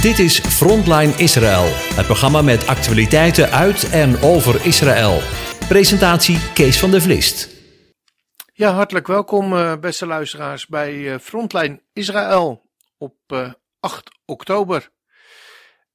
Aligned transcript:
Dit 0.00 0.18
is 0.18 0.40
Frontline 0.40 1.12
Israël, 1.16 1.64
het 1.94 2.06
programma 2.06 2.42
met 2.42 2.66
actualiteiten 2.66 3.50
uit 3.50 3.90
en 3.90 4.22
over 4.22 4.66
Israël. 4.66 5.18
Presentatie 5.68 6.52
Kees 6.52 6.78
van 6.78 6.90
der 6.90 7.02
Vlist. 7.02 7.48
Ja, 8.52 8.72
hartelijk 8.72 9.06
welkom 9.06 9.56
eh, 9.56 9.76
beste 9.76 10.06
luisteraars 10.06 10.66
bij 10.66 11.12
eh, 11.12 11.18
Frontline 11.18 11.82
Israël 11.92 12.62
op 12.98 13.14
eh, 13.26 13.52
8 13.80 14.10
oktober. 14.24 14.90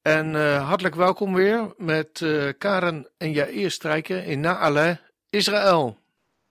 En 0.02 0.35
eh, 0.35 0.67
hartelijk 0.67 0.95
welkom 0.95 1.33
weer 1.33 1.73
met 1.77 2.21
eh, 2.21 2.49
Karen 2.57 3.09
en 3.17 3.31
Jair 3.31 3.71
Strijken 3.71 4.25
in 4.25 4.39
Naale, 4.39 4.99
Israël. 5.29 5.97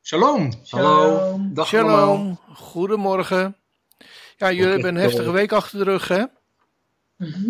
Shalom. 0.03 0.53
Hallo. 0.69 1.37
Dag 1.41 1.75
allemaal. 1.75 1.97
Shalom, 1.97 2.39
goedemorgen. 2.55 3.57
Ja, 4.37 4.53
jullie 4.53 4.73
hebben 4.73 4.95
een 4.95 5.03
heftige 5.03 5.31
week 5.31 5.53
achter 5.53 5.79
de 5.79 5.85
rug, 5.85 6.09
hè? 6.09 6.25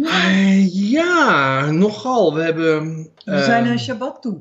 Eh, 0.05 0.91
ja, 0.91 1.71
nogal. 1.71 2.35
We 2.35 2.43
hebben... 2.43 2.95
We 3.25 3.43
zijn 3.43 3.65
naar 3.65 3.79
Shabbat 3.79 4.23
toe. 4.23 4.41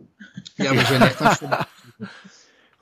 Ja, 0.56 0.72
we 0.76 0.86
zijn 0.86 1.02
echt 1.02 1.22
aan 1.22 1.36
het 1.40 1.68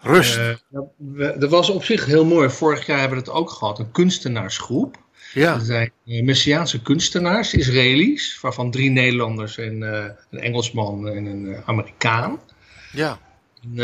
Rust. 0.02 0.38
Eh, 0.38 0.50
we- 0.98 1.36
Dat 1.40 1.50
was 1.50 1.70
op 1.70 1.84
zich 1.84 2.06
heel 2.06 2.26
mooi. 2.26 2.50
Vorig 2.50 2.86
jaar 2.86 3.00
hebben 3.00 3.18
we 3.18 3.24
het 3.24 3.34
ook 3.34 3.50
gehad. 3.50 3.80
Een 3.80 3.92
kunstenaarsgroep. 3.92 4.98
ja, 5.34 5.54
Dat 5.56 5.66
zijn 5.66 5.92
eh, 6.06 6.24
Messiaanse 6.24 6.82
kunstenaars, 6.82 7.54
Israëli's. 7.54 8.40
Waarvan 8.42 8.72
drie 8.72 8.90
Nederlanders 8.90 9.58
en 9.58 9.94
eh, 9.94 10.06
een 10.32 10.40
Engelsman 10.40 11.08
en 11.08 11.26
een 11.26 11.56
Amerikaan. 11.66 12.40
ja, 12.92 13.20
En, 13.64 13.80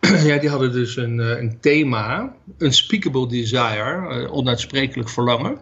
eh, 0.00 0.24
ja, 0.30 0.38
die 0.38 0.48
hadden 0.48 0.72
dus 0.72 0.96
een, 0.96 1.18
een 1.18 1.60
thema. 1.60 2.34
Unspeakable 2.58 3.28
desire. 3.28 4.28
onuitsprekelijk 4.30 5.08
verlangen. 5.08 5.58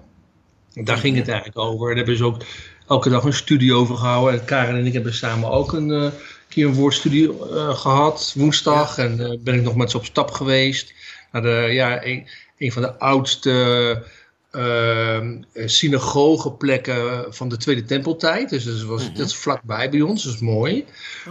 Daar 0.85 0.97
ging 0.97 1.17
het 1.17 1.29
eigenlijk 1.29 1.59
over. 1.59 1.87
Daar 1.87 1.97
hebben 1.97 2.17
ze 2.17 2.25
ook 2.25 2.43
elke 2.87 3.09
dag 3.09 3.25
een 3.25 3.33
studie 3.33 3.75
over 3.75 3.97
gehouden. 3.97 4.41
En 4.41 4.47
Karen 4.47 4.77
en 4.77 4.87
ik 4.87 4.93
hebben 4.93 5.15
samen 5.15 5.51
ook 5.51 5.73
een 5.73 5.91
eh, 5.91 6.11
keer 6.49 6.67
een 6.67 6.75
woordstudie 6.75 7.29
eh, 7.29 7.77
gehad. 7.77 8.33
Woensdag. 8.37 8.99
En 8.99 9.21
eh, 9.21 9.39
ben 9.41 9.55
ik 9.55 9.63
nog 9.63 9.77
met 9.77 9.91
ze 9.91 9.97
op 9.97 10.05
stap 10.05 10.31
geweest. 10.31 10.95
Naar 11.33 11.43
de, 11.43 11.69
ja, 11.71 12.05
een, 12.05 12.27
een 12.59 12.73
van 12.73 12.83
de 12.83 12.99
oudste 12.99 14.15
synagogeplekken 15.55 17.35
van 17.35 17.49
de 17.49 17.57
Tweede 17.57 17.85
Tempeltijd. 17.85 18.51
Dus 18.51 18.65
dat, 18.65 18.83
was, 18.83 19.13
dat 19.15 19.27
is 19.27 19.37
vlakbij 19.37 19.91
bij 19.91 20.01
ons. 20.01 20.25
Dat 20.25 20.35
is 20.35 20.41
mooi. 20.41 20.85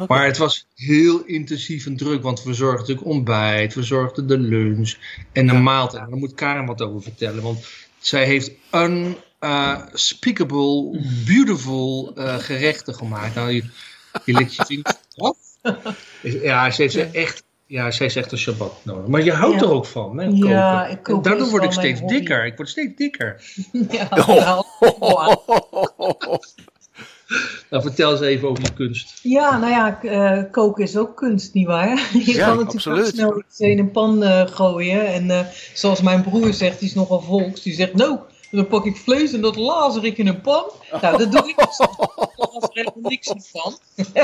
Maar 0.07 0.25
het 0.25 0.38
was 0.38 0.67
heel 0.75 1.23
intensief 1.25 1.85
en 1.85 1.97
druk, 1.97 2.21
want 2.21 2.43
we 2.43 2.53
zorgden 2.53 2.79
natuurlijk 2.79 3.07
ontbijt, 3.07 3.73
we 3.73 3.83
zorgden 3.83 4.27
de 4.27 4.38
lunch 4.38 4.95
en 5.31 5.47
de 5.47 5.53
Ja. 5.53 5.59
maaltijd. 5.59 6.09
Daar 6.09 6.17
moet 6.17 6.33
Karen 6.33 6.66
wat 6.66 6.81
over 6.81 7.01
vertellen, 7.01 7.43
want 7.43 7.66
zij 7.99 8.25
heeft 8.25 8.51
unspeakable, 9.45 10.99
beautiful 11.25 12.11
eh, 12.15 12.35
gerechten 12.38 12.95
gemaakt. 12.95 13.35
Nou, 13.35 13.51
je, 13.51 13.63
je 14.25 14.33
likt 14.33 14.55
je 14.55 14.65
vingers 14.65 14.95
af. 15.15 15.38
Ja, 16.21 16.71
ze 16.71 16.81
heeft 16.81 16.93
ze 16.93 17.03
echt, 17.03 17.43
ja, 17.66 17.91
zij 17.91 18.05
is 18.05 18.16
echt 18.16 18.31
een 18.31 18.38
Shabbat 18.38 18.73
nodig. 18.83 19.07
Maar 19.07 19.23
je 19.23 19.31
houdt 19.33 19.59
Ja. 19.59 19.66
er 19.66 19.71
ook 19.73 19.85
van, 19.85 20.17
hè, 20.17 20.25
Ja, 20.25 20.79
koken. 20.81 20.91
ik 20.97 21.03
kook 21.03 21.16
En 21.16 21.21
daardoor 21.29 21.49
word 21.49 21.63
ik 21.63 21.71
steeds 21.71 21.99
hobby. 21.99 22.16
dikker. 22.17 22.45
Ik 22.45 22.55
word 22.55 22.69
steeds 22.69 22.95
dikker. 22.95 23.41
Ja, 23.91 24.07
nou, 24.16 24.63
Nou, 27.69 27.83
vertel 27.83 28.11
eens 28.11 28.21
even 28.21 28.49
over 28.49 28.63
je 28.63 28.73
kunst. 28.73 29.19
ja, 29.23 29.57
nou 29.57 29.71
ja, 29.71 30.01
eh, 30.03 30.43
koken 30.51 30.83
is 30.83 30.97
ook 30.97 31.16
kunst, 31.16 31.53
nietwaar? 31.53 32.09
Je 32.25 32.33
Ja, 32.33 32.45
kan 32.45 32.57
natuurlijk 32.66 33.05
ook 33.05 33.13
snel 33.13 33.39
iets 33.47 33.59
in 33.59 33.79
een 33.79 33.91
pan 33.91 34.23
eh, 34.23 34.47
gooien. 34.47 35.07
En 35.07 35.31
eh, 35.31 35.45
zoals 35.73 36.01
mijn 36.01 36.23
broer 36.23 36.53
zegt, 36.53 36.79
die 36.79 36.89
is 36.89 36.95
nogal 36.95 37.21
volks, 37.21 37.61
die 37.61 37.73
zegt, 37.73 37.93
nou, 37.93 38.19
dan 38.51 38.67
pak 38.67 38.85
ik 38.85 38.95
vlees 38.97 39.33
en 39.33 39.41
dat 39.41 39.55
lazer 39.55 40.05
ik 40.05 40.17
in 40.17 40.27
een 40.27 40.41
pan. 40.41 40.63
Nou, 41.01 41.17
dat 41.17 41.31
doe 41.31 41.49
ik 41.49 41.55
dus. 41.57 41.79
Ik 42.73 42.91
niks 42.95 43.33
van. 43.38 43.77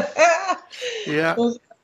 ja, 1.06 1.36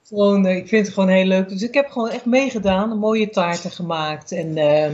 Gewoon, 0.08 0.46
eh, 0.46 0.56
ik 0.56 0.68
vind 0.68 0.86
het 0.86 0.94
gewoon 0.96 1.10
heel 1.10 1.26
leuk. 1.26 1.50
Dus 1.50 1.62
ik 1.62 1.74
heb 1.74 1.90
gewoon 1.90 2.10
echt 2.10 2.26
meegedaan, 2.26 2.98
mooie 2.98 3.30
taarten 3.30 3.72
gemaakt 3.72 4.32
en 4.32 4.58
eh, 4.58 4.90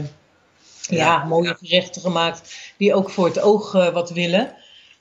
ja, 0.88 0.96
Ja. 0.96 1.24
mooie 1.24 1.56
gerechten 1.60 2.00
gemaakt 2.02 2.54
die 2.76 2.94
ook 2.94 3.10
voor 3.10 3.26
het 3.26 3.40
oog 3.40 3.74
eh, 3.74 3.88
wat 3.92 4.10
willen. 4.10 4.54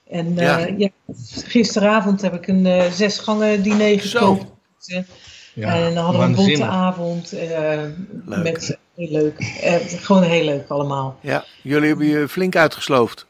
En 0.10 0.36
Ja. 0.36 0.58
ja. 0.78 0.90
gisteravond 1.44 2.22
heb 2.22 2.34
ik 2.34 2.48
een 2.48 2.66
eh 2.66 2.92
zes 2.92 3.18
gangen 3.20 3.64
diner 3.64 4.00
Zo. 4.02 4.20
gekookt. 4.20 5.04
en 5.56 5.94
dan 5.94 6.04
hadden 6.04 6.22
we 6.22 6.28
een 6.28 6.36
bonte 6.36 6.66
avond 6.66 7.32
Leuk. 7.32 8.44
met 8.44 8.78
heel 8.96 9.12
leuk. 9.12 9.40
Eh, 9.62 9.76
gewoon 9.88 10.24
heel 10.24 10.44
leuk 10.46 10.68
allemaal. 10.68 11.18
ja. 11.22 11.44
Jullie 11.62 11.88
hebben 11.88 12.06
je 12.06 12.28
flink 12.28 12.56
uitgesloofd. 12.56 13.26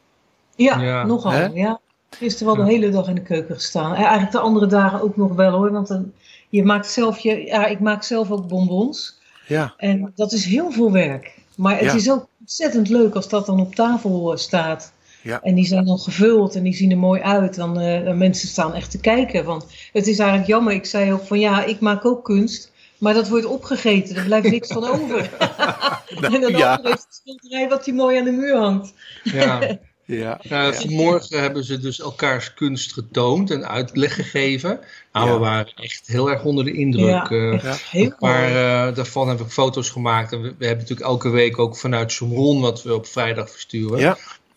Ja, 0.56 0.80
Ja. 0.80 1.04
nogal. 1.06 1.54
Ja. 1.54 1.80
Gisteren 2.10 2.46
wel 2.56 2.64
de 2.64 2.70
Ja. 2.72 2.78
hele 2.78 2.90
dag 2.92 3.08
in 3.08 3.14
de 3.14 3.22
keuken 3.22 3.54
gestaan. 3.54 3.90
En 3.90 4.02
eigenlijk 4.02 4.32
de 4.32 4.38
andere 4.38 4.66
dagen 4.66 5.00
ook 5.02 5.16
nog 5.16 5.32
wel 5.34 5.50
hoor. 5.52 5.72
Want 5.72 5.88
dan, 5.88 6.12
je 6.48 6.64
maakt 6.64 6.86
zelf 6.90 7.18
je, 7.18 7.44
ja, 7.46 7.66
ik 7.66 7.80
maak 7.80 8.02
zelf 8.02 8.30
ook 8.30 8.48
bonbons. 8.48 9.18
Ja, 9.46 9.74
En 9.76 10.12
dat 10.14 10.32
is 10.32 10.44
heel 10.44 10.70
veel 10.70 10.92
werk. 10.92 11.32
Maar 11.56 11.74
het 11.78 11.84
Ja. 11.84 11.92
is 11.94 12.10
ook 12.10 12.26
ontzettend 12.40 12.88
leuk 12.88 13.14
als 13.14 13.28
dat 13.28 13.46
dan 13.46 13.60
op 13.60 13.74
tafel 13.74 14.32
eh, 14.32 14.38
staat. 14.38 14.92
Ja. 15.22 15.40
En 15.42 15.54
die 15.54 15.66
zijn 15.66 15.84
dan 15.84 15.98
gevuld 15.98 16.54
en 16.54 16.62
die 16.62 16.74
zien 16.74 16.90
er 16.90 16.98
mooi 16.98 17.20
uit. 17.20 17.54
Dan 17.54 17.80
eh, 17.80 18.04
dan 18.04 18.18
mensen 18.18 18.48
staan 18.48 18.74
echt 18.74 18.90
te 18.90 18.98
kijken. 19.00 19.44
Want 19.44 19.66
het 19.92 20.06
is 20.06 20.18
eigenlijk 20.18 20.48
jammer. 20.48 20.72
Ik 20.72 20.86
zei 20.86 21.12
ook 21.12 21.24
van 21.26 21.38
ja, 21.40 21.64
ik 21.64 21.80
maak 21.80 22.04
ook 22.04 22.24
kunst. 22.24 22.72
Maar 22.98 23.14
dat 23.14 23.28
wordt 23.28 23.46
opgegeten. 23.46 24.16
Er 24.16 24.24
blijft 24.24 24.50
niks 24.50 24.68
van 24.68 24.84
over. 24.84 25.30
en 26.34 26.40
dan 26.40 26.56
ja. 26.56 26.80
heeft 26.82 27.06
een 27.06 27.06
schilderij 27.08 27.68
wat 27.68 27.84
die 27.84 27.94
mooi 27.94 28.18
aan 28.18 28.24
de 28.24 28.30
muur 28.30 28.56
hangt. 28.56 28.92
Ja. 29.22 29.78
ja, 30.04 30.40
Nou, 30.48 30.74
vanmorgen 30.74 31.40
hebben 31.40 31.64
ze 31.64 31.78
dus 31.78 32.00
elkaars 32.00 32.54
kunst 32.54 32.92
getoond 32.92 33.50
en 33.50 33.68
uitleg 33.68 34.14
gegeven. 34.14 34.80
Nou, 35.12 35.26
Ja. 35.26 35.32
we 35.32 35.38
waren 35.38 35.72
echt 35.74 36.06
heel 36.06 36.30
erg 36.30 36.44
onder 36.44 36.64
de 36.64 36.72
indruk. 36.72 37.28
Ja, 37.28 37.28
eh. 37.28 37.62
Ja. 37.62 37.76
heel 37.90 38.12
maar 38.18 38.48
eh, 38.48 38.94
daarvan 38.94 39.28
heb 39.28 39.40
ik 39.40 39.48
foto's 39.48 39.90
gemaakt. 39.90 40.32
En 40.32 40.42
we, 40.42 40.54
we 40.58 40.66
hebben 40.66 40.82
natuurlijk 40.82 41.10
elke 41.10 41.28
week 41.28 41.58
ook 41.58 41.76
vanuit 41.76 42.12
Somron, 42.12 42.60
wat 42.60 42.82
we 42.82 42.94
op 42.94 43.06
vrijdag 43.06 43.50
versturen, 43.50 43.98
ja, 43.98 44.16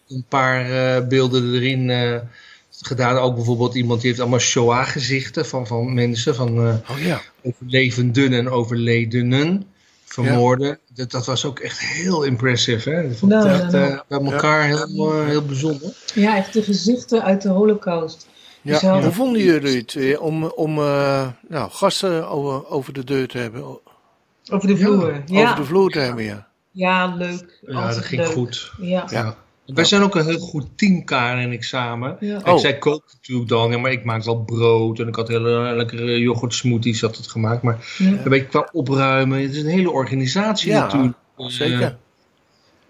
een 0.09 0.25
paar 0.28 0.72
eh, 0.72 1.08
beelden 1.08 1.54
erin 1.54 1.90
eh, 1.90 2.19
gedaan. 2.81 3.18
Ook 3.18 3.36
bijvoorbeeld 3.36 3.75
iemand 3.75 4.00
die 4.00 4.09
heeft 4.09 4.22
allemaal 4.22 4.40
Shoah-gezichten 4.40 5.46
van, 5.46 5.68
van 5.68 5.94
mensen, 5.94 6.36
van 6.36 6.58
eh, 6.58 6.92
oh 6.92 7.00
ja, 7.00 7.22
overlevenden 7.47 8.34
en 8.34 8.50
overledenen. 8.50 9.63
Vermoorden. 10.06 10.80
Dat, 10.94 11.12
dat 11.12 11.25
was 11.25 11.46
ook 11.46 11.59
echt 11.59 11.80
heel 11.80 12.24
impressive. 12.24 12.90
Hè? 12.90 13.03
Ik 13.03 13.18
vond 13.18 13.31
het 13.34 13.44
Nou, 13.44 13.59
echt 13.62 13.72
nou, 13.72 13.91
eh, 13.91 14.00
bij 14.08 14.31
elkaar 14.31 14.63
heel, 14.66 15.13
eh, 15.19 15.25
heel 15.25 15.46
bijzonder. 15.46 15.94
Ja, 16.13 16.38
echt 16.38 16.53
de 16.53 16.63
gezichten 16.63 17.24
uit 17.24 17.41
de 17.41 17.50
holocaust. 17.50 18.28
ja. 18.62 18.72
Dus 18.74 18.81
hadden- 18.81 19.03
Hoe 19.03 19.12
vonden 19.13 19.41
jullie 19.41 19.78
het 19.78 19.96
eh, 19.96 20.22
om, 20.22 20.44
om 20.44 20.78
eh, 20.78 21.28
nou, 21.47 21.69
gasten 21.72 22.30
over, 22.30 22.68
over 22.69 22.94
de 22.94 23.03
deur 23.03 23.28
te 23.28 23.38
hebben? 23.38 23.80
Over 24.52 24.68
de 24.68 24.78
vloer. 24.78 25.22
Ja, 25.25 25.44
Over 25.44 25.56
de 25.56 25.63
vloer 25.66 25.91
te 25.91 26.00
hebben, 26.00 26.24
ja. 26.24 26.47
ja 26.72 27.16
leuk. 27.16 27.59
Ja, 27.68 27.88
dat 27.88 27.97
ging 28.06 28.22
leuk. 28.22 28.31
goed. 28.31 28.72
Ja. 28.81 29.06
Ja. 29.09 29.36
Wij 29.75 29.83
zijn 29.83 30.01
ook 30.01 30.16
een 30.16 30.25
heel 30.25 30.39
goed 30.39 30.66
team, 30.75 31.03
Karen 31.03 31.44
en 31.44 31.51
ik 31.51 31.63
samen. 31.63 32.17
Ja. 32.19 32.41
Oh. 32.45 32.53
Ik 32.53 32.59
zij 32.59 32.78
kookt 32.78 33.13
natuurlijk 33.13 33.50
dan, 33.50 33.72
ja, 33.72 33.78
maar 33.78 33.91
ik 33.91 34.03
maak 34.03 34.23
wel 34.23 34.44
brood 34.44 35.00
en 35.00 35.07
ik 35.07 35.16
had 35.16 35.28
hele 35.28 35.73
lekkere 35.75 36.19
yoghurt 36.19 36.53
smoothies 36.53 37.01
had 37.01 37.17
het 37.17 37.28
gemaakt. 37.28 37.61
Maar 37.61 37.95
Ja. 37.97 38.06
een 38.06 38.29
beetje 38.29 38.45
qua 38.47 38.69
opruimen, 38.72 39.41
het 39.41 39.51
is 39.56 39.61
een 39.61 39.69
hele 39.69 39.91
organisatie 39.91 40.72
Ja, 40.72 40.83
natuurlijk. 40.83 41.17
Zeker. 41.38 41.81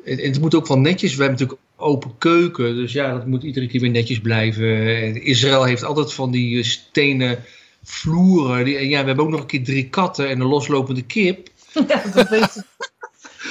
Eh, 0.04 0.16
het, 0.16 0.22
het 0.22 0.40
moet 0.42 0.56
ook 0.56 0.68
wel 0.68 0.80
netjes, 0.80 1.16
we 1.16 1.24
hebben 1.24 1.40
natuurlijk 1.40 1.70
open 1.76 2.12
keuken, 2.18 2.76
dus 2.76 2.92
ja, 2.94 3.12
dat 3.14 3.28
moet 3.28 3.44
iedere 3.44 3.68
keer 3.68 3.82
weer 3.82 3.90
netjes 3.90 4.20
blijven. 4.20 4.96
En 5.04 5.24
Israël 5.24 5.64
heeft 5.64 5.84
altijd 5.84 6.14
van 6.14 6.32
die 6.32 6.58
eh, 6.58 6.64
stenen 6.64 7.40
vloeren. 7.84 8.66
Die, 8.66 8.78
en 8.78 8.88
ja, 8.88 9.02
we 9.02 9.08
hebben 9.08 9.26
ook 9.26 9.32
nog 9.32 9.40
een 9.40 9.46
keer 9.46 9.64
drie 9.64 9.90
katten 9.90 10.30
en 10.30 10.40
een 10.40 10.48
loslopende 10.48 11.02
kip. 11.04 11.48
Ja, 11.88 12.04
dat 12.14 12.30
weet 12.30 12.44
ik. 12.44 12.64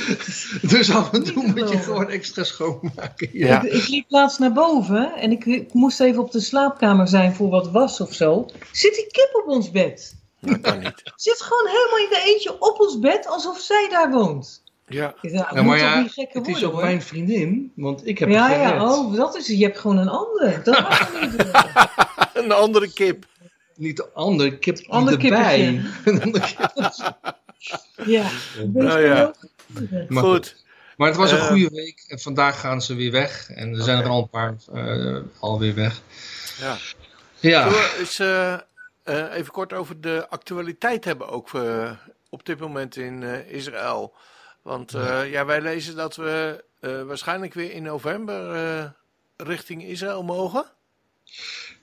Dus 0.70 0.90
af 0.94 1.12
en 1.12 1.24
toe 1.24 1.46
moet 1.46 1.70
je 1.70 1.78
gewoon 1.78 2.08
extra 2.10 2.44
schoonmaken. 2.44 3.28
Ja. 3.32 3.62
Ik, 3.62 3.72
ik 3.72 3.88
liep 3.88 4.04
laatst 4.08 4.38
naar 4.38 4.52
boven 4.52 5.14
en 5.14 5.30
ik, 5.30 5.44
ik 5.44 5.72
moest 5.72 6.00
even 6.00 6.22
op 6.22 6.32
de 6.32 6.40
slaapkamer 6.40 7.08
zijn 7.08 7.34
voor 7.34 7.48
wat 7.48 7.70
was 7.70 8.00
of 8.00 8.14
zo. 8.14 8.46
Zit 8.72 8.94
die 8.94 9.06
kip 9.10 9.30
op 9.44 9.48
ons 9.48 9.70
bed? 9.70 10.14
Dat 10.40 10.60
kan 10.60 10.78
niet. 10.78 11.02
Zit 11.16 11.42
gewoon 11.42 11.66
helemaal 11.66 11.98
in 11.98 12.08
de 12.10 12.32
eentje 12.32 12.60
op 12.60 12.80
ons 12.80 12.98
bed 12.98 13.26
alsof 13.26 13.58
zij 13.60 13.86
daar 13.90 14.10
woont. 14.10 14.64
Ja, 14.88 15.14
Ik 15.20 15.32
dacht, 15.32 15.54
Ja, 15.54 15.56
moet 15.62 15.70
maar 15.70 15.78
ja, 15.78 16.06
het 16.14 16.46
is 16.48 16.64
ook 16.64 16.72
hoor. 16.72 16.82
mijn 16.82 17.02
vriendin, 17.02 17.72
want 17.76 18.06
ik 18.06 18.18
heb 18.18 18.28
Ja, 18.28 18.48
het 18.48 18.60
ja, 18.60 18.92
oh, 18.92 19.14
dat 19.16 19.36
is 19.36 19.48
het. 19.48 19.58
Je 19.58 19.64
hebt 19.64 19.78
gewoon 19.78 19.98
een 19.98 20.08
ander. 20.08 20.60
Dat 20.64 20.80
mag 20.80 21.20
je 21.20 21.26
niet 21.26 21.46
een 22.44 22.52
andere 22.52 22.92
kip. 22.92 23.24
Niet 23.76 23.96
de 23.96 24.08
andere 24.14 24.58
kip 24.58 24.84
Ander 24.88 25.24
erbij. 25.24 25.82
Een 26.04 26.22
andere 26.22 26.44
kip. 26.46 27.04
Ja. 28.04 28.24
Nou 28.72 29.00
ja. 29.00 29.34
Maar 30.08 30.22
Goed. 30.24 30.64
Maar 30.96 31.08
het 31.08 31.16
was 31.16 31.30
een 31.32 31.38
Eh. 31.38 31.46
goede 31.46 31.70
week 31.70 32.04
en 32.08 32.20
vandaag 32.20 32.60
gaan 32.60 32.82
ze 32.82 32.94
weer 32.94 33.10
weg. 33.12 33.50
En 33.50 33.74
er 33.74 33.82
zijn 33.82 33.98
er 33.98 34.08
al 34.08 34.22
een 34.22 34.28
paar 34.28 34.54
eh, 34.72 35.16
alweer 35.40 35.74
weg. 35.74 36.00
Ja. 36.60 36.76
Ja, 37.40 37.62
Zullen 37.70 37.78
we 37.82 37.96
eens 37.98 38.18
eh, 38.18 38.52
eh, 39.02 39.34
even 39.38 39.52
kort 39.52 39.72
over 39.72 40.00
de 40.00 40.26
actualiteit 40.28 41.04
hebben 41.04 41.28
ook 41.28 41.54
eh, 41.54 41.90
op 42.28 42.46
dit 42.46 42.58
moment 42.58 42.96
in 42.96 43.22
eh, 43.22 43.50
Israël. 43.52 44.14
Want 44.62 44.94
eh, 44.94 45.30
ja, 45.30 45.44
wij 45.44 45.60
lezen 45.60 45.96
dat 45.96 46.16
we 46.16 46.64
eh, 46.80 47.02
waarschijnlijk 47.02 47.54
weer 47.54 47.70
in 47.72 47.82
november 47.82 48.54
eh, 48.54 48.84
richting 49.36 49.84
Israël 49.84 50.22
mogen. 50.22 50.64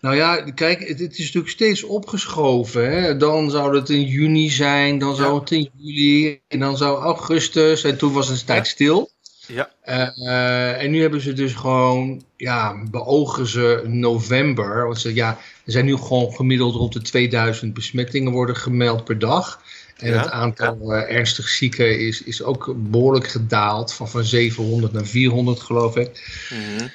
Nou 0.03 0.15
ja, 0.15 0.35
kijk, 0.55 0.87
het, 0.87 0.99
het 0.99 1.11
is 1.11 1.25
natuurlijk 1.25 1.53
steeds 1.53 1.83
opgeschoven. 1.83 2.91
Hè? 2.91 3.17
Dan 3.17 3.51
zou 3.51 3.75
het 3.75 3.89
in 3.89 4.01
juni 4.03 4.49
zijn, 4.49 4.97
dan 4.97 5.15
zou 5.15 5.33
Ja. 5.33 5.39
het 5.39 5.51
in 5.51 5.69
juli, 5.77 6.39
en 6.47 6.59
dan 6.59 6.77
zou 6.77 7.01
augustus, 7.03 7.83
en 7.83 7.97
toen 7.97 8.13
was 8.13 8.27
het 8.27 8.39
een 8.39 8.45
tijd 8.45 8.67
stil. 8.67 9.11
Ja. 9.47 9.71
Eh, 9.81 10.81
en 10.83 10.91
nu 10.91 11.01
hebben 11.01 11.21
ze 11.21 11.33
dus 11.33 11.53
gewoon, 11.53 12.23
ja, 12.37 12.83
beogen 12.91 13.47
ze 13.47 13.81
november. 13.87 14.85
Want 14.85 14.99
ze, 14.99 15.13
ja, 15.13 15.29
er 15.65 15.71
zijn 15.71 15.85
nu 15.85 15.95
gewoon 15.97 16.33
gemiddeld 16.33 16.75
rond 16.75 16.93
de 16.93 17.01
2000 17.01 17.73
besmettingen 17.73 18.31
worden 18.31 18.55
gemeld 18.55 19.03
per 19.03 19.19
dag. 19.19 19.61
En 19.97 20.09
Ja. 20.11 20.19
het 20.21 20.29
aantal 20.29 20.93
eh, 20.93 21.15
ernstig 21.15 21.47
zieken 21.49 21.99
is, 21.99 22.23
is 22.23 22.43
ook 22.43 22.73
behoorlijk 22.77 23.27
gedaald. 23.27 23.93
Van, 23.93 24.09
van 24.09 24.23
700 24.23 24.93
naar 24.93 25.05
400 25.05 25.59
geloof 25.59 25.95
ik. 25.95 26.09
Mhm. 26.49 26.87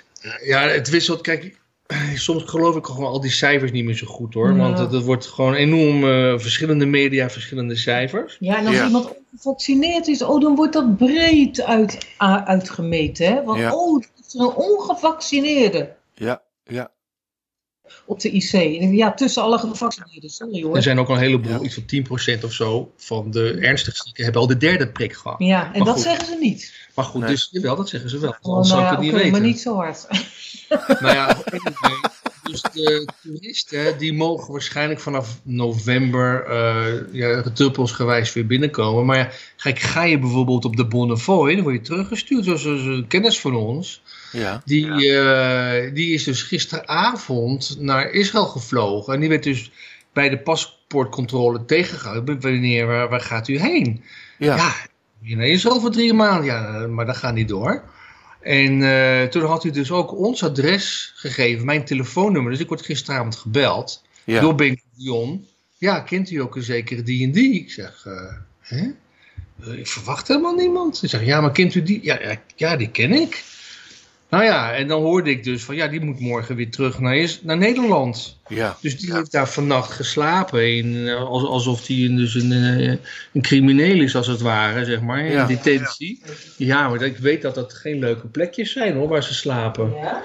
Ja, 0.45 0.61
het 0.61 0.89
wisselt. 0.89 1.21
Kijk, 1.21 1.57
soms 2.15 2.43
geloof 2.45 2.77
ik 2.77 2.85
gewoon 2.87 3.11
al 3.11 3.21
die 3.21 3.31
cijfers 3.31 3.71
niet 3.73 3.85
meer 3.85 3.97
zo 3.97 4.07
goed 4.07 4.35
hoor. 4.35 4.51
Ja. 4.51 4.57
Want 4.57 4.79
het, 4.79 4.93
het 4.93 5.05
wordt 5.05 5.27
gewoon 5.27 5.55
enorm 5.55 6.05
eh, 6.05 6.39
verschillende 6.39 6.87
media, 6.87 7.31
verschillende 7.31 7.77
cijfers. 7.77 8.37
Ja, 8.41 8.57
en 8.59 8.67
als 8.67 8.77
Ja. 8.77 8.87
iemand 8.87 9.15
ongevaccineerd 9.33 10.07
is, 10.09 10.23
oh, 10.23 10.41
dan 10.41 10.55
wordt 10.55 10.73
dat 10.73 10.97
breed 10.97 11.63
uit, 11.63 12.07
uitgemeten. 12.45 13.27
Hè? 13.27 13.45
Want, 13.45 13.59
Ja. 13.59 13.75
oh, 13.75 13.93
dat 14.01 14.27
is 14.27 14.35
een 14.35 14.47
ongevaccineerde 14.55 15.95
Ja, 16.15 16.43
ja. 16.65 16.91
Op 18.05 18.21
de 18.21 18.31
IC. 18.31 18.53
En 18.53 18.97
Ja, 18.97 19.13
tussen 19.15 19.43
alle 19.43 19.59
gevaccineerden, 19.59 20.31
sorry 20.31 20.63
hoor. 20.63 20.77
Er 20.77 20.83
zijn 20.83 20.99
ook 20.99 21.09
al 21.09 21.15
een 21.15 21.21
heleboel, 21.21 21.53
Ja. 21.53 21.61
iets 21.61 21.75
van 21.75 21.85
10% 22.41 22.45
of 22.45 22.53
zo 22.53 22.93
van 22.97 23.31
de 23.31 23.59
ernstig 23.61 23.97
zieken 23.97 24.25
hebben 24.25 24.41
al 24.41 24.47
de 24.49 24.57
derde 24.57 24.89
prik 24.89 25.13
gehad. 25.13 25.39
Ja, 25.39 25.65
en 25.65 25.71
Maar 25.77 25.87
dat 25.87 25.95
goed. 25.95 26.03
zeggen 26.05 26.27
ze 26.27 26.37
niet. 26.41 26.73
Maar 26.95 27.05
goed, 27.05 27.21
Nee. 27.21 27.31
dus 27.31 27.49
wel, 27.53 27.77
dat 27.77 27.89
zeggen 27.89 28.11
ze 28.11 28.19
wel. 28.19 28.31
Oh, 28.41 28.51
Anders 28.53 28.69
zou 28.69 28.81
nou 28.83 28.95
ik 28.95 29.01
ja, 29.03 29.05
het 29.07 29.13
niet 29.23 29.33
maar 29.33 29.41
weten. 29.41 29.47
niet 29.47 29.61
zo 29.61 29.75
hard. 29.75 30.07
Nou 31.01 31.15
ja, 31.15 31.27
anyway, 31.27 32.01
dus 32.43 32.63
de 32.63 33.09
toeristen 33.23 33.99
die 33.99 34.13
mogen 34.13 34.53
waarschijnlijk 34.53 35.01
vanaf 35.01 35.39
november 35.43 36.47
uh, 36.51 37.13
ja, 37.15 37.43
druppelsgewijs 37.55 38.33
weer 38.33 38.47
binnenkomen. 38.47 39.07
Maar 39.07 39.17
ja, 39.19 39.31
kijk, 39.57 39.79
ga 39.79 40.05
je 40.05 40.19
bijvoorbeeld 40.19 40.65
op 40.65 40.77
de 40.77 40.87
Bonnefoy, 40.87 41.55
dan 41.55 41.63
word 41.63 41.75
je 41.75 41.81
teruggestuurd. 41.81 42.45
Zoals 42.45 42.65
een 42.65 43.05
kennis 43.09 43.41
van 43.41 43.55
ons. 43.55 44.03
Ja. 44.33 44.63
Die, 44.65 44.87
uh, 44.87 45.95
die 45.95 46.13
is 46.15 46.25
dus 46.25 46.43
gisteravond 46.43 47.77
naar 47.79 48.11
Israël 48.11 48.47
gevlogen. 48.47 49.15
En 49.15 49.21
die 49.21 49.29
werd 49.29 49.43
dus 49.43 49.71
bij 50.13 50.29
de 50.29 50.39
paspoortcontrole 50.39 51.65
tegengehouden. 51.65 52.41
Wanneer, 52.41 52.87
waar, 52.87 53.09
waar 53.09 53.21
gaat 53.21 53.49
u 53.49 53.59
heen? 53.59 54.05
Ja. 54.39 54.75
ja, 55.21 55.37
naar 55.37 55.47
Israël 55.47 55.81
voor 55.81 55.91
drie 55.91 56.15
maanden. 56.15 56.45
Ja, 56.45 56.87
maar 56.87 57.07
dat 57.07 57.17
gaat 57.17 57.35
niet 57.35 57.49
door. 57.49 57.83
En 58.41 58.81
uh, 58.81 59.23
toen 59.23 59.45
had 59.45 59.65
u 59.65 59.71
dus 59.71 59.91
ook 59.91 60.15
ons 60.15 60.43
adres 60.43 61.13
gegeven, 61.15 61.65
mijn 61.65 61.85
telefoonnummer. 61.85 62.53
Dus 62.53 62.61
ik 62.61 62.69
word 62.69 62.85
gisteravond 62.85 63.37
gebeld 63.37 64.03
ja. 64.25 64.41
door 64.41 64.55
Ben 64.55 64.81
Dion. 64.97 65.47
Ja, 65.79 66.01
kent 66.01 66.31
u 66.31 66.37
ook 66.37 66.57
een 66.57 66.63
zekere 66.63 67.03
die 67.03 67.25
en 67.25 67.33
die? 67.33 67.61
Ik 67.61 67.71
zeg, 67.71 68.05
uh, 68.07 68.33
hè? 68.61 68.91
Ik 69.73 69.87
verwacht 69.87 70.29
helemaal 70.29 70.55
niemand. 70.55 71.03
Ik 71.03 71.11
zeg, 71.11 71.25
ja, 71.25 71.41
maar 71.41 71.53
kent 71.53 71.75
u 71.75 71.83
die? 71.83 72.01
Ja, 72.03 72.21
ja, 72.21 72.41
ja, 72.57 72.77
die 72.77 72.91
ken 72.91 73.13
ik. 73.13 73.45
Nou 74.31 74.45
ja, 74.45 74.73
en 74.73 74.89
dan 74.89 75.03
hoorde 75.03 75.31
ik 75.31 75.45
dus 75.45 75.65
van, 75.65 75.75
ja, 75.77 75.89
die 75.89 76.01
moet 76.01 76.21
morgen 76.21 76.57
weer 76.57 76.71
terug 76.71 76.99
naar, 76.99 77.37
naar 77.43 77.57
Nederland. 77.57 78.39
Ja. 78.49 78.77
Dus 78.81 78.99
die 78.99 79.15
heeft 79.15 79.33
daar 79.33 79.49
vannacht 79.49 79.93
geslapen, 79.93 80.77
in, 80.77 81.09
alsof 81.29 81.87
hij 81.87 82.15
dus 82.17 82.35
een, 82.35 82.51
een 82.51 83.43
crimineel 83.43 84.03
is 84.03 84.17
als 84.17 84.27
het 84.27 84.41
ware, 84.41 84.85
zeg 84.85 85.01
maar, 85.01 85.19
in 85.25 85.33
Ja. 85.33 85.47
detentie. 85.47 86.23
Ja, 86.57 86.89
maar 86.89 87.03
ik 87.03 87.17
weet 87.17 87.43
dat 87.43 87.55
dat 87.55 87.75
geen 87.75 87.99
leuke 87.99 88.27
plekjes 88.27 88.73
zijn 88.73 88.95
hoor, 88.95 89.09
waar 89.09 89.23
ze 89.23 89.35
slapen. 89.35 89.93
Ja? 89.97 90.23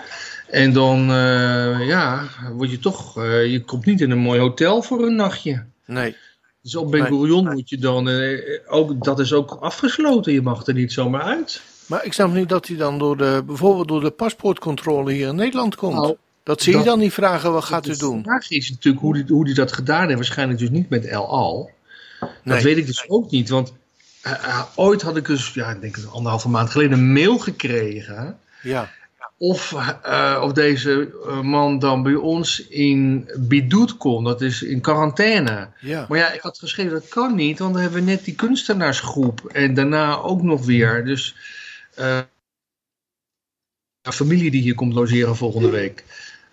En 0.50 0.74
dan, 0.74 1.10
uh, 1.10 1.88
ja, 1.88 2.28
word 2.54 2.72
je 2.72 2.80
toch, 2.80 3.18
uh, 3.18 3.52
je 3.52 3.64
komt 3.64 3.86
niet 3.86 4.02
in 4.02 4.12
een 4.12 4.18
mooi 4.18 4.40
hotel 4.40 4.82
voor 4.82 5.06
een 5.06 5.16
nachtje. 5.16 5.64
Nee. 5.86 6.16
Dus 6.62 6.76
op 6.76 6.92
Ben 6.92 7.06
Gurion 7.06 7.52
moet 7.52 7.70
je 7.70 7.78
dan, 7.78 8.10
uh, 8.10 8.60
ook, 8.68 9.04
dat 9.04 9.20
is 9.20 9.34
ook 9.34 9.58
afgesloten, 9.60 10.34
je 10.34 10.42
mag 10.42 10.68
er 10.68 10.74
niet 10.74 10.94
zomaar 10.94 11.22
uit. 11.22 11.62
Maar 11.94 12.06
ik 12.06 12.14
snap 12.14 12.34
niet 12.34 12.50
dat 12.50 12.68
hij 12.68 12.78
dan 12.78 13.00
door 13.00 13.18
de, 13.18 13.44
bijvoorbeeld 13.46 13.88
door 13.88 14.02
de 14.02 14.12
paspoortcontrole 14.12 15.12
hier 15.12 15.28
in 15.28 15.36
Nederland 15.36 15.76
komt. 15.76 15.96
Nou, 15.96 16.16
dat 16.44 16.62
zie 16.62 16.78
je 16.78 16.84
dan 16.84 17.00
niet 17.00 17.14
vragen, 17.14 17.52
wat 17.52 17.64
gaat 17.64 17.88
u 17.88 17.92
de 17.92 17.98
doen? 17.98 18.24
vraag 18.24 18.50
is 18.50 18.70
natuurlijk 18.70 19.04
hoe 19.04 19.14
die, 19.14 19.26
hoe 19.28 19.46
die 19.46 19.54
dat 19.54 19.74
gedaan 19.74 20.06
heeft. 20.06 20.16
Waarschijnlijk 20.16 20.60
dus 20.60 20.70
niet 20.70 20.90
met 20.90 21.06
El 21.06 21.28
Al. 21.28 21.72
Nee. 22.20 22.30
Dat 22.44 22.62
weet 22.62 22.78
ik 22.78 22.86
dus 22.86 23.10
ook 23.10 23.32
niet. 23.32 23.50
Want 23.50 23.74
eh, 24.22 24.32
eh, 24.32 24.62
ooit 24.76 25.02
had 25.02 25.18
ik 25.18 25.26
dus, 25.26 25.54
ja, 25.54 25.70
ik 25.70 25.82
denk 25.82 25.98
een 25.98 26.10
anderhalve 26.10 26.50
maand 26.50 26.70
geleden, 26.70 26.98
een 26.98 27.14
mail 27.14 27.38
gekregen. 27.38 28.40
Ja. 28.62 28.92
Of, 29.38 29.76
eh, 30.04 30.42
of 30.44 30.52
deze 30.52 31.14
man 31.44 31.80
dan 31.80 32.04
bij 32.04 32.16
ons 32.16 32.68
in 32.68 33.30
Bidoet 33.40 33.98
kon. 33.98 34.24
Dat 34.24 34.42
is 34.42 34.62
in 34.64 34.82
quarantaine. 34.82 35.68
Ja. 35.80 36.06
Maar 36.10 36.18
ja, 36.18 36.32
ik 36.32 36.42
had 36.42 36.60
geschreven 36.60 36.92
dat 36.92 37.08
kan 37.08 37.36
niet. 37.36 37.60
Want 37.60 37.74
dan 37.74 37.82
hebben 37.82 38.04
we 38.04 38.12
net 38.12 38.26
die 38.26 38.36
kunstenaarsgroep. 38.36 39.50
En 39.52 39.74
daarna 39.74 40.18
ook 40.18 40.42
nog 40.42 40.66
weer. 40.66 41.06
Dus 41.06 41.36
eh, 41.96 42.20
familie 44.02 44.52
die 44.52 44.62
hier 44.62 44.76
komt 44.76 44.94
logeren 44.94 45.36
volgende 45.36 45.70
week. 45.70 46.04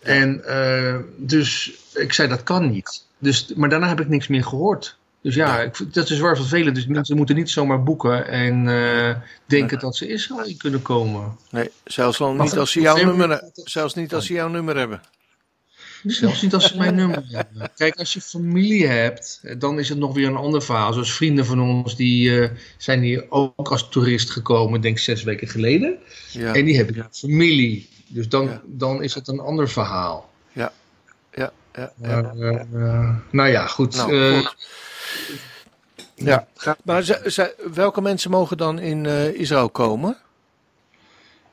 En 0.00 0.44
eh, 0.44 0.96
dus 1.16 1.72
ik 1.94 2.12
zei 2.12 2.28
dat 2.28 2.42
kan 2.42 2.70
niet. 2.70 3.04
Dus, 3.18 3.52
maar 3.54 3.68
daarna 3.68 3.88
heb 3.88 4.00
ik 4.00 4.08
niks 4.08 4.28
meer 4.28 4.44
gehoord. 4.44 4.98
Dus 5.22 5.34
ja, 5.34 5.56
Ja. 5.56 5.62
Ik, 5.62 5.94
dat 5.94 6.10
is 6.10 6.18
waar 6.18 6.36
vervelend. 6.36 6.74
Dus 6.74 6.86
mensen 6.86 7.16
moeten 7.16 7.34
niet 7.36 7.50
zomaar 7.50 7.82
boeken 7.82 8.28
en 8.28 8.68
eh, 8.68 9.16
denken 9.46 9.78
dat 9.78 9.96
ze 9.96 10.08
Israël 10.08 10.54
kunnen 10.56 10.82
komen. 10.82 11.36
Nee, 11.50 11.70
zelfs 11.84 12.18
Maar 12.18 12.34
niet 12.34 12.58
als 12.58 12.72
ze 12.72 12.80
jouw 12.80 13.04
nummer, 13.04 13.50
zelfs 13.54 13.94
niet 13.94 14.14
als 14.14 14.26
ze 14.26 14.32
jouw 14.32 14.48
nummer 14.48 14.76
hebben. 14.76 15.00
Zelfs 16.04 16.42
niet 16.42 16.54
als 16.54 16.68
ze 16.68 16.76
mijn 16.76 16.94
nummer 17.02 17.22
hebben. 17.28 17.70
Kijk, 17.76 17.98
als 17.98 18.12
je 18.12 18.20
familie 18.20 18.86
hebt, 18.86 19.42
dan 19.58 19.78
is 19.78 19.88
het 19.88 19.98
nog 19.98 20.14
weer 20.14 20.26
een 20.26 20.36
ander 20.36 20.62
verhaal. 20.62 20.92
Zoals 20.92 21.12
vrienden 21.12 21.46
van 21.46 21.60
ons, 21.60 21.96
die 21.96 22.40
eh, 22.42 22.50
zijn 22.76 23.02
hier 23.02 23.26
ook 23.28 23.70
als 23.70 23.88
toerist 23.88 24.30
gekomen, 24.30 24.80
denk 24.80 24.96
ik 24.96 25.02
zes 25.02 25.22
weken 25.22 25.48
geleden. 25.48 25.98
Ja. 26.30 26.54
En 26.54 26.64
die 26.64 26.76
hebben 26.76 26.96
een 26.98 27.06
familie. 27.10 27.88
Dus 28.06 28.28
dan, 28.28 28.44
Ja. 28.44 28.62
dan 28.66 29.02
is 29.02 29.14
het 29.14 29.28
een 29.28 29.40
ander 29.40 29.68
verhaal. 29.68 30.30
Ja, 30.52 30.72
ja, 31.34 31.52
ja. 31.74 31.92
Maar, 31.96 32.36
eh, 32.38 33.16
nou 33.30 33.48
ja, 33.48 33.66
goed. 33.66 33.96
Nou, 33.96 34.34
eh, 34.34 34.38
goed. 34.38 34.56
Ja. 36.14 36.46
Maar 36.84 37.20
welke 37.72 38.00
mensen 38.00 38.30
mogen 38.30 38.56
dan 38.56 38.78
in 38.78 39.06
Israël 39.34 39.70
komen? 39.70 40.16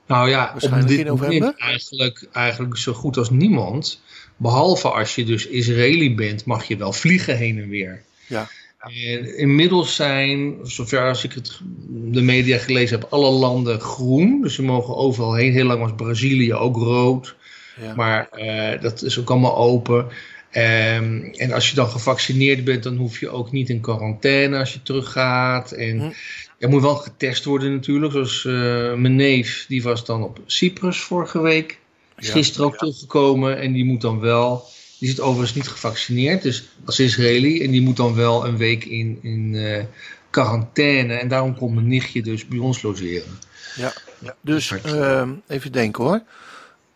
Nou 0.08 0.30
ja, 0.30 0.54
op 0.60 0.88
dit 0.88 1.00
in 1.00 1.06
november? 1.06 1.40
moment 1.40 1.60
eigenlijk, 1.60 2.28
eigenlijk 2.32 2.78
zo 2.78 2.94
goed 2.94 3.18
als 3.18 3.30
niemand. 3.30 4.02
Behalve 4.38 4.90
als 4.90 5.16
je 5.16 5.26
dus 5.26 5.48
Israëli 5.48 6.16
bent, 6.16 6.46
mag 6.46 6.68
je 6.68 6.78
wel 6.78 6.94
vliegen 6.94 7.38
heen 7.38 7.58
en 7.60 7.70
weer. 7.70 8.04
Ja. 8.28 8.50
En 8.80 9.38
inmiddels 9.38 9.96
zijn, 9.96 10.56
zover 10.64 11.08
als 11.08 11.24
ik 11.24 11.34
het, 11.34 11.60
de 11.90 12.22
media 12.22 12.58
gelezen 12.58 13.00
heb, 13.00 13.08
alle 13.12 13.30
landen 13.30 13.80
groen. 13.80 14.42
Dus 14.42 14.56
ze 14.56 14.64
mogen 14.64 14.96
overal 14.96 15.34
heen. 15.34 15.52
Heel 15.52 15.66
lang 15.66 15.80
was 15.80 15.92
Brazilië 15.96 16.54
ook 16.54 16.76
rood. 16.76 17.36
Ja. 17.82 17.96
Maar 17.96 18.30
eh, 18.30 18.82
dat 18.82 19.02
is 19.02 19.20
ook 19.20 19.30
allemaal 19.30 19.58
open. 19.58 20.08
Ehm, 20.52 21.22
en 21.34 21.52
als 21.52 21.70
je 21.70 21.76
dan 21.76 21.88
gevaccineerd 21.88 22.64
bent, 22.64 22.84
dan 22.84 22.96
hoef 22.96 23.20
je 23.20 23.30
ook 23.30 23.52
niet 23.52 23.70
in 23.70 23.82
quarantaine 23.82 24.58
als 24.58 24.74
je 24.74 24.84
teruggaat. 24.84 25.72
En 25.72 26.00
Hm. 26.00 26.12
je 26.58 26.68
moet 26.68 26.82
wel 26.82 26.96
getest 26.96 27.46
worden 27.46 27.72
natuurlijk. 27.72 28.14
Zoals 28.14 28.46
eh, 28.46 28.54
mijn 28.94 29.16
neef, 29.16 29.66
die 29.68 29.84
was 29.84 30.06
dan 30.06 30.24
op 30.24 30.40
Cyprus 30.46 31.00
vorige 31.00 31.42
week. 31.42 31.80
Is 32.18 32.28
Ja. 32.28 32.34
gisteren 32.34 32.66
ook 32.66 32.78
teruggekomen 32.78 33.58
en 33.60 33.74
die 33.74 33.86
moet 33.86 34.02
dan 34.02 34.20
wel... 34.20 34.66
Die 35.00 35.10
zit 35.10 35.20
overigens 35.20 35.56
niet 35.56 35.68
gevaccineerd, 35.68 36.42
dus 36.42 36.64
als 36.86 37.00
Israëli. 37.00 37.64
En 37.64 37.72
die 37.72 37.82
moet 37.82 37.98
dan 37.98 38.16
wel 38.16 38.46
een 38.46 38.58
week 38.58 38.86
in, 38.86 39.20
in 39.22 39.56
eh, 39.56 39.84
quarantaine. 40.30 41.14
En 41.14 41.28
daarom 41.28 41.56
komt 41.58 41.74
mijn 41.74 41.88
nichtje 41.88 42.22
dus 42.24 42.48
bij 42.48 42.58
ons 42.58 42.82
logeren. 42.82 43.40
Ja. 43.76 43.94
Dus 44.42 44.72
ehm, 44.72 45.30
even 45.48 45.72
denken 45.72 46.04
hoor. 46.04 46.22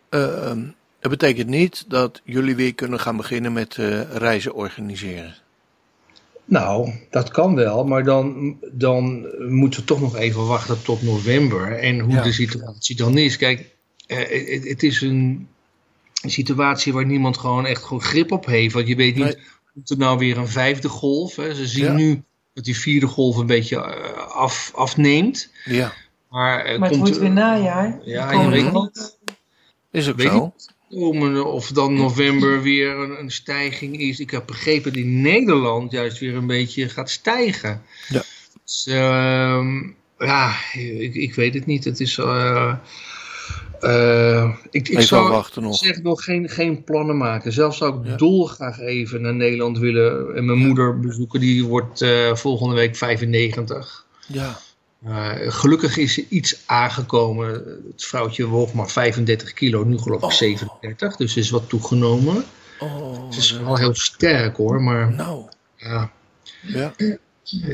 Ehm, 0.10 0.60
dat 1.00 1.12
betekent 1.12 1.50
niet 1.50 1.86
dat 1.88 2.22
jullie 2.24 2.56
weer 2.56 2.76
kunnen 2.76 3.00
gaan 3.00 3.18
beginnen 3.18 3.54
met 3.54 3.78
eh, 3.78 4.02
reizen 4.16 4.54
organiseren. 4.54 5.36
Nou, 6.46 6.92
dat 7.10 7.32
kan 7.32 7.56
wel, 7.56 7.84
maar 7.84 8.04
dan, 8.04 8.58
dan 8.72 9.28
moeten 9.50 9.80
we 9.80 9.86
toch 9.86 10.02
nog 10.02 10.16
even 10.16 10.46
wachten 10.48 10.82
tot 10.84 11.02
november 11.02 11.78
en 11.78 12.00
hoe 12.00 12.14
Ja. 12.14 12.22
de 12.24 12.32
situatie 12.32 12.96
dan 12.96 13.18
is. 13.18 13.38
Kijk, 13.38 13.66
het, 14.16 14.68
het 14.68 14.84
is 14.84 15.02
een 15.02 15.48
situatie 16.28 16.94
waar 16.94 17.06
niemand 17.06 17.38
gewoon 17.38 17.66
echt 17.66 17.84
gewoon 17.84 18.02
grip 18.04 18.32
op 18.32 18.46
heeft. 18.46 18.74
Want 18.74 18.88
je 18.88 18.96
weet 18.96 19.16
niet, 19.16 19.24
Nee. 19.24 19.38
komt 19.74 19.90
er 19.90 19.98
nou 19.98 20.18
weer 20.18 20.38
een 20.38 20.48
vijfde 20.48 20.90
golf? 20.90 21.36
Hè? 21.36 21.54
Ze 21.56 21.68
zien 21.68 21.86
Ja. 21.86 21.92
nu 21.94 22.24
dat 22.54 22.64
die 22.64 22.78
vierde 22.78 23.08
golf 23.08 23.38
een 23.38 23.46
beetje 23.46 23.76
eh, 23.76 24.28
af, 24.36 24.72
afneemt. 24.76 25.52
Ja, 25.66 25.94
Maar, 26.30 26.64
Maar 26.64 26.68
het 26.68 26.80
komt, 26.90 26.96
wordt 26.96 27.18
weer 27.18 27.32
najaar. 27.32 28.00
Ja, 28.04 28.32
je 28.42 28.50
weet 28.50 28.72
niet. 28.74 29.18
is 29.92 30.10
ook 30.10 30.16
Weet 30.18 30.28
zo. 30.28 30.54
komen 30.90 31.46
of 31.46 31.72
dan 31.72 31.94
november 31.94 32.62
weer 32.62 32.98
een, 32.98 33.20
een 33.20 33.32
stijging 33.32 34.00
is. 34.00 34.20
Ik 34.20 34.32
heb 34.32 34.46
begrepen 34.46 34.94
dat 34.94 35.02
in 35.02 35.22
Nederland 35.22 35.92
juist 35.92 36.20
weer 36.20 36.36
een 36.36 36.48
beetje 36.48 36.90
gaat 36.90 37.10
stijgen. 37.10 37.82
Ja. 38.10 38.24
Dus, 38.66 38.86
ehm, 38.88 39.82
ja, 40.18 40.56
ik, 40.74 41.14
ik 41.16 41.34
weet 41.36 41.54
het 41.54 41.66
niet. 41.66 41.84
Het 41.84 42.00
is, 42.00 42.18
eh, 42.18 42.76
Uh, 43.84 44.56
ik, 44.70 44.88
ik 44.90 45.02
zou 45.02 45.30
wachten 45.30 45.62
nog. 45.64 45.76
zeg 45.76 46.02
nog 46.02 46.24
geen, 46.24 46.50
geen 46.50 46.84
plannen 46.84 47.18
maken. 47.18 47.52
Zelf 47.54 47.76
zou 47.76 48.00
ik 48.02 48.08
Ja. 48.08 48.16
dolgraag 48.16 48.80
even 48.80 49.22
naar 49.22 49.34
Nederland 49.36 49.78
willen 49.78 50.36
en 50.36 50.46
mijn 50.46 50.58
moeder 50.58 51.00
bezoeken. 51.00 51.40
Die 51.40 51.66
wordt 51.66 52.02
eh, 52.02 52.36
volgende 52.36 52.76
week 52.76 52.96
95. 52.96 54.06
Ja, 54.28 54.58
Uh, 55.08 55.30
gelukkig 55.36 55.98
is 55.98 56.14
ze 56.14 56.26
iets 56.30 56.64
aangekomen. 56.66 57.52
Het 57.92 58.06
vrouwtje 58.06 58.46
woog 58.48 58.74
maar 58.74 58.90
35 58.90 59.54
kilo, 59.54 59.84
nu 59.84 59.98
geloof 59.98 60.18
ik 60.20 60.24
Oh. 60.26 60.32
37. 60.32 61.16
Dus 61.16 61.34
ze 61.34 61.40
is 61.40 61.50
wat 61.50 61.70
toegenomen. 61.70 62.44
oh, 62.80 63.32
Ze 63.32 63.40
is 63.40 63.52
wel 63.60 63.78
heel 63.78 63.96
sterk 63.96 64.58
hoor, 64.58 64.82
maar 64.82 65.14
nou, 65.14 65.44
ja. 65.78 66.12
ja, 66.62 66.94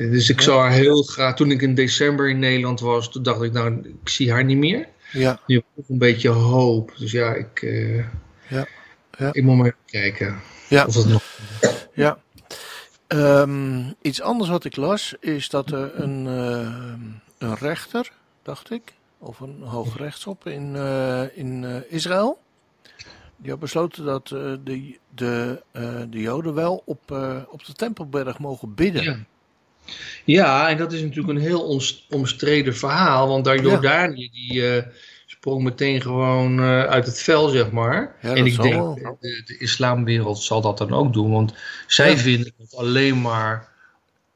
Dus 0.10 0.30
ik 0.30 0.42
zou 0.42 0.60
haar 0.62 0.72
heel 0.72 1.02
graag, 1.04 1.36
toen 1.36 1.52
ik 1.52 1.62
in 1.62 1.76
december 1.76 2.30
in 2.30 2.40
Nederland 2.40 2.80
was, 2.80 3.12
toen 3.12 3.24
dacht 3.24 3.42
ik 3.42 3.52
nou, 3.52 3.74
ik 4.04 4.10
zie 4.10 4.32
haar 4.32 4.44
niet 4.44 4.58
meer. 4.58 4.88
Ja, 5.12 5.40
ik 5.46 5.64
ook 5.76 5.90
een 5.90 5.98
beetje 5.98 6.30
hoop. 6.30 6.94
Dus 6.98 7.12
ja, 7.12 7.34
ik, 7.34 7.62
eh, 7.62 7.98
Ja, 8.48 8.68
ja. 9.18 9.30
ik 9.32 9.44
moet 9.44 9.58
maar 9.58 9.66
even 9.66 9.78
kijken. 9.86 10.40
Ja. 10.70 10.86
Of 10.86 10.94
dat 10.94 11.06
nog... 11.06 11.24
ja. 11.94 12.18
Ehm, 13.08 13.92
iets 14.02 14.22
anders 14.22 14.50
wat 14.50 14.66
ik 14.66 14.76
las 14.76 15.16
is 15.20 15.50
dat 15.50 15.72
er 15.72 16.00
een, 16.00 16.28
eh, 16.28 17.48
een 17.48 17.56
rechter, 17.56 18.12
dacht 18.42 18.72
ik, 18.72 18.94
of 19.18 19.40
een 19.40 19.62
hoogrechtsop 19.62 20.48
in, 20.48 20.76
eh, 20.76 21.38
in 21.38 21.84
Israël, 21.90 22.40
die 23.38 23.50
had 23.50 23.60
besloten 23.60 24.06
dat 24.06 24.28
de, 24.28 24.98
de, 25.16 25.62
de 26.10 26.20
Joden 26.20 26.54
wel 26.54 26.82
op, 26.86 27.12
op 27.50 27.66
de 27.66 27.74
Tempelberg 27.74 28.40
mogen 28.40 28.74
bidden. 28.74 29.28
Ja. 30.25 30.70
en 30.70 30.77
dat 30.77 30.94
is 30.94 31.01
natuurlijk 31.01 31.29
een 31.29 31.44
heel 31.46 31.79
omstreden 32.10 32.75
verhaal. 32.75 33.27
Want 33.27 33.46
daar 33.46 33.62
Jordanië, 33.62 34.29
die 34.32 34.67
eh, 34.75 34.84
sprong 35.25 35.63
meteen 35.63 36.01
gewoon 36.01 36.60
eh, 36.60 36.84
uit 36.84 37.06
het 37.06 37.22
vel, 37.22 37.48
zeg 37.48 37.72
maar. 37.72 38.15
Ja, 38.22 38.34
en 38.36 38.46
ik 38.46 38.62
denk, 38.62 38.74
wel. 38.74 39.17
de, 39.20 39.41
de 39.46 39.58
islamwereld 39.58 40.39
zal 40.39 40.62
dat 40.62 40.77
dan 40.77 40.94
ook 40.94 41.13
doen. 41.13 41.32
Want 41.32 41.53
zij 41.88 42.10
Ja. 42.12 42.17
vinden 42.17 42.53
dat 42.58 42.75
alleen 42.75 43.22
maar 43.22 43.67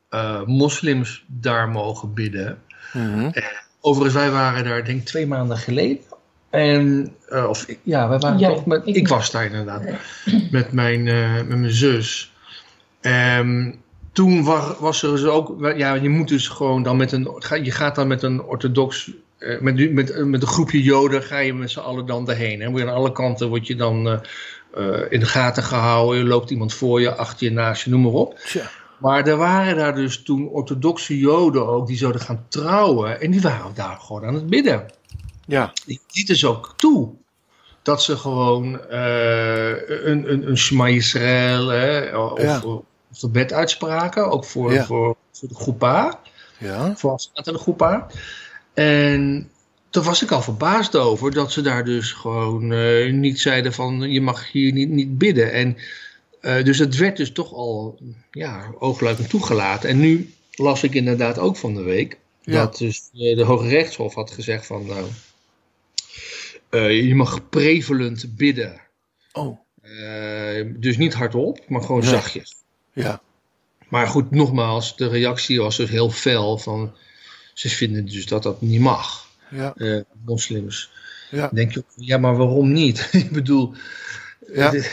eh, 0.10 0.44
moslims 0.46 1.24
daar 1.28 1.70
mogen 1.70 2.14
bidden. 2.14 2.62
Mhm. 2.94 3.32
Overigens, 3.82 4.22
wij 4.22 4.32
waren 4.32 4.64
daar 4.64 4.86
denk 4.86 5.00
ik 5.00 5.06
twee 5.06 5.28
maanden 5.28 5.58
geleden. 5.58 6.04
En, 6.50 7.14
eh, 7.30 7.46
of 7.50 7.64
ik- 7.68 7.80
ja, 7.84 8.10
wij 8.10 8.20
waren 8.20 8.40
Ja, 8.40 8.48
toch 8.50 8.66
met, 8.66 8.82
ik 8.86 9.08
was 9.08 9.32
daar 9.32 9.46
inderdaad 9.46 9.84
met 10.52 10.72
mijn, 10.72 11.08
eh, 11.08 11.34
met 11.36 11.48
mijn 11.60 11.72
zus. 11.72 12.32
Ehm, 13.02 13.72
toen 14.12 14.44
was, 14.44 14.78
was 14.80 15.04
er 15.04 15.12
dus 15.12 15.24
ook, 15.24 15.74
ja, 15.76 15.94
je 15.94 16.10
moet 16.10 16.28
dus 16.28 16.48
gewoon 16.48 16.84
dan 16.84 16.98
met 16.98 17.12
een, 17.12 17.42
je 17.64 17.72
gaat 17.72 17.96
dan 17.96 18.08
met 18.08 18.24
een 18.24 18.42
orthodox, 18.42 19.12
eh, 19.38 19.60
met, 19.60 19.94
met, 19.94 20.26
met 20.26 20.42
een 20.42 20.48
groepje 20.48 20.82
joden 20.82 21.24
ga 21.24 21.38
je 21.38 21.54
met 21.54 21.72
z'n 21.72 21.80
allen 21.80 22.06
dan 22.06 22.26
daarheen. 22.26 22.60
Je 22.60 22.82
aan 22.82 22.94
alle 22.94 23.12
kanten 23.12 23.50
word 23.50 23.68
je 23.68 23.76
dan 23.76 24.08
eh, 24.08 24.20
eh, 24.74 25.12
in 25.12 25.20
de 25.20 25.26
gaten 25.26 25.64
gehouden, 25.64 26.22
er 26.22 26.28
loopt 26.28 26.50
iemand 26.50 26.74
voor 26.74 27.02
je, 27.02 27.16
achter 27.16 27.48
je, 27.48 27.52
naast 27.52 27.84
je, 27.84 27.90
noem 27.90 28.02
maar 28.02 28.12
op. 28.12 28.40
Tja, 28.40 28.70
Maar 28.98 29.28
er 29.28 29.38
waren 29.38 29.76
daar 29.76 29.96
dus 29.96 30.24
toen 30.24 30.48
orthodoxe 30.48 31.18
joden 31.18 31.68
ook, 31.68 31.88
die 31.88 31.98
zouden 31.98 32.22
gaan 32.22 32.46
trouwen. 32.48 33.22
En 33.22 33.32
die 33.32 33.42
waren 33.42 33.72
daar 33.74 33.98
gewoon 34.00 34.26
aan 34.26 34.34
het 34.34 34.48
bidden. 34.48 34.86
ja, 35.46 35.74
Die 35.86 36.00
lieten 36.12 36.36
ze 36.36 36.48
ook 36.48 36.74
toe. 36.76 37.10
Dat 37.82 38.04
ze 38.04 38.18
gewoon 38.18 38.82
eh, 38.90 40.06
een, 40.06 40.32
een, 40.32 40.50
een 40.50 40.58
Shema 40.58 40.90
Yisrael, 40.90 41.68
hè, 41.68 42.18
of, 42.18 42.42
Ja. 42.42 42.62
Bed 43.30 43.54
uitspraken. 43.54 44.30
Ook 44.32 44.46
voor, 44.46 44.74
Ja. 44.74 44.86
voor, 44.86 45.16
voor 45.32 45.48
de 45.48 45.56
groepa. 45.56 46.20
ja, 46.60 46.94
Voor 46.98 47.20
de 47.34 47.58
groepa. 47.58 48.08
En 48.74 49.50
toen 49.90 50.04
was 50.04 50.24
ik 50.24 50.32
al 50.32 50.42
verbaasd 50.42 50.96
over 50.96 51.32
dat 51.32 51.52
ze 51.52 51.62
daar 51.62 51.86
dus 51.86 52.12
gewoon 52.12 52.72
eh, 52.74 53.14
niet 53.14 53.40
zeiden 53.40 53.74
van 53.74 54.02
je 54.12 54.22
mag 54.22 54.52
hier 54.52 54.72
niet, 54.74 54.90
niet 54.90 55.18
bidden. 55.18 55.52
En 55.52 55.78
eh, 56.42 56.64
dus 56.64 56.78
het 56.80 56.96
werd 56.98 57.18
dus 57.18 57.32
toch 57.32 57.54
al 57.54 58.00
ja, 58.32 58.72
oogluikend 58.80 59.30
toegelaten. 59.30 59.90
En 59.90 60.00
nu 60.00 60.34
las 60.52 60.84
ik 60.84 60.94
inderdaad 60.94 61.40
ook 61.40 61.58
van 61.58 61.74
de 61.74 61.82
week 61.84 62.18
Ja. 62.42 62.54
dat 62.54 62.78
dus 62.78 63.10
eh, 63.14 63.36
de 63.38 63.44
Hoge 63.44 63.68
Rechtshof 63.68 64.14
had 64.14 64.32
gezegd 64.32 64.66
van 64.66 64.86
nou, 64.86 65.06
je 66.92 67.16
mag 67.16 67.50
prevalent 67.50 68.36
bidden. 68.36 68.82
oh, 69.34 69.58
dus 70.66 70.98
niet 70.98 71.14
hardop, 71.14 71.60
maar 71.70 71.82
gewoon 71.82 72.02
Nee. 72.02 72.10
zachtjes. 72.10 72.56
Ja, 72.94 73.22
Maar 73.90 74.08
goed, 74.08 74.32
nogmaals, 74.32 74.98
de 74.98 75.08
reactie 75.08 75.62
was 75.62 75.78
dus 75.78 75.90
heel 75.90 76.10
fel 76.10 76.58
van 76.58 76.94
ze 77.54 77.70
vinden 77.70 78.06
dus 78.06 78.26
dat 78.26 78.44
dat 78.44 78.62
niet 78.62 78.80
mag, 78.82 79.28
ja, 79.50 79.74
eh, 79.76 80.00
moslims. 80.26 80.92
ja, 81.32 81.40
Dan 81.42 81.50
denk 81.54 81.72
je, 81.74 81.80
ook, 81.80 81.86
ja, 81.96 82.18
maar 82.18 82.36
waarom 82.38 82.72
niet? 82.72 83.10
Ik 83.26 83.32
bedoel, 83.32 83.74
Ja. 84.54 84.70
de- 84.70 84.92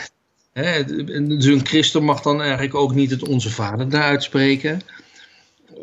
hè, 0.52 0.84
de- 0.84 1.26
dus 1.26 1.44
een 1.44 1.66
christen 1.66 2.04
mag 2.04 2.20
dan 2.22 2.40
eigenlijk 2.40 2.74
ook 2.74 2.94
niet 2.94 3.10
het 3.10 3.28
Onze 3.28 3.50
Vader 3.50 3.88
daar 3.88 4.02
uitspreken. 4.02 4.80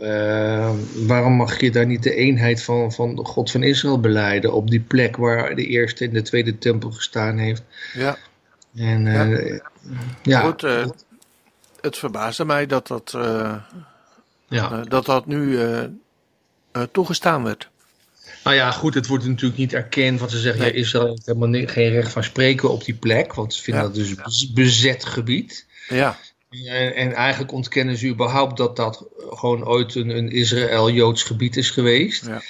Eh, 0.02 0.74
waarom 1.08 1.34
mag 1.34 1.60
je 1.60 1.72
daar 1.72 1.86
niet 1.86 2.04
de 2.04 2.16
eenheid 2.16 2.64
van, 2.64 2.92
van 2.94 3.16
de 3.16 3.26
God 3.26 3.52
van 3.52 3.64
Israël 3.64 4.00
beleiden 4.00 4.54
op 4.54 4.70
die 4.70 4.80
plek 4.80 5.16
waar 5.18 5.56
de 5.56 5.66
eerste 5.66 6.06
en 6.06 6.12
de 6.14 6.22
tweede 6.22 6.58
tempel 6.58 6.92
gestaan 6.92 7.38
heeft? 7.38 7.64
ja. 7.94 8.18
En 8.76 9.08
eh, 9.08 9.60
ja, 10.24 10.40
Goed, 10.40 10.64
het 11.86 11.98
verbaasde 11.98 12.46
mij 12.46 12.66
dat 12.66 12.88
dat, 12.88 13.14
eh, 13.16 13.56
ja. 14.48 14.72
eh, 14.72 14.80
dat, 14.88 15.06
dat 15.06 15.26
nu 15.26 15.62
eh, 15.62 15.84
toegestaan 16.92 17.44
werd. 17.44 17.70
Nou 18.44 18.56
ja, 18.56 18.72
goed, 18.72 18.94
het 18.94 19.08
wordt 19.08 19.26
natuurlijk 19.26 19.60
niet 19.60 19.74
erkend, 19.74 20.20
want 20.20 20.32
ze 20.32 20.40
zeggen 20.40 20.62
Nee. 20.62 20.72
ja, 20.74 20.80
Israël 20.80 21.08
heeft 21.08 21.26
helemaal 21.26 21.66
geen 21.68 21.90
recht 21.90 22.12
van 22.12 22.24
spreken 22.24 22.70
op 22.70 22.84
die 22.84 22.94
plek, 22.96 23.34
want 23.34 23.54
ze 23.54 23.62
vinden 23.62 23.82
Ja. 23.82 23.88
dat 23.88 23.96
dus 23.98 24.16
bez- 24.16 24.52
bezet 24.54 25.06
gebied. 25.06 25.66
Ja, 25.90 26.18
En, 26.50 26.96
en 26.96 27.14
eigenlijk 27.14 27.52
ontkennen 27.52 27.98
ze 27.98 28.08
überhaupt 28.08 28.58
dat 28.58 28.76
dat 28.76 29.06
gewoon 29.30 29.66
ooit 29.68 29.96
een, 29.96 30.10
een 30.10 30.30
Israël-Joods 30.32 31.24
gebied 31.24 31.58
is 31.58 31.70
geweest. 31.70 32.26
Ja. 32.26 32.42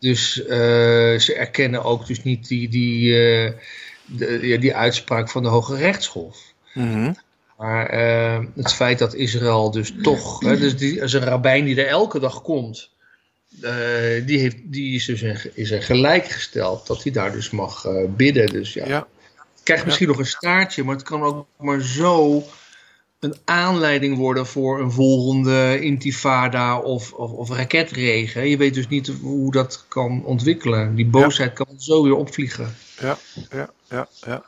Dus 0.00 0.32
ze 1.24 1.34
erkennen 1.36 1.84
ook 1.84 2.06
dus 2.06 2.22
niet 2.22 2.48
die, 2.48 2.68
die, 2.68 3.10
de, 4.06 4.38
ja, 4.42 4.56
die 4.58 4.74
uitspraak 4.74 5.30
van 5.30 5.42
de 5.42 5.48
Hoge 5.48 5.76
Rechtshof. 5.76 6.38
mhm. 6.74 7.12
Maar 7.56 7.86
eh, 7.86 8.44
het 8.54 8.72
feit 8.72 8.98
dat 8.98 9.14
Israël 9.14 9.70
dus 9.70 9.94
toch, 10.02 10.40
hè, 10.40 10.58
dus 10.58 10.76
die, 10.76 11.00
is 11.00 11.12
een 11.12 11.24
rabbijn 11.24 11.64
die 11.64 11.82
er 11.82 11.86
elke 11.86 12.20
dag 12.20 12.42
komt, 12.42 12.90
eh, 13.60 14.26
die, 14.26 14.38
heeft, 14.38 14.56
die 14.64 14.94
is 14.94 15.04
dus 15.04 15.20
een, 15.20 15.38
is 15.54 15.70
er 15.70 15.82
gelijk 15.82 16.26
gesteld 16.26 16.86
dat 16.86 17.02
hij 17.02 17.12
daar 17.12 17.32
dus 17.32 17.50
mag 17.50 17.84
eh, 17.84 18.04
bidden. 18.08 18.46
Dus 18.46 18.72
ja, 18.72 18.86
ja, 18.86 19.06
krijgt 19.62 19.84
misschien 19.84 20.08
nog 20.08 20.18
een 20.18 20.26
staartje, 20.26 20.84
maar 20.84 20.94
het 20.94 21.04
kan 21.04 21.22
ook 21.22 21.46
maar 21.56 21.80
zo 21.80 22.44
een 23.18 23.36
aanleiding 23.44 24.16
worden 24.16 24.46
voor 24.46 24.80
een 24.80 24.92
volgende 24.92 25.80
intifada 25.80 26.78
of, 26.78 27.12
of, 27.12 27.30
of 27.30 27.50
raketregen. 27.50 28.48
Je 28.48 28.56
weet 28.56 28.74
dus 28.74 28.88
niet 28.88 29.12
hoe 29.20 29.52
dat 29.52 29.84
kan 29.88 30.24
ontwikkelen. 30.24 30.94
Die 30.94 31.06
boosheid 31.06 31.52
kan 31.52 31.66
zo 31.78 32.02
weer 32.02 32.14
opvliegen. 32.14 32.74
ja, 33.00 33.18
ja, 33.50 33.70
ja, 33.88 34.08
ja. 34.26 34.44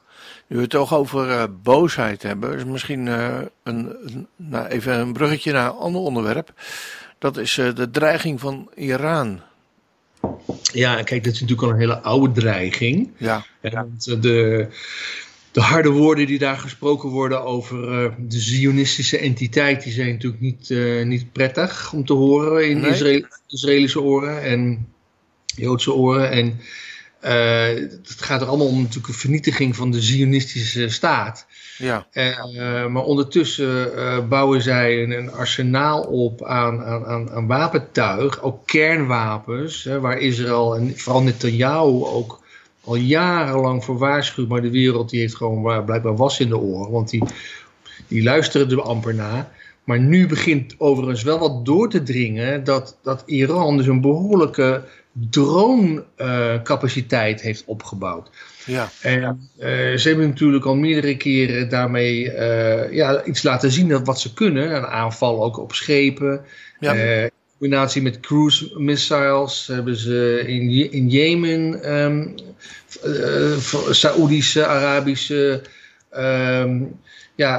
Nu 0.46 0.56
we 0.56 0.62
het 0.62 0.70
toch 0.70 0.94
over 0.94 1.30
eh, 1.30 1.44
boosheid 1.62 2.22
hebben, 2.22 2.56
is 2.56 2.64
misschien 2.64 3.08
eh, 3.08 3.38
een, 3.62 3.96
een- 4.04 4.26
nou, 4.36 4.66
even 4.66 4.98
een 4.98 5.12
bruggetje 5.12 5.52
naar 5.52 5.66
een 5.66 5.76
ander 5.76 6.00
onderwerp. 6.00 6.52
Dat 7.18 7.36
is 7.36 7.58
eh, 7.58 7.74
de 7.74 7.90
dreiging 7.90 8.40
van 8.40 8.70
Iran. 8.74 9.40
Ja, 10.72 11.02
kijk, 11.02 11.24
dit 11.24 11.32
is 11.34 11.40
natuurlijk 11.40 11.68
al 11.68 11.74
een 11.74 11.80
hele 11.80 11.98
oude 12.00 12.40
dreiging. 12.40 13.10
Ja, 13.16 13.44
want 13.60 14.22
de, 14.22 14.66
de 15.52 15.60
harde 15.60 15.88
woorden 15.88 16.26
die 16.26 16.38
daar 16.38 16.56
gesproken 16.58 17.08
worden 17.08 17.44
over 17.44 17.76
de 18.18 18.38
Zionistische 18.40 19.18
entiteit, 19.18 19.82
die 19.82 19.92
zijn 19.92 20.08
natuurlijk 20.12 20.42
niet, 20.42 20.68
niet 21.04 21.32
prettig 21.32 21.92
om 21.92 22.04
te 22.04 22.12
horen 22.12 22.68
in 22.68 22.80
Nee. 22.80 22.90
Israël, 22.90 23.26
Israëlische 23.48 24.00
oren 24.00 24.42
en 24.42 24.88
Joodse 25.56 25.92
oren. 25.92 26.30
En 26.30 26.60
eh, 27.24 27.74
het 28.02 28.16
gaat 28.16 28.40
er 28.40 28.46
allemaal 28.46 28.66
om 28.66 28.80
natuurlijk 28.80 29.08
een 29.08 29.14
vernietiging 29.14 29.76
van 29.76 29.90
de 29.90 30.00
Zionistische 30.00 30.88
staat. 30.88 31.46
ja, 31.78 32.06
Eh, 32.10 32.86
maar 32.86 33.02
ondertussen 33.02 33.96
eh, 33.96 34.28
bouwen 34.28 34.62
zij 34.62 35.02
een, 35.02 35.10
een 35.10 35.32
arsenaal 35.32 36.02
op 36.02 36.44
aan, 36.44 36.82
aan, 36.84 37.30
aan, 37.30 37.46
wapentuig, 37.46 38.42
ook 38.42 38.66
kernwapens, 38.66 39.84
hè, 39.84 40.00
waar 40.00 40.18
Israël 40.18 40.76
en 40.76 40.98
vooral 40.98 41.22
Netanyahu 41.22 42.04
ook 42.04 42.40
al 42.84 42.94
jarenlang 42.96 43.84
voor 43.84 43.98
waarschuwt. 43.98 44.48
Maar 44.48 44.62
de 44.62 44.70
wereld 44.70 45.10
die 45.10 45.20
heeft 45.20 45.36
gewoon 45.36 45.62
waar- 45.62 45.84
blijkbaar 45.84 46.16
was 46.16 46.40
in 46.40 46.48
de 46.48 46.58
oren, 46.58 46.90
want 46.92 47.10
die, 47.10 47.22
die 48.08 48.22
luisteren 48.22 48.70
er 48.70 48.82
amper 48.82 49.14
naar. 49.14 49.48
Maar 49.84 50.00
nu 50.00 50.26
begint 50.26 50.74
overigens 50.78 51.22
wel 51.22 51.38
wat 51.38 51.64
door 51.64 51.90
te 51.90 52.02
dringen 52.02 52.64
dat, 52.64 52.98
dat 53.02 53.22
Iran 53.26 53.76
dus 53.76 53.86
een 53.86 54.00
behoorlijke 54.00 54.84
drone-capaciteit 55.14 57.40
heeft 57.40 57.62
opgebouwd. 57.66 58.30
ja, 58.66 58.88
En 59.00 59.48
eh, 59.58 59.68
ze 59.96 60.08
hebben 60.08 60.28
natuurlijk 60.28 60.64
al 60.64 60.74
meerdere 60.74 61.16
keren 61.16 61.68
daarmee 61.68 62.30
eh, 62.32 62.92
ja, 62.92 63.24
iets 63.24 63.42
laten 63.42 63.70
zien 63.70 63.88
dat 63.88 64.06
wat 64.06 64.20
ze 64.20 64.34
kunnen. 64.34 64.74
Een 64.74 64.86
aanval 64.86 65.44
ook 65.44 65.58
op 65.58 65.74
schepen. 65.74 66.44
ja, 66.80 66.94
Eh, 66.94 67.22
in 67.22 67.30
combinatie 67.58 68.02
met 68.02 68.20
cruise 68.20 68.80
missiles 68.80 69.66
hebben 69.66 69.96
ze 69.96 70.42
in, 70.46 70.92
in 70.92 71.08
Jemen 71.08 71.80
uh, 73.06 73.56
Saoedische, 73.90 74.66
Arabische 74.66 75.62
ehm, 76.10 76.82
ja, 77.34 77.58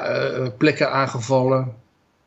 plekken 0.58 0.92
aangevallen. 0.92 1.74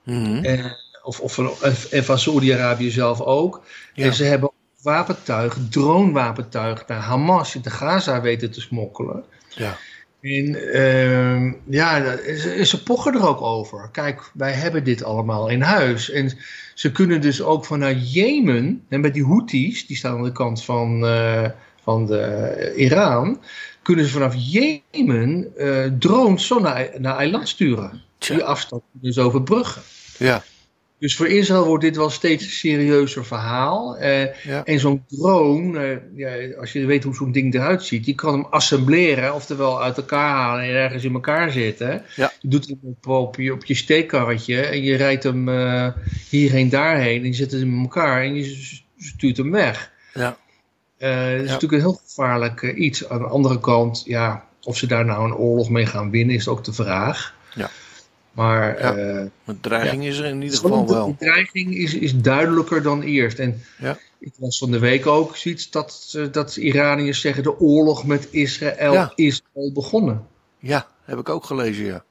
Mhm. 0.04 0.44
En, 0.44 0.76
of, 1.02 1.20
of, 1.20 1.62
en 1.90 2.04
van 2.04 2.18
Saoedi-Arabië 2.18 2.90
zelf 2.90 3.20
ook. 3.20 3.62
Ja. 3.94 4.04
En 4.04 4.14
ze 4.14 4.24
hebben 4.24 4.50
wapentuig, 4.82 5.58
dronewapentuig 5.70 6.86
naar 6.86 7.00
Hamas 7.00 7.54
in 7.54 7.62
de 7.62 7.70
Gaza 7.70 8.20
weten 8.20 8.50
te 8.50 8.60
smokkelen. 8.60 9.24
Ja. 9.48 9.76
En 10.20 10.72
ehm, 10.72 11.52
ja, 11.64 12.16
ze, 12.16 12.64
ze 12.64 12.82
pochen 12.82 13.14
er 13.14 13.28
ook 13.28 13.40
over. 13.40 13.88
Kijk, 13.92 14.30
wij 14.34 14.52
hebben 14.52 14.84
dit 14.84 15.02
allemaal 15.02 15.48
in 15.48 15.60
huis. 15.60 16.10
En 16.10 16.32
ze 16.74 16.92
kunnen 16.92 17.20
dus 17.20 17.42
ook 17.42 17.64
vanuit 17.64 18.12
Jemen, 18.12 18.84
en 18.88 19.00
met 19.00 19.14
die 19.14 19.24
Houthis, 19.24 19.86
die 19.86 19.96
staan 19.96 20.16
aan 20.16 20.22
de 20.22 20.32
kant 20.32 20.64
van, 20.64 21.06
eh, 21.06 21.50
van 21.82 22.06
de 22.06 22.72
Iran, 22.76 23.40
kunnen 23.82 24.04
ze 24.04 24.12
vanaf 24.12 24.34
Jemen 24.36 25.56
eh, 25.56 25.84
drones 25.98 26.46
zo 26.46 26.58
naar, 26.58 26.88
naar 26.98 27.16
eiland 27.16 27.48
sturen. 27.48 28.02
Tja. 28.18 28.34
Die 28.34 28.44
afstand 28.44 28.82
dus 28.92 29.18
overbruggen. 29.18 29.82
Ja. 30.18 30.42
Dus 30.98 31.16
voor 31.16 31.28
Israël 31.28 31.64
wordt 31.66 31.84
dit 31.84 31.96
wel 31.96 32.10
steeds 32.10 32.44
een 32.44 32.50
serieuzer 32.50 33.24
verhaal. 33.24 33.96
Eh, 33.96 34.44
Ja. 34.44 34.64
En 34.64 34.78
zo'n 34.78 35.04
drone, 35.08 35.84
eh, 35.84 35.96
ja, 36.16 36.56
als 36.58 36.72
je 36.72 36.86
weet 36.86 37.04
hoe 37.04 37.14
zo'n 37.14 37.32
ding 37.32 37.54
eruit 37.54 37.82
ziet, 37.82 38.06
je 38.06 38.14
kan 38.14 38.32
hem 38.32 38.46
assembleren, 38.50 39.34
oftewel 39.34 39.82
uit 39.82 39.96
elkaar 39.96 40.30
halen 40.30 40.64
en 40.64 40.74
ergens 40.74 41.04
in 41.04 41.12
elkaar 41.12 41.52
zetten. 41.52 42.02
Ja. 42.16 42.32
Je 42.40 42.48
doet 42.48 42.66
hem 42.66 42.78
op, 42.82 43.06
op, 43.06 43.36
je, 43.36 43.52
op 43.52 43.64
je 43.64 43.74
steekkarretje 43.74 44.60
en 44.60 44.82
je 44.82 44.96
rijdt 44.96 45.22
hem 45.22 45.48
eh, 45.48 45.88
hierheen, 46.30 46.68
daarheen 46.68 47.20
en 47.20 47.26
je 47.26 47.34
zet 47.34 47.52
hem 47.52 47.74
in 47.74 47.82
elkaar 47.82 48.22
en 48.22 48.34
je 48.34 48.80
stuurt 48.98 49.36
hem 49.36 49.50
weg. 49.50 49.92
Ja. 50.14 50.36
Dat 50.98 51.40
is 51.42 51.50
natuurlijk 51.50 51.72
een 51.72 51.88
heel 51.88 52.00
gevaarlijk 52.06 52.62
iets. 52.62 53.08
Aan 53.08 53.18
de 53.18 53.26
andere 53.26 53.60
kant, 53.60 54.02
ja, 54.06 54.44
of 54.62 54.76
ze 54.76 54.86
daar 54.86 55.04
nou 55.04 55.24
een 55.24 55.36
oorlog 55.36 55.70
mee 55.70 55.86
gaan 55.86 56.10
winnen, 56.10 56.34
is 56.34 56.48
ook 56.48 56.64
de 56.64 56.72
vraag. 56.72 57.36
Maar 58.38 58.78
Ja. 58.80 58.96
eh, 58.96 59.26
Maar 59.44 59.60
dreiging 59.60 60.04
is 60.04 60.18
er 60.18 60.24
in 60.24 60.42
ieder 60.42 60.58
geval 60.58 60.86
de 60.86 60.92
wel. 60.94 61.10
bedreiging 61.18 61.74
is, 61.74 61.94
is 61.94 62.16
duidelijker 62.20 62.82
dan 62.82 63.02
eerst. 63.02 63.38
En 63.38 63.62
Ja. 63.78 63.98
ik 64.18 64.32
las 64.38 64.58
van 64.58 64.70
de 64.70 64.78
week 64.78 65.06
ook 65.06 65.36
zoiets 65.36 65.70
dat, 65.70 66.12
eh, 66.16 66.26
dat 66.30 66.52
de 66.52 66.60
Iraniërs 66.60 67.20
zeggen 67.20 67.42
de 67.42 67.60
oorlog 67.60 68.06
met 68.06 68.28
Israël 68.30 68.92
Ja. 68.92 69.12
is 69.14 69.42
al 69.54 69.72
begonnen. 69.72 70.26
Ja, 70.58 70.86
heb 71.04 71.18
ik 71.18 71.28
ook 71.28 71.44
gelezen, 71.44 71.84
ja. 71.84 72.04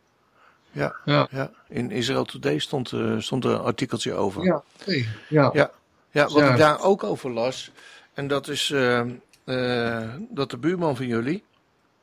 Ja, 0.71 0.95
Ja. 1.05 1.27
ja. 1.31 1.51
in 1.69 1.91
Israel 1.91 2.25
Today 2.25 2.59
stond, 2.59 2.91
eh, 2.91 3.15
stond 3.19 3.43
er 3.43 3.51
een 3.51 3.59
artikeltje 3.59 4.13
over. 4.13 4.43
Ja, 4.43 4.63
ja. 5.29 5.49
Ja. 5.53 5.71
Ja, 6.11 6.23
wat 6.23 6.31
Ja. 6.37 6.51
ik 6.51 6.57
daar 6.57 6.81
ook 6.83 7.03
over 7.03 7.31
las, 7.31 7.71
en 8.13 8.27
dat 8.27 8.47
is 8.47 8.71
eh, 8.71 8.99
eh, 9.43 10.09
dat 10.29 10.49
de 10.51 10.57
buurman 10.57 10.95
van 10.95 11.07
jullie, 11.07 11.43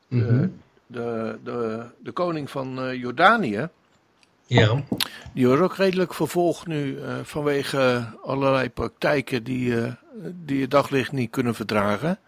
Mhm. 0.08 0.48
de, 0.86 1.38
de, 1.44 1.82
de 2.02 2.12
koning 2.12 2.50
van 2.50 2.80
eh, 2.82 2.94
Jordanië, 3.00 3.68
ja. 4.46 4.84
die 5.34 5.46
wordt 5.46 5.62
ook 5.62 5.76
redelijk 5.76 6.14
vervolgd 6.14 6.66
nu 6.66 6.98
eh, 7.00 7.14
vanwege 7.22 8.06
allerlei 8.22 8.70
praktijken 8.70 9.44
die, 9.44 9.80
eh, 9.80 9.92
die 10.44 10.60
het 10.60 10.70
daglicht 10.70 11.12
niet 11.12 11.30
kunnen 11.30 11.54
verdragen. 11.54 12.18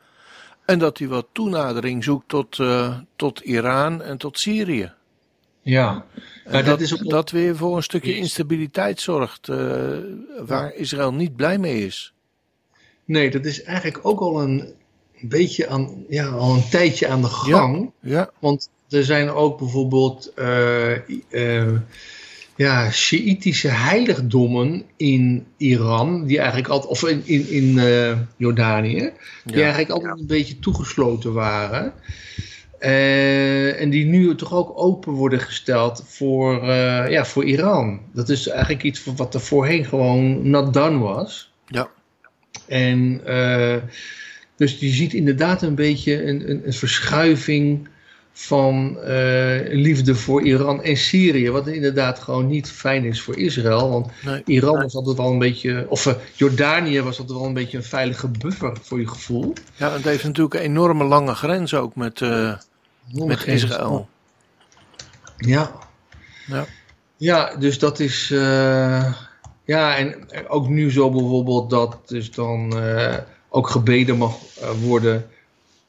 En 0.64 0.78
dat 0.78 0.98
hij 0.98 1.08
wat 1.08 1.26
toenadering 1.32 2.04
zoekt 2.04 2.28
tot, 2.28 2.58
eh, 2.58 2.98
tot 3.16 3.40
Iran 3.40 4.02
en 4.02 4.16
tot 4.18 4.38
Syrië. 4.38 4.92
ja. 5.62 6.04
Maar 6.44 6.52
dat, 6.54 6.64
dat 6.64 6.80
is 6.80 6.94
ook- 6.94 7.10
dat 7.10 7.30
weer 7.30 7.56
voor 7.56 7.76
een 7.76 7.82
stukje 7.82 8.16
instabiliteit 8.16 9.00
zorgt, 9.00 9.46
waar 10.46 10.74
Israël 10.74 11.12
niet 11.12 11.36
blij 11.36 11.58
mee 11.58 11.86
is. 11.86 12.12
Nee, 13.04 13.30
dat 13.30 13.44
is 13.44 13.62
eigenlijk 13.62 14.06
ook 14.06 14.20
al 14.20 14.42
een 14.42 14.74
beetje 15.20 15.68
aan, 15.68 16.04
ja, 16.08 16.26
al 16.26 16.54
een 16.54 16.68
tijdje 16.70 17.08
aan 17.08 17.22
de 17.22 17.28
gang. 17.28 17.90
Ja, 18.00 18.30
Want 18.38 18.70
er 18.88 19.04
zijn 19.04 19.30
ook 19.30 19.58
bijvoorbeeld 19.58 20.32
eh, 20.34 20.92
eh, 21.28 21.72
ja, 22.56 22.90
Sjiïtische 22.90 23.68
heiligdommen 23.68 24.84
in 24.96 25.46
Iran, 25.56 26.26
die 26.26 26.38
eigenlijk 26.38 26.68
altijd, 26.68 26.90
of 26.90 27.08
in, 27.08 27.22
in, 27.24 27.50
in 27.50 27.78
eh, 27.78 28.18
Jordanië, 28.36 29.10
die 29.44 29.56
ja, 29.56 29.62
eigenlijk 29.62 29.90
altijd 29.90 30.18
een 30.18 30.26
beetje 30.26 30.58
toegesloten 30.58 31.32
waren. 31.32 31.92
En 32.78 33.90
die 33.90 34.04
nu 34.04 34.34
toch 34.34 34.52
ook 34.52 34.72
open 34.74 35.12
worden 35.12 35.40
gesteld 35.40 36.04
voor, 36.06 36.64
ja, 37.10 37.24
voor 37.24 37.44
Iran. 37.44 38.00
Dat 38.12 38.28
is 38.28 38.48
eigenlijk 38.48 38.82
iets 38.82 39.04
wat 39.04 39.34
er 39.34 39.40
voorheen 39.40 39.84
gewoon 39.84 40.50
not 40.50 40.72
done 40.74 40.98
was. 40.98 41.52
ja, 41.66 41.90
En 42.66 43.20
dus 44.56 44.78
je 44.78 44.88
ziet 44.88 45.14
inderdaad 45.14 45.62
een 45.62 45.74
beetje 45.74 46.24
een, 46.24 46.50
een, 46.50 46.66
een 46.66 46.72
verschuiving 46.72 47.88
van 48.38 48.98
eh, 49.00 49.60
liefde 49.68 50.14
voor 50.14 50.42
Iran 50.42 50.82
en 50.82 50.96
Syrië. 50.96 51.50
Wat 51.50 51.66
inderdaad 51.66 52.18
gewoon 52.18 52.46
niet 52.46 52.70
fijn 52.70 53.04
is 53.04 53.20
voor 53.20 53.38
Israël. 53.38 53.90
Want 53.90 54.10
nee, 54.24 54.42
Iran 54.44 54.82
was 54.82 54.94
altijd 54.94 55.16
wel 55.16 55.30
een 55.30 55.38
beetje, 55.38 55.86
of 55.88 56.06
eh, 56.06 56.14
Jordanië 56.34 57.00
was 57.00 57.18
altijd 57.18 57.38
wel 57.38 57.46
een 57.46 57.54
beetje 57.54 57.76
een 57.76 57.84
veilige 57.84 58.28
buffer 58.28 58.76
voor 58.82 59.00
je 59.00 59.08
gevoel. 59.08 59.52
ja, 59.76 59.92
het 59.92 60.04
heeft 60.04 60.24
natuurlijk 60.24 60.54
een 60.54 60.60
enorme 60.60 61.04
lange 61.04 61.34
grens 61.34 61.74
ook 61.74 61.94
met, 61.94 62.20
eh, 62.20 62.56
met 63.12 63.46
Israël. 63.46 64.08
Ja. 65.36 65.70
Ja. 66.46 66.66
Ja, 67.16 67.56
dus 67.56 67.78
dat 67.78 68.00
is. 68.00 68.28
ja, 69.64 69.96
en 69.96 70.14
ook 70.48 70.68
nu 70.68 70.90
zo 70.90 71.10
bijvoorbeeld 71.10 71.70
dat 71.70 71.98
dus 72.06 72.30
dan 72.30 72.74
ook 73.48 73.68
gebeden 73.68 74.16
mag 74.16 74.38
worden 74.82 75.26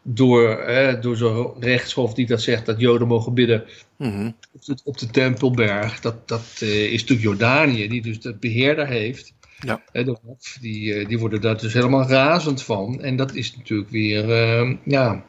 door, 0.10 0.50
eh, 0.58 1.02
door 1.02 1.16
zo'n 1.16 1.54
rechtshof 1.60 2.14
die 2.14 2.26
dat 2.28 2.42
zegt 2.42 2.66
dat 2.66 2.80
Joden 2.80 3.08
mogen 3.08 3.34
bidden 3.34 3.64
Mhm. 3.98 4.32
op 4.54 4.66
de, 4.66 4.78
op 4.84 4.98
de 4.98 5.08
Tempelberg. 5.08 6.00
Dat, 6.00 6.28
dat 6.28 6.44
eh, 6.60 6.84
is 6.86 7.02
natuurlijk 7.02 7.22
Jordanië, 7.28 7.88
die 7.88 8.02
dus 8.02 8.20
dat 8.20 8.40
beheer 8.40 8.76
daar 8.76 8.88
heeft. 8.88 9.34
Ja. 9.60 9.82
De 9.92 10.18
hof, 10.24 10.58
die, 10.62 10.94
eh, 10.94 11.08
die 11.08 11.20
worden 11.20 11.42
daar 11.42 11.58
dus 11.58 11.74
helemaal 11.74 12.08
razend 12.08 12.64
van. 12.64 13.02
En 13.02 13.16
dat 13.16 13.34
is 13.36 13.56
natuurlijk 13.56 13.90
weer, 13.90 14.32
eh, 14.32 14.76
ja. 14.86 15.24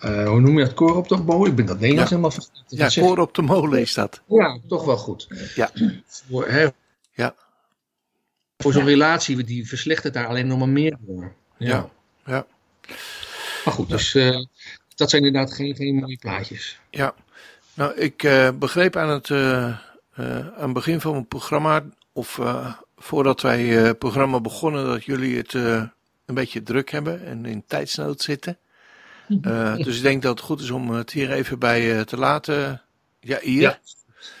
hoe 0.00 0.40
noem 0.40 0.58
je 0.58 0.64
dat? 0.64 0.74
Koor 0.74 0.96
op 0.96 1.08
de 1.08 1.16
molen? 1.16 1.50
Ik 1.50 1.56
ben 1.56 1.66
dat 1.66 1.80
Nederlands 1.80 2.10
Ja. 2.10 2.16
helemaal 2.16 2.30
vergeten. 2.40 3.00
Ja, 3.02 3.06
koor 3.08 3.18
op 3.18 3.34
de 3.34 3.42
molen 3.42 3.80
is 3.80 3.94
dat. 3.94 4.22
ja, 4.26 4.58
toch 4.68 4.84
wel 4.84 4.96
goed. 4.96 5.28
Ja. 5.54 5.70
Voor, 6.06 6.48
hè, 6.48 6.68
Ja. 7.12 7.34
voor 8.58 8.72
zo'n 8.72 8.84
relatie, 8.84 9.44
die 9.44 9.68
verslechtert 9.68 10.14
daar 10.14 10.26
alleen 10.26 10.46
nog 10.46 10.58
maar 10.58 10.68
meer 10.68 10.96
door. 11.00 11.32
Ja. 11.58 11.90
Ja. 12.26 12.46
Maar 13.64 13.74
goed, 13.74 13.88
dus 13.88 14.14
eh, 14.14 14.44
dat 14.94 15.10
zijn 15.10 15.24
inderdaad 15.24 15.54
geen, 15.54 15.74
geen 15.76 15.94
mooie 15.94 16.18
plaatjes. 16.18 16.78
Ja, 16.90 17.14
nou, 17.74 17.94
ik 17.94 18.22
eh, 18.22 18.48
begreep 18.54 18.96
aan 18.96 19.08
het, 19.08 19.30
eh, 19.30 19.64
eh, 19.66 19.76
aan 20.38 20.64
het 20.64 20.72
begin 20.72 21.00
van 21.00 21.14
het 21.14 21.28
programma, 21.28 21.82
of 22.12 22.38
eh, 22.38 22.74
voordat 22.96 23.40
wij 23.40 23.78
eh, 23.78 23.82
het 23.84 23.98
programma 23.98 24.40
begonnen, 24.40 24.84
dat 24.84 25.04
jullie 25.04 25.36
het 25.36 25.54
eh, 25.54 25.82
een 26.26 26.34
beetje 26.34 26.62
druk 26.62 26.90
hebben 26.90 27.26
en 27.26 27.46
in 27.46 27.64
tijdsnood 27.66 28.22
zitten. 28.22 28.58
Eh, 29.42 29.76
dus 29.76 29.96
ik 29.96 30.02
denk 30.02 30.22
dat 30.22 30.36
het 30.36 30.46
goed 30.46 30.60
is 30.60 30.70
om 30.70 30.90
het 30.90 31.10
hier 31.10 31.32
even 31.32 31.58
bij 31.58 31.96
eh, 31.96 32.00
te 32.00 32.16
laten. 32.16 32.82
Ja, 33.20 33.38
hier. 33.42 33.78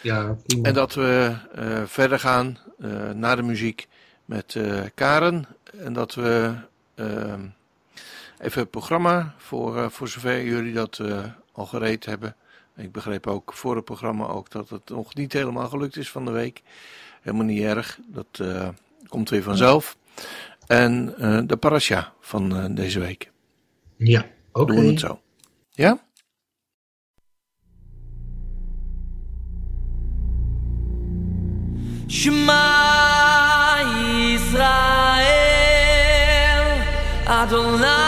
Ja. 0.02 0.36
En 0.62 0.74
dat 0.74 0.94
we 0.94 1.36
eh, 1.54 1.82
verder 1.86 2.18
gaan 2.18 2.58
eh, 2.80 3.10
naar 3.10 3.36
de 3.36 3.42
muziek 3.42 3.88
met 4.24 4.54
eh, 4.54 4.80
Karen. 4.94 5.46
En 5.78 5.92
dat 5.92 6.14
we 6.14 6.54
even 8.40 8.60
het 8.60 8.70
programma, 8.70 9.34
voor, 9.36 9.78
eh, 9.78 9.88
voor 9.88 10.08
zover 10.08 10.44
jullie 10.44 10.72
dat 10.72 10.98
eh, 10.98 11.24
al 11.52 11.66
gereed 11.66 12.04
hebben. 12.04 12.36
Ik 12.76 12.92
begreep 12.92 13.26
ook 13.26 13.52
voor 13.52 13.76
het 13.76 13.84
programma 13.84 14.26
ook 14.26 14.50
dat 14.50 14.68
het 14.68 14.88
nog 14.88 15.14
niet 15.14 15.32
helemaal 15.32 15.68
gelukt 15.68 15.96
is 15.96 16.10
van 16.10 16.24
de 16.24 16.30
week. 16.30 16.62
Helemaal 17.20 17.46
niet 17.46 17.62
erg. 17.62 17.98
Dat 18.06 18.26
eh, 18.40 18.68
komt 19.08 19.30
weer 19.30 19.42
vanzelf. 19.42 19.96
En 20.66 21.14
eh, 21.18 21.40
de 21.46 21.56
parasha 21.56 22.12
van 22.20 22.56
eh, 22.56 22.64
deze 22.70 23.00
week. 23.00 23.30
ja, 23.96 24.26
oké. 24.52 24.74
Doen 24.74 24.84
we 24.84 24.90
het 24.90 25.00
zo. 25.00 25.20
Ja? 25.70 26.08
Shema 32.08 32.58
Yisrael 34.20 34.80
Adonai 37.26 37.99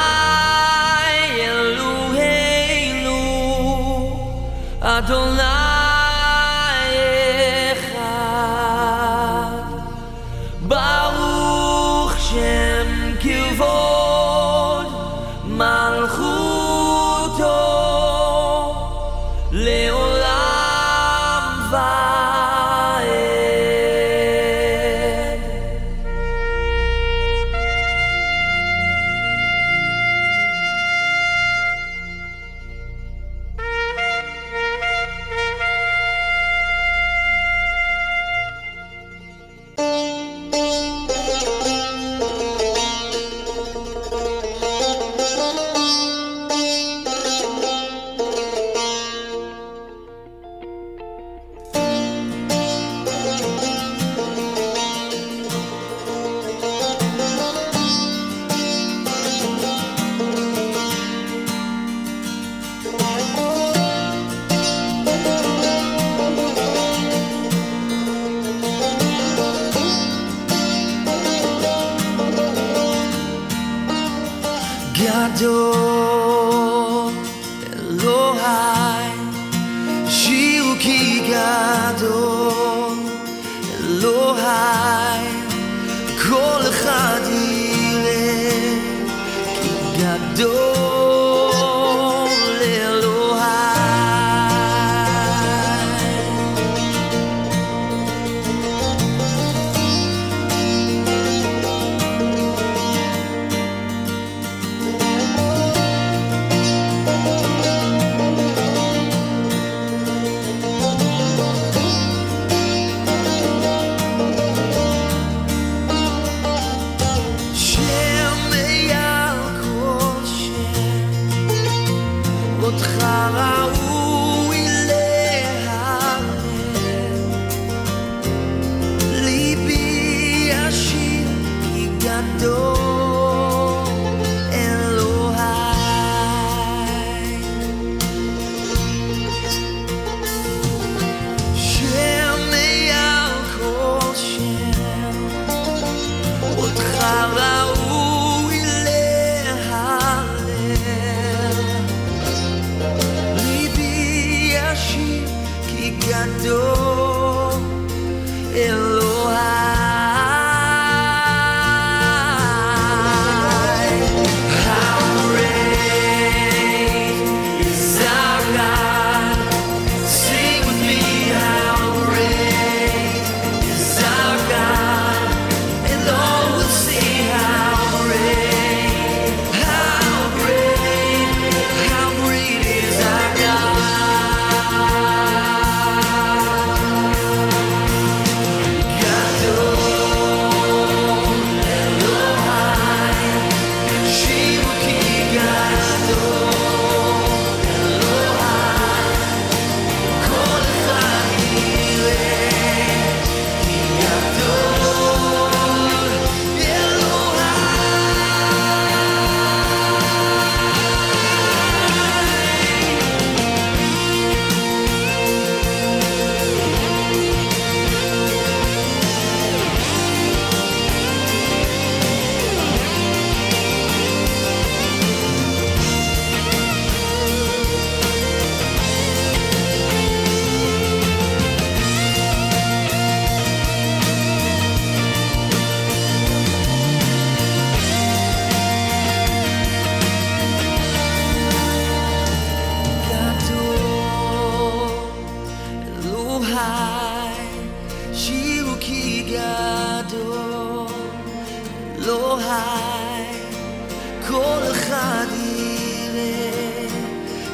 cadere 254.92 256.86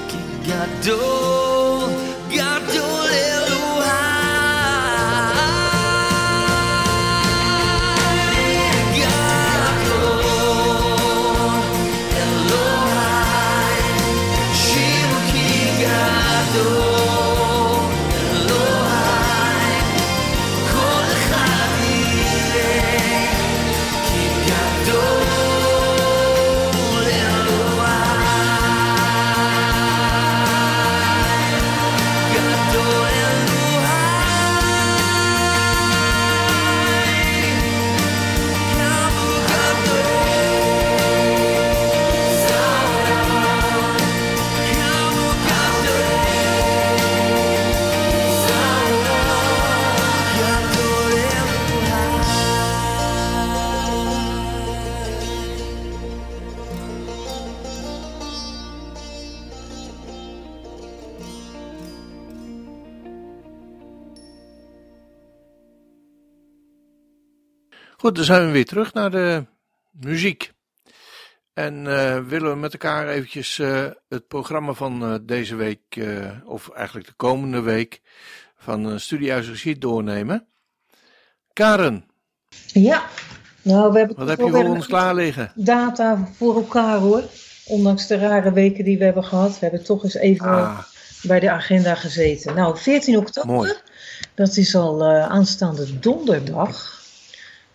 che 0.08 0.16
mi 0.42 0.50
adoro 0.50 1.47
Goed, 68.08 68.16
dan 68.16 68.26
zijn 68.26 68.46
we 68.46 68.52
weer 68.52 68.64
terug 68.64 68.92
naar 68.92 69.10
de 69.10 69.44
muziek. 69.90 70.52
En 71.52 71.86
eh, 71.86 72.18
willen 72.26 72.50
we 72.50 72.56
met 72.56 72.72
elkaar 72.72 73.08
eventjes 73.08 73.58
eh, 73.58 73.86
het 74.08 74.28
programma 74.28 74.72
van 74.72 75.02
eh, 75.02 75.14
deze 75.22 75.54
week, 75.56 75.80
of 76.44 76.70
eigenlijk 76.70 77.06
de 77.06 77.12
komende 77.16 77.60
week, 77.60 78.00
van 78.56 79.00
Studiehuis 79.00 79.48
Regie 79.48 79.78
doornemen. 79.78 80.46
Karen, 81.52 82.04
Ja, 82.66 83.02
nou, 83.62 83.92
we 83.92 83.98
hebben 83.98 84.16
wat 84.16 84.26
toch 84.26 84.36
heb 84.36 84.46
je 84.46 84.52
wel 84.52 84.60
voor 84.60 84.68
weer 84.70 84.78
ons 84.78 84.86
klaar 84.86 85.14
liggen? 85.14 85.52
data 85.54 86.28
voor 86.36 86.54
elkaar 86.54 86.98
hoor. 86.98 87.22
Ondanks 87.64 88.06
de 88.06 88.16
rare 88.18 88.52
weken 88.52 88.84
die 88.84 88.98
we 88.98 89.04
hebben 89.04 89.24
gehad. 89.24 89.52
We 89.52 89.58
hebben 89.60 89.84
toch 89.84 90.04
eens 90.04 90.14
even 90.14 90.46
Ah, 90.46 90.78
bij 91.22 91.40
de 91.40 91.50
agenda 91.50 91.94
gezeten. 91.94 92.54
Nou, 92.54 92.78
14 92.78 93.16
oktober, 93.16 93.50
Mooi. 93.54 93.72
dat 94.34 94.56
is 94.56 94.74
al 94.74 95.04
aanstaande 95.06 95.98
donderdag. 95.98 96.97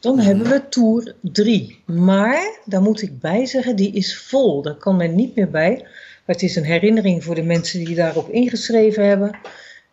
Dan 0.04 0.20
hebben 0.20 0.50
we 0.50 0.70
Tour 0.70 1.16
3. 1.22 1.84
Maar, 1.86 2.60
daar 2.66 2.82
moet 2.82 3.02
ik 3.02 3.20
bij 3.20 3.46
zeggen, 3.46 3.76
die 3.76 3.92
is 3.94 4.18
vol. 4.18 4.62
Daar 4.62 4.76
kan 4.76 4.96
men 4.96 5.16
niet 5.16 5.36
meer 5.36 5.50
bij. 5.50 5.78
Maar 5.82 6.36
het 6.36 6.42
is 6.42 6.56
een 6.56 6.64
herinnering 6.64 7.24
voor 7.24 7.36
de 7.36 7.42
mensen 7.44 7.86
die 7.86 7.96
daarop 7.96 8.30
ingeschreven 8.30 9.08
hebben. 9.08 9.38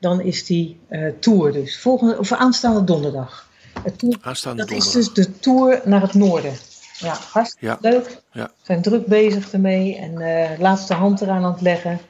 Dan 0.01 0.21
is 0.21 0.45
die 0.47 0.81
eh, 0.89 1.13
Tour 1.21 1.53
dus. 1.53 1.79
Volgende, 1.81 2.19
of 2.19 2.33
aanstaande 2.33 2.85
donderdag. 2.85 3.49
Het 3.83 3.99
tour, 3.99 4.17
aanstaande 4.21 4.65
dat 4.65 4.77
is 4.77 4.91
dus 4.91 5.13
de 5.13 5.39
Tour 5.39 5.81
naar 5.85 6.01
het 6.01 6.15
noorden. 6.15 6.53
Ja, 6.99 7.17
hartstikke 7.33 7.67
Ja. 7.67 7.91
leuk. 7.91 8.23
Ja. 8.33 8.45
We 8.45 8.53
zijn 8.63 8.83
druk 8.83 9.07
bezig 9.07 9.53
ermee 9.53 9.97
en 9.97 10.21
eh, 10.21 10.59
laatste 10.59 10.95
hand 10.95 11.21
eraan 11.21 11.45
aan 11.45 11.53
het 11.53 11.61
leggen. 11.61 12.01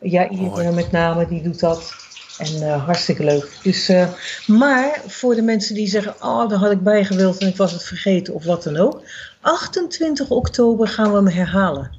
Ja, 0.00 0.28
iedereen 0.28 0.74
met 0.74 0.90
name 0.90 1.28
die 1.28 1.42
doet 1.42 1.60
dat. 1.60 1.94
En 2.38 2.62
eh, 2.62 2.84
hartstikke 2.84 3.24
leuk. 3.24 3.58
Dus, 3.62 3.88
eh, 3.88 4.08
maar 4.46 5.02
voor 5.06 5.34
de 5.34 5.42
mensen 5.42 5.74
die 5.74 5.88
zeggen, 5.88 6.14
oh, 6.20 6.48
daar 6.48 6.58
had 6.58 6.70
ik 6.70 6.82
bij 6.82 7.04
gewild 7.04 7.38
en 7.38 7.48
ik 7.48 7.56
was 7.56 7.72
het 7.72 7.82
vergeten 7.82 8.34
of 8.34 8.44
wat 8.44 8.62
dan 8.62 8.76
ook. 8.76 9.02
28 9.40 10.30
oktober 10.30 10.88
gaan 10.88 11.10
we 11.10 11.16
hem 11.16 11.26
herhalen. 11.26 11.96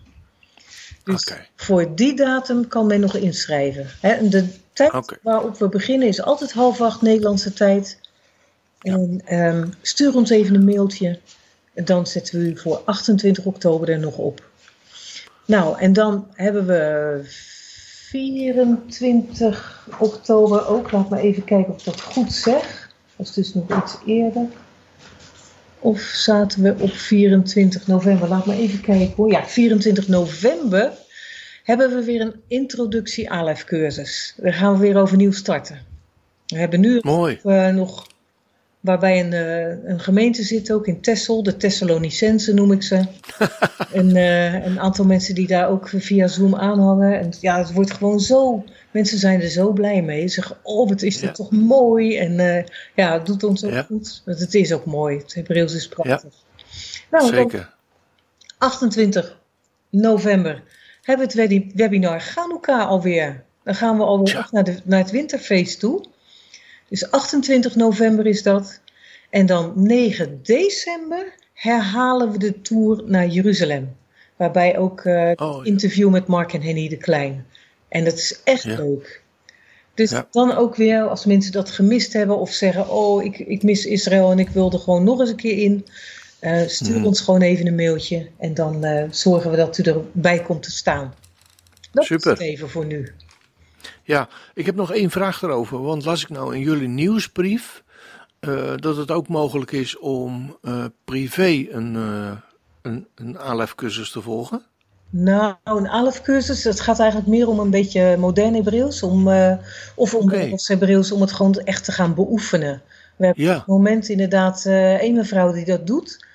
Dus 1.04 1.34
voor 1.56 1.96
die 1.96 2.16
datum 2.16 2.68
kan 2.68 2.88
men 2.88 3.00
nog 3.00 3.16
inschrijven. 3.16 3.88
De 4.30 4.48
tijd 4.74 5.18
waarop 5.22 5.58
we 5.58 5.70
beginnen 5.70 6.08
is 6.08 6.22
altijd 6.22 6.52
half 6.52 6.82
acht 6.82 7.02
Nederlandse 7.02 7.54
tijd. 7.54 8.00
En 8.82 9.22
ehm, 9.26 9.68
stuur 9.82 10.16
ons 10.16 10.30
even 10.30 10.56
een 10.56 10.66
mailtje. 10.66 11.20
En 11.74 11.86
dan 11.86 12.08
zetten 12.08 12.40
we 12.40 12.46
u 12.46 12.58
voor 12.58 12.82
28 12.86 13.46
oktober 13.46 13.90
er 13.90 14.00
nog 14.00 14.18
op. 14.18 14.44
Nou, 15.46 15.80
en 15.80 15.94
dan 15.94 16.28
hebben 16.34 16.66
we 16.66 17.22
24 18.10 19.88
oktober 20.00 20.68
ook. 20.68 20.92
Laat 20.92 21.10
me 21.10 21.20
even 21.20 21.44
kijken 21.44 21.74
of 21.74 21.80
ik 21.80 21.86
dat 21.86 22.02
goed 22.02 22.34
zeg. 22.34 22.92
Dat 23.16 23.28
is 23.28 23.34
dus 23.34 23.54
nog 23.54 23.84
iets 23.84 23.98
eerder. 24.06 24.46
Of 25.80 26.02
zaten 26.02 26.64
we 26.64 26.76
op 26.80 26.92
24 26.92 27.88
november? 27.88 28.28
Laat 28.28 28.46
me 28.46 28.56
even 28.56 28.82
kijken 28.82 29.14
hoor. 29.16 29.32
Ja, 29.32 29.46
24 29.46 30.08
november 30.08 30.92
hebben 31.64 31.90
we 31.96 32.04
weer 32.04 32.22
een 32.22 32.42
introductie 32.48 33.32
ALEF 33.32 33.64
cursus. 33.64 34.34
Daar 34.38 34.54
gaan 34.54 34.74
we 34.74 34.80
weer 34.80 34.98
overnieuw 34.98 35.32
starten. 35.32 35.80
We 36.48 36.58
hebben 36.58 36.80
nu 36.80 37.00
Mooi. 37.02 37.40
eh, 37.44 37.70
nog 37.70 38.08
waarbij 38.80 39.20
een, 39.20 39.34
eh, 39.34 39.90
een 39.90 40.00
gemeente 40.00 40.44
zit 40.44 40.72
ook 40.72 40.88
in 40.88 41.02
Texel, 41.02 41.44
de 41.44 41.58
Thessalonicensen 41.58 42.56
noem 42.56 42.72
ik 42.72 42.84
ze. 42.84 42.96
en 43.94 44.16
eh, 44.16 44.66
een 44.66 44.80
aantal 44.80 45.06
mensen 45.06 45.36
die 45.36 45.48
daar 45.48 45.70
ook 45.70 45.90
via 45.90 46.28
Zoom 46.28 46.56
aanhangen. 46.56 47.20
En 47.20 47.32
ja, 47.42 47.58
het 47.58 47.74
wordt 47.74 47.92
gewoon 47.92 48.20
zo, 48.20 48.64
mensen 48.92 49.18
zijn 49.18 49.42
er 49.42 49.50
zo 49.50 49.72
blij 49.72 50.02
mee. 50.02 50.28
Ze 50.28 50.34
zeggen, 50.34 50.58
oh 50.64 50.90
wat 50.90 51.02
is 51.02 51.14
dit 51.14 51.24
Ja. 51.24 51.32
toch 51.32 51.52
mooi. 51.52 52.18
En 52.18 52.40
eh, 52.40 52.64
ja, 52.96 53.14
het 53.14 53.26
doet 53.26 53.44
ons 53.44 53.64
ook 53.64 53.72
Ja. 53.72 53.84
goed. 53.84 54.22
Want 54.26 54.40
het 54.40 54.54
is 54.56 54.74
ook 54.74 54.86
mooi, 54.86 55.18
het 55.18 55.34
Hebreeuws 55.34 55.74
is 55.74 55.88
prachtig. 55.88 56.34
Nou, 57.12 57.28
Zeker. 57.28 57.74
28 58.58 59.38
november 59.90 60.64
hebben 61.02 61.28
we 61.28 61.42
het 61.42 61.74
webinar 61.76 62.20
Chanukka 62.22 62.84
alweer. 62.84 63.44
Dan 63.64 63.76
gaan 63.76 63.98
we 63.98 64.04
alweer 64.04 64.48
naar, 64.52 64.64
de, 64.64 64.80
naar 64.84 65.00
het 65.00 65.12
winterfeest 65.12 65.80
toe. 65.80 66.06
Dus 66.90 67.12
28 67.12 67.76
november 67.76 68.26
is 68.28 68.44
dat. 68.44 68.80
En 69.30 69.46
dan 69.46 69.74
9 69.76 70.40
december 70.44 71.34
herhalen 71.54 72.32
we 72.32 72.38
de 72.38 72.62
tour 72.62 73.04
naar 73.06 73.28
Jeruzalem. 73.28 73.96
Waarbij 74.36 74.78
ook 74.78 75.00
Oh, 75.06 75.36
ja. 75.36 75.60
interview 75.64 76.10
met 76.10 76.28
Mark 76.28 76.54
en 76.54 76.62
Henny 76.62 76.88
de 76.90 76.98
Klein. 76.98 77.46
En 77.88 78.04
dat 78.04 78.14
is 78.14 78.42
echt 78.44 78.64
Ja. 78.64 78.76
leuk. 78.78 79.22
Dus 79.94 80.12
Ja. 80.12 80.28
dan 80.32 80.56
ook 80.56 80.76
weer, 80.76 81.02
als 81.02 81.26
mensen 81.26 81.52
dat 81.52 81.70
gemist 81.70 82.14
hebben 82.14 82.38
of 82.38 82.52
zeggen: 82.52 82.90
Oh, 82.90 83.24
ik, 83.24 83.40
ik 83.40 83.64
mis 83.64 83.86
Israël 83.86 84.32
en 84.32 84.40
ik 84.40 84.50
wil 84.50 84.72
er 84.72 84.80
gewoon 84.80 85.04
nog 85.04 85.20
eens 85.20 85.30
een 85.30 85.36
keer 85.36 85.58
in. 85.58 85.86
eh, 86.40 86.68
stuur 86.68 86.96
Mhm. 86.96 87.06
ons 87.06 87.22
gewoon 87.22 87.42
even 87.42 87.68
een 87.68 87.76
mailtje 87.76 88.28
en 88.38 88.54
dan 88.54 88.84
eh, 88.84 89.04
zorgen 89.12 89.52
we 89.52 89.58
dat 89.58 89.78
u 89.78 89.84
erbij 89.84 90.42
komt 90.42 90.64
te 90.64 90.72
staan. 90.72 91.14
Dat 91.92 92.04
Super. 92.06 92.32
is 92.32 92.38
het 92.38 92.48
even 92.48 92.70
voor 92.70 92.86
nu. 92.86 93.12
Ja, 94.10 94.28
ik 94.54 94.66
heb 94.66 94.76
nog 94.76 94.94
één 94.94 95.10
vraag 95.10 95.42
erover. 95.42 95.82
Want 95.82 96.06
las 96.06 96.22
ik 96.22 96.30
nou 96.30 96.56
in 96.56 96.62
jullie 96.62 96.88
nieuwsbrief 96.88 97.84
eh, 98.40 98.74
dat 98.76 98.98
het 98.98 99.12
ook 99.12 99.28
mogelijk 99.28 99.72
is 99.72 99.98
om 99.98 100.58
eh, 100.62 100.86
privé 101.06 101.68
een, 101.72 101.96
eh 101.96 102.32
een, 102.82 103.08
een 103.16 103.40
ALEF-cursus 103.40 104.12
te 104.12 104.22
volgen? 104.22 104.66
Nou, 105.10 105.56
een 105.64 105.90
ALF-cursus, 105.90 106.62
dat 106.62 106.80
gaat 106.80 107.00
eigenlijk 107.00 107.30
meer 107.30 107.48
om 107.48 107.60
een 107.60 107.70
beetje 107.70 108.18
modern 108.18 108.54
Hebreeuws. 108.54 109.04
Om, 109.04 109.28
of 109.96 110.16
om. 110.16 110.32
Engels 110.32 110.68
Hebreeuws, 110.68 111.12
om 111.12 111.22
het 111.22 111.32
gewoon 111.32 111.54
echt 111.54 111.86
te 111.86 111.92
gaan 111.92 112.14
beoefenen. 112.14 112.82
We 113.16 113.26
hebben 113.26 113.44
Ja, 113.44 113.54
op 113.54 113.60
het 113.60 113.68
moment 113.68 114.10
inderdaad 114.10 114.66
één 114.66 115.16
mevrouw 115.16 115.52
die 115.52 115.66
dat 115.66 115.88
doet. 115.88 116.26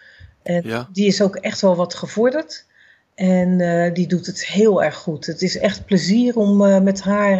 En 0.42 0.62
Ja. 0.68 0.88
die 0.92 1.06
is 1.06 1.22
ook 1.22 1.36
echt 1.36 1.60
wel 1.60 1.76
wat 1.76 1.94
gevorderd. 1.94 2.66
En 3.14 3.60
eh, 3.60 3.94
die 3.94 4.06
doet 4.06 4.26
het 4.26 4.46
heel 4.46 4.82
erg 4.84 4.94
goed. 4.96 5.26
Het 5.26 5.42
is 5.42 5.58
echt 5.58 5.84
plezier 5.84 6.36
om 6.36 6.64
eh, 6.64 6.80
met 6.80 7.00
haar 7.02 7.38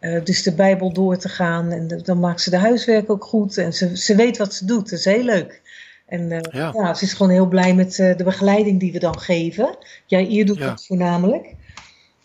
eh, 0.00 0.24
dus 0.24 0.42
de 0.42 0.54
Bijbel 0.54 0.92
door 0.92 1.16
te 1.16 1.28
gaan. 1.28 1.70
En 1.72 1.86
de- 1.88 2.02
dan 2.02 2.20
maakt 2.20 2.40
ze 2.40 2.50
de 2.50 2.56
huiswerk 2.56 3.10
ook 3.10 3.24
goed. 3.24 3.58
En 3.58 3.72
ze, 3.72 3.96
ze 3.98 4.14
weet 4.14 4.36
wat 4.36 4.54
ze 4.54 4.64
doet. 4.66 4.90
Dat 4.90 4.98
is 4.98 5.04
heel 5.04 5.22
leuk. 5.24 5.62
En 6.06 6.28
Ja. 6.28 6.70
ja. 6.74 6.94
ze 6.94 7.04
is 7.04 7.12
gewoon 7.12 7.32
heel 7.32 7.46
blij 7.46 7.74
met 7.74 7.94
de 7.96 8.22
begeleiding 8.24 8.80
die 8.80 8.92
we 8.92 8.98
dan 8.98 9.18
geven. 9.18 9.76
Jij 10.06 10.22
hier 10.22 10.46
doet 10.46 10.58
Ja. 10.58 10.66
dat 10.66 10.86
voornamelijk. 10.86 11.54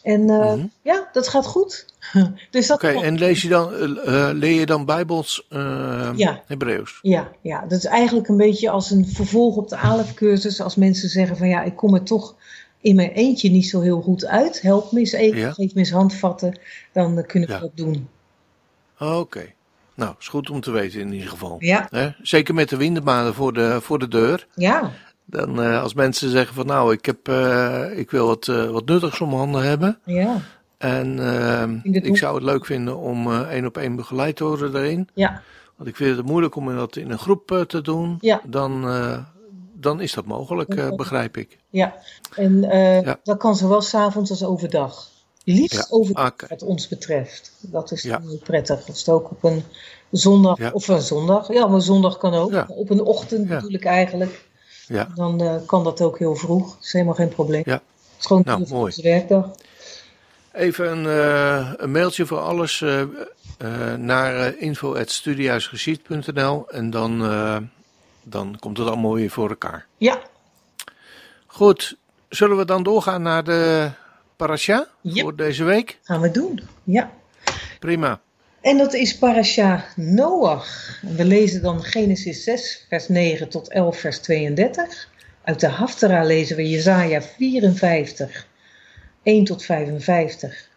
En 0.04 0.30
eh, 0.30 0.54
Mhm. 0.54 0.66
ja, 0.82 1.10
dat 1.14 1.28
gaat 1.28 1.46
goed. 1.46 1.86
dus 2.52 2.68
dat 2.68 2.78
oké. 2.84 2.88
En 3.02 3.18
lees 3.18 3.42
je 3.42 3.48
dan, 3.50 3.74
eh, 3.98 4.30
leer 4.34 4.60
je 4.60 4.66
dan 4.66 4.86
Bijbels 4.86 5.46
eh 5.50 6.10
Ja. 6.16 6.42
Hebreeuws? 6.46 7.00
Ja, 7.02 7.32
ja, 7.42 7.62
dat 7.62 7.72
is 7.78 7.86
eigenlijk 7.86 8.28
een 8.28 8.38
beetje 8.38 8.70
als 8.70 8.92
een 8.92 9.08
vervolg 9.08 9.56
op 9.56 9.70
de 9.70 9.78
ALEF-cursus. 9.78 10.62
Als 10.62 10.76
mensen 10.76 11.10
zeggen 11.10 11.38
van 11.38 11.48
ja, 11.48 11.62
ik 11.64 11.76
kom 11.76 11.94
er 11.94 12.04
toch 12.04 12.36
in 12.82 12.96
mijn 12.96 13.12
eentje 13.12 13.50
niet 13.50 13.68
zo 13.70 13.82
heel 13.82 14.02
goed 14.02 14.26
uit. 14.26 14.62
Help 14.62 14.92
me 14.92 15.00
eens 15.00 15.12
even, 15.12 15.40
Ja. 15.40 15.52
geef 15.52 15.74
me 15.74 15.80
eens 15.80 15.92
handvatten. 15.92 16.60
Dan 16.94 17.26
kunnen 17.26 17.50
we 17.50 17.56
Ja. 17.56 17.62
dat 17.62 17.72
doen. 17.78 18.08
Oké. 19.00 19.46
Nou, 19.96 20.16
is 20.20 20.28
goed 20.28 20.50
om 20.50 20.62
te 20.62 20.72
weten 20.72 21.00
in 21.00 21.14
ieder 21.14 21.30
geval. 21.30 21.56
Ja? 21.60 21.90
Zeker 22.22 22.54
met 22.54 22.70
de 22.70 22.78
wintermaanden 22.78 23.34
voor 23.34 23.54
de, 23.54 23.78
voor 23.82 24.00
de 24.00 24.08
deur. 24.08 24.48
ja, 24.56 24.92
Dan 25.30 25.62
eh, 25.62 25.82
als 25.84 25.94
mensen 25.94 26.30
zeggen 26.30 26.56
van 26.56 26.66
nou, 26.66 26.94
ik, 26.94 27.06
heb, 27.06 27.28
eh, 27.28 27.86
ik 27.98 28.12
wil 28.12 28.28
wat, 28.28 28.48
eh, 28.48 28.70
wat 28.70 28.86
nuttigs 28.86 29.22
om 29.22 29.34
handen 29.34 29.64
hebben. 29.64 30.00
ja, 30.06 30.38
En 30.78 31.20
ehm, 31.20 31.80
ik 31.84 32.18
zou 32.18 32.36
het 32.36 32.44
leuk 32.44 32.66
vinden 32.66 32.98
om 32.98 33.32
één 33.44 33.66
op 33.66 33.78
één 33.78 33.96
begeleid 33.96 34.36
te 34.36 34.44
worden 34.44 34.72
daarin. 34.72 35.08
ja, 35.14 35.42
Want 35.76 35.90
ik 35.90 35.96
vind 35.96 36.18
het 36.18 36.26
moeilijk 36.26 36.56
om 36.56 36.76
dat 36.76 36.96
in 36.96 37.12
een 37.12 37.18
groep 37.20 37.64
te 37.68 37.82
doen. 37.82 38.18
Ja. 38.22 38.42
Dan, 38.46 38.86
dan 39.74 40.02
is 40.02 40.14
dat 40.14 40.26
mogelijk, 40.26 40.96
begrijp 40.96 41.38
ik. 41.38 41.58
ja. 41.70 41.96
En 42.36 42.62
Ja. 42.62 43.20
dat 43.24 43.38
kan 43.38 43.56
zowel 43.56 43.82
s'avonds 43.82 44.30
als 44.30 44.44
overdag. 44.44 45.08
Liefst 45.44 45.78
Ja, 45.78 45.86
overdag 45.90 46.32
oké. 46.32 46.46
wat 46.50 46.64
ons 46.64 46.88
betreft. 46.88 47.52
Dat 47.62 47.92
is 47.92 48.02
Ja. 48.04 48.22
prettig. 48.44 48.80
Of 48.80 48.86
het 48.98 49.10
ook 49.10 49.32
op 49.32 49.44
een 49.44 49.64
zondag, 50.12 50.72
of 50.74 50.88
een 50.88 51.02
zondag. 51.02 51.54
Ja, 51.54 51.68
maar 51.68 51.82
zondag 51.82 52.18
kan 52.18 52.34
ook. 52.34 52.66
Op 52.68 52.90
een 52.90 53.02
ochtend 53.02 53.48
bedoel 53.48 53.72
ik 53.74 53.86
eigenlijk. 53.86 54.48
Ja, 54.90 55.08
Dan 55.16 55.42
eh, 55.42 55.56
kan 55.66 55.84
dat 55.84 56.02
ook 56.02 56.20
heel 56.20 56.36
vroeg. 56.36 56.74
Dat 56.76 56.84
is 56.84 56.94
helemaal 56.94 57.14
geen 57.14 57.30
probleem. 57.30 57.62
Ja. 57.66 57.74
Het 57.74 57.82
is 58.20 58.26
gewoon 58.26 58.42
Nou, 58.46 58.66
mooi. 58.70 58.94
werkdag. 59.02 59.50
even 60.52 60.92
een, 60.92 61.06
eh, 61.06 61.74
een 61.78 61.92
mailtje 61.92 62.26
voor 62.26 62.40
alles 62.40 62.82
eh, 62.82 63.04
naar 63.98 64.48
uh, 64.54 64.62
info.studiehuisgeschied.nl 64.62 66.70
en 66.70 66.90
dan, 66.90 67.20
dan 68.24 68.56
komt 68.60 68.78
het 68.78 68.88
allemaal 68.88 69.14
weer 69.14 69.30
voor 69.30 69.50
elkaar. 69.50 69.86
Ja, 69.98 70.20
Goed, 71.48 71.98
zullen 72.30 72.58
we 72.58 72.66
dan 72.66 72.84
doorgaan 72.84 73.22
naar 73.22 73.44
de 73.44 73.90
parasha 74.36 74.88
voor 75.04 75.36
deze 75.36 75.64
week? 75.64 76.00
gaan 76.04 76.22
we 76.22 76.32
doen. 76.32 76.62
Ja. 76.84 77.12
Prima. 77.80 78.20
En 78.70 78.78
dat 78.78 78.94
is 78.94 79.18
parasha 79.18 79.86
Noach. 79.96 81.00
We 81.02 81.26
lezen 81.26 81.62
dan 81.62 81.84
Genesis 81.84 82.44
6, 82.44 82.86
vers 82.90 83.08
9 83.08 83.50
tot 83.50 83.70
11, 83.70 84.00
vers 84.00 84.20
32. 84.20 85.10
Uit 85.44 85.60
de 85.60 85.68
Haftara 85.68 86.24
lezen 86.24 86.56
we 86.56 86.70
Jesaja 86.70 87.22
54, 87.22 88.48
1 89.24 89.44
tot 89.44 89.64
55. 89.64 90.70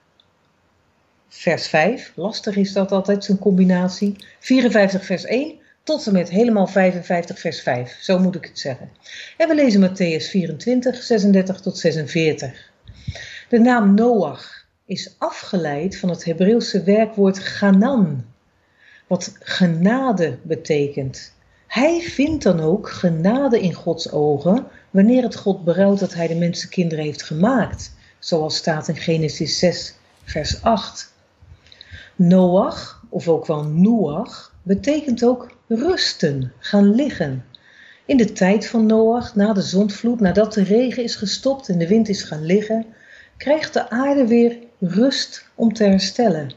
Vers 1.28 1.66
5, 1.66 2.12
lastig 2.14 2.56
is 2.56 2.72
dat 2.72 2.92
altijd, 2.92 3.24
zo'n 3.24 3.38
combinatie. 3.38 4.16
54 4.38 5.04
vers 5.04 5.24
1 5.24 5.58
tot 5.82 6.06
en 6.06 6.12
met 6.12 6.28
helemaal 6.28 6.66
55 6.66 7.38
vers 7.38 7.60
5, 7.60 7.98
zo 8.00 8.18
moet 8.18 8.34
ik 8.34 8.44
het 8.44 8.58
zeggen. 8.58 8.90
En 9.36 9.48
we 9.48 9.54
lezen 9.54 9.90
Matthäus 9.90 10.30
24, 10.30 11.02
36 11.02 11.60
tot 11.60 11.78
46. 11.78 12.70
De 13.48 13.58
naam 13.58 13.94
Noach 13.94 14.61
is 14.92 15.14
afgeleid 15.18 15.98
van 15.98 16.08
het 16.08 16.24
Hebreeuwse 16.24 16.82
werkwoord 16.82 17.38
ganan, 17.38 18.24
wat 19.06 19.36
genade 19.40 20.38
betekent. 20.42 21.32
Hij 21.66 22.00
vindt 22.00 22.42
dan 22.42 22.60
ook 22.60 22.90
genade 22.90 23.60
in 23.60 23.72
Gods 23.72 24.10
ogen 24.10 24.66
wanneer 24.90 25.22
het 25.22 25.36
God 25.36 25.64
berouwt 25.64 25.98
dat 25.98 26.14
hij 26.14 26.26
de 26.26 26.34
mensenkinderen 26.34 27.04
heeft 27.04 27.22
gemaakt, 27.22 27.92
zoals 28.18 28.56
staat 28.56 28.88
in 28.88 28.96
Genesis 28.96 29.58
6, 29.58 29.94
vers 30.24 30.62
8. 30.62 31.12
Noach, 32.16 33.04
of 33.08 33.28
ook 33.28 33.46
wel 33.46 33.64
Noach, 33.64 34.54
betekent 34.62 35.24
ook 35.24 35.56
rusten, 35.68 36.52
gaan 36.58 36.94
liggen. 36.94 37.44
In 38.04 38.16
de 38.16 38.32
tijd 38.32 38.66
van 38.66 38.86
Noach, 38.86 39.34
na 39.34 39.52
de 39.52 39.62
zondvloed, 39.62 40.20
nadat 40.20 40.52
de 40.52 40.62
regen 40.62 41.02
is 41.02 41.14
gestopt 41.14 41.68
en 41.68 41.78
de 41.78 41.88
wind 41.88 42.08
is 42.08 42.22
gaan 42.22 42.44
liggen, 42.44 42.86
krijgt 43.36 43.72
de 43.72 43.90
aarde 43.90 44.26
weer 44.26 44.61
rust 44.82 45.46
om 45.54 45.72
te 45.72 45.84
herstellen. 45.84 46.52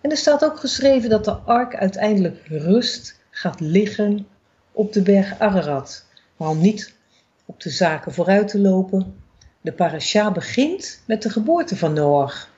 En 0.00 0.10
er 0.10 0.16
staat 0.16 0.44
ook 0.44 0.58
geschreven 0.58 1.10
dat 1.10 1.24
de 1.24 1.32
ark 1.32 1.76
uiteindelijk 1.76 2.46
rust 2.46 3.20
gaat 3.30 3.60
liggen 3.60 4.26
op 4.72 4.92
de 4.92 5.02
berg 5.02 5.38
Ararat, 5.38 6.04
maar 6.36 6.48
om 6.48 6.60
niet 6.60 6.94
op 7.44 7.60
de 7.60 7.70
zaken 7.70 8.12
vooruit 8.12 8.48
te 8.48 8.58
lopen. 8.58 9.14
De 9.60 9.72
parasha 9.72 10.32
begint 10.32 11.02
met 11.06 11.22
de 11.22 11.30
geboorte 11.30 11.76
van 11.76 11.92
Noach. 11.92 12.50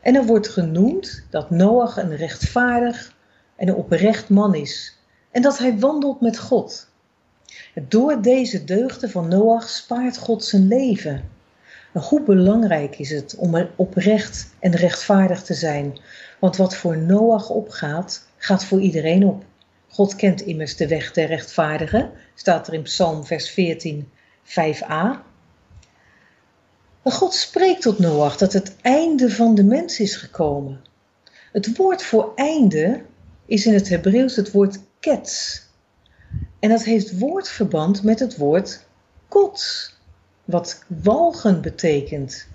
En 0.00 0.14
er 0.14 0.24
wordt 0.24 0.48
genoemd 0.48 1.24
dat 1.30 1.50
Noach 1.50 1.96
een 1.96 2.16
rechtvaardig 2.16 3.14
en 3.56 3.68
een 3.68 3.74
oprecht 3.74 4.28
man 4.28 4.54
is 4.54 4.98
en 5.30 5.42
dat 5.42 5.58
hij 5.58 5.78
wandelt 5.78 6.20
met 6.20 6.38
God. 6.38 6.88
Door 7.88 8.22
deze 8.22 8.64
deugden 8.64 9.10
van 9.10 9.28
Noach 9.28 9.68
spaart 9.68 10.18
God 10.18 10.44
zijn 10.44 10.68
leven. 10.68 11.30
Hoe 12.02 12.22
belangrijk 12.22 12.98
is 12.98 13.10
het 13.10 13.34
om 13.36 13.68
oprecht 13.76 14.54
en 14.58 14.76
rechtvaardig 14.76 15.42
te 15.42 15.54
zijn? 15.54 15.98
Want 16.40 16.56
wat 16.56 16.76
voor 16.76 16.98
Noach 16.98 17.48
opgaat, 17.48 18.26
gaat 18.36 18.64
voor 18.64 18.80
iedereen 18.80 19.26
op. 19.26 19.44
God 19.88 20.16
kent 20.16 20.40
immers 20.40 20.76
de 20.76 20.88
weg 20.88 21.12
der 21.12 21.26
rechtvaardigen, 21.26 22.10
staat 22.34 22.66
er 22.66 22.74
in 22.74 22.82
Psalm 22.82 23.24
vers 23.24 23.50
14, 23.50 24.10
5a. 24.44 25.22
En 27.02 27.12
God 27.12 27.34
spreekt 27.34 27.82
tot 27.82 27.98
Noach 27.98 28.36
dat 28.36 28.52
het 28.52 28.76
einde 28.80 29.30
van 29.30 29.54
de 29.54 29.64
mens 29.64 30.00
is 30.00 30.16
gekomen. 30.16 30.80
Het 31.52 31.76
woord 31.76 32.02
voor 32.02 32.32
einde 32.34 33.02
is 33.46 33.66
in 33.66 33.74
het 33.74 33.88
Hebreeuws 33.88 34.36
het 34.36 34.50
woord 34.50 34.78
kets. 35.00 35.62
En 36.60 36.68
dat 36.68 36.84
heeft 36.84 37.18
woordverband 37.18 38.02
met 38.02 38.18
het 38.18 38.36
woord 38.36 38.86
kots, 39.28 39.93
wat 40.44 40.84
walgen 41.02 41.60
betekent. 41.60 42.46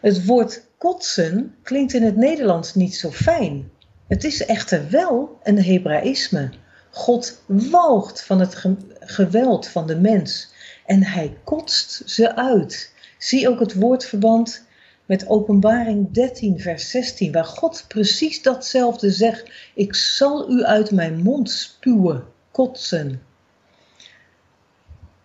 Het 0.00 0.26
woord 0.26 0.62
kotsen 0.78 1.54
klinkt 1.62 1.92
in 1.92 2.02
het 2.02 2.16
Nederlands 2.16 2.74
niet 2.74 2.96
zo 2.96 3.10
fijn. 3.10 3.70
Het 4.06 4.24
is 4.24 4.44
echter 4.44 4.90
wel 4.90 5.38
een 5.42 5.58
Hebraïsme. 5.58 6.50
God 6.90 7.42
walgt 7.46 8.22
van 8.22 8.40
het 8.40 8.54
ge- 8.54 8.76
geweld 9.00 9.66
van 9.66 9.86
de 9.86 9.96
mens 9.96 10.52
en 10.86 11.02
hij 11.02 11.36
kotst 11.44 12.02
ze 12.04 12.36
uit. 12.36 12.92
Zie 13.18 13.48
ook 13.48 13.60
het 13.60 13.74
woordverband 13.74 14.64
met 15.06 15.28
Openbaring 15.28 16.12
13, 16.12 16.60
vers 16.60 16.90
16, 16.90 17.32
waar 17.32 17.44
God 17.44 17.84
precies 17.88 18.42
datzelfde 18.42 19.10
zegt: 19.10 19.50
Ik 19.74 19.94
zal 19.94 20.50
u 20.50 20.62
uit 20.62 20.90
mijn 20.90 21.22
mond 21.22 21.50
spuwen, 21.50 22.24
kotsen. 22.50 23.22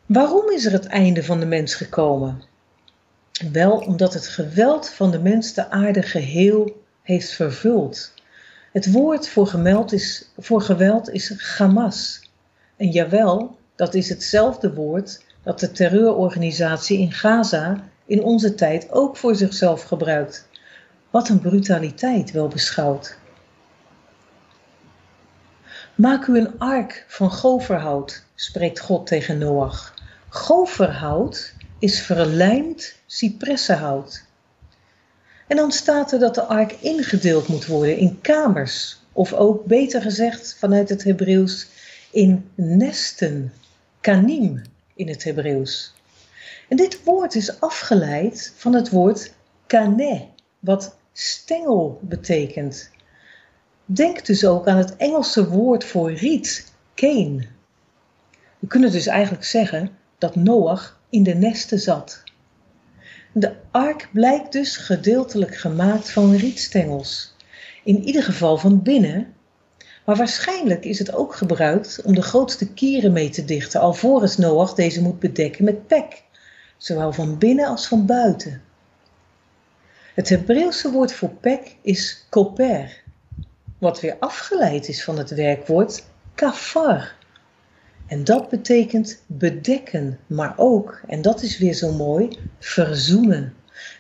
Waarom 0.06 0.50
is 0.52 0.66
er 0.66 0.72
het 0.72 0.86
einde 0.86 1.24
van 1.24 1.40
de 1.40 1.46
mens 1.46 1.76
gekomen? 1.76 2.44
Wel 3.52 3.78
omdat 3.78 4.14
het 4.14 4.28
geweld 4.28 4.90
van 4.90 5.12
de 5.12 5.20
mens 5.20 5.54
de 5.54 5.70
aarde 5.70 6.02
geheel 6.02 6.84
heeft 7.02 7.32
vervuld. 7.32 8.14
Het 8.72 8.92
woord 8.92 9.28
voor, 9.28 9.48
is, 9.92 10.32
voor 10.38 10.62
geweld 10.62 11.10
is 11.10 11.56
Hamas. 11.58 12.30
En 12.78 12.90
jawel, 12.90 13.58
dat 13.76 13.94
is 13.94 14.10
hetzelfde 14.10 14.74
woord 14.74 15.24
dat 15.44 15.60
de 15.60 15.72
terreurorganisatie 15.72 17.00
in 17.00 17.12
Gaza 17.12 17.84
in 18.06 18.24
onze 18.24 18.56
tijd 18.56 18.92
ook 18.92 19.18
voor 19.18 19.36
zichzelf 19.36 19.84
gebruikt. 19.84 20.48
Wat 21.10 21.30
een 21.30 21.40
brutaliteit 21.40 22.32
wel 22.32 22.48
beschouwd. 22.48 23.18
Maak 25.96 26.28
u 26.28 26.38
een 26.38 26.60
ark 26.60 27.06
van 27.08 27.32
goferhout, 27.32 28.26
spreekt 28.36 28.80
God 28.80 29.08
tegen 29.08 29.38
Noach. 29.38 29.95
Goferhout 30.36 31.54
is 31.80 32.02
verlijmd 32.02 32.96
cipressenhout. 33.06 34.24
En 35.48 35.58
dan 35.58 35.72
staat 35.72 36.12
er 36.12 36.20
dat 36.20 36.36
de 36.36 36.44
ark 36.44 36.72
ingedeeld 36.72 37.48
moet 37.48 37.66
worden 37.66 37.98
in 37.98 38.22
kamers, 38.22 39.00
of 39.12 39.34
ook 39.34 39.66
beter 39.66 40.02
gezegd 40.02 40.56
vanuit 40.60 40.90
het 40.90 41.04
Hebreeuws 41.04 41.68
in 42.12 42.50
nesten, 42.56 43.54
kanim 44.02 44.62
in 44.96 45.08
het 45.08 45.24
Hebreeuws. 45.24 45.94
En 46.70 46.78
dit 46.78 47.04
woord 47.04 47.36
is 47.36 47.60
afgeleid 47.60 48.54
van 48.56 48.74
het 48.74 48.90
woord 48.90 49.34
kane, 49.68 50.28
wat 50.60 50.98
stengel 51.14 52.00
betekent. 52.02 52.90
Denk 53.86 54.26
dus 54.26 54.46
ook 54.46 54.68
aan 54.68 54.78
het 54.78 54.96
Engelse 54.96 55.50
woord 55.50 55.84
voor 55.84 56.12
riet, 56.12 56.74
cane. 56.96 57.48
We 58.60 58.68
kunnen 58.68 58.92
dus 58.92 59.08
eigenlijk 59.08 59.46
zeggen 59.46 60.04
dat 60.18 60.36
Noach 60.36 61.00
in 61.10 61.24
de 61.24 61.34
nesten 61.34 61.80
zat. 61.80 62.24
De 63.32 63.56
ark 63.72 64.10
blijkt 64.12 64.52
dus 64.52 64.78
gedeeltelijk 64.78 65.56
gemaakt 65.56 66.12
van 66.12 66.36
rietstengels. 66.36 67.36
In 67.84 68.04
ieder 68.04 68.24
geval 68.24 68.58
van 68.58 68.82
binnen. 68.82 69.34
Maar 70.06 70.16
waarschijnlijk 70.16 70.86
is 70.86 71.00
het 71.00 71.14
ook 71.14 71.36
gebruikt 71.36 72.02
om 72.02 72.16
de 72.16 72.22
grootste 72.22 72.74
kieren 72.74 73.12
mee 73.12 73.30
te 73.30 73.46
dichten, 73.46 73.80
alvorens 73.80 74.38
Noach 74.38 74.74
deze 74.74 75.02
moet 75.02 75.20
bedekken 75.20 75.64
met 75.64 75.88
pek, 75.88 76.24
zowel 76.78 77.14
van 77.14 77.38
binnen 77.38 77.68
als 77.68 77.88
van 77.88 78.06
buiten. 78.06 78.62
Het 80.14 80.30
Hebreeuwse 80.30 80.92
woord 80.92 81.14
voor 81.14 81.30
pek 81.30 81.76
is 81.82 82.26
koper, 82.30 83.04
wat 83.78 84.02
weer 84.02 84.16
afgeleid 84.20 84.88
is 84.88 85.04
van 85.04 85.18
het 85.18 85.30
werkwoord 85.30 86.04
kafar. 86.36 87.15
En 88.08 88.24
dat 88.24 88.50
betekent 88.50 89.24
bedekken, 89.28 90.20
maar 90.28 90.54
ook, 90.58 91.02
en 91.08 91.22
dat 91.22 91.42
is 91.42 91.58
weer 91.58 91.74
zo 91.74 91.92
mooi, 91.92 92.38
verzoenen. 92.60 93.54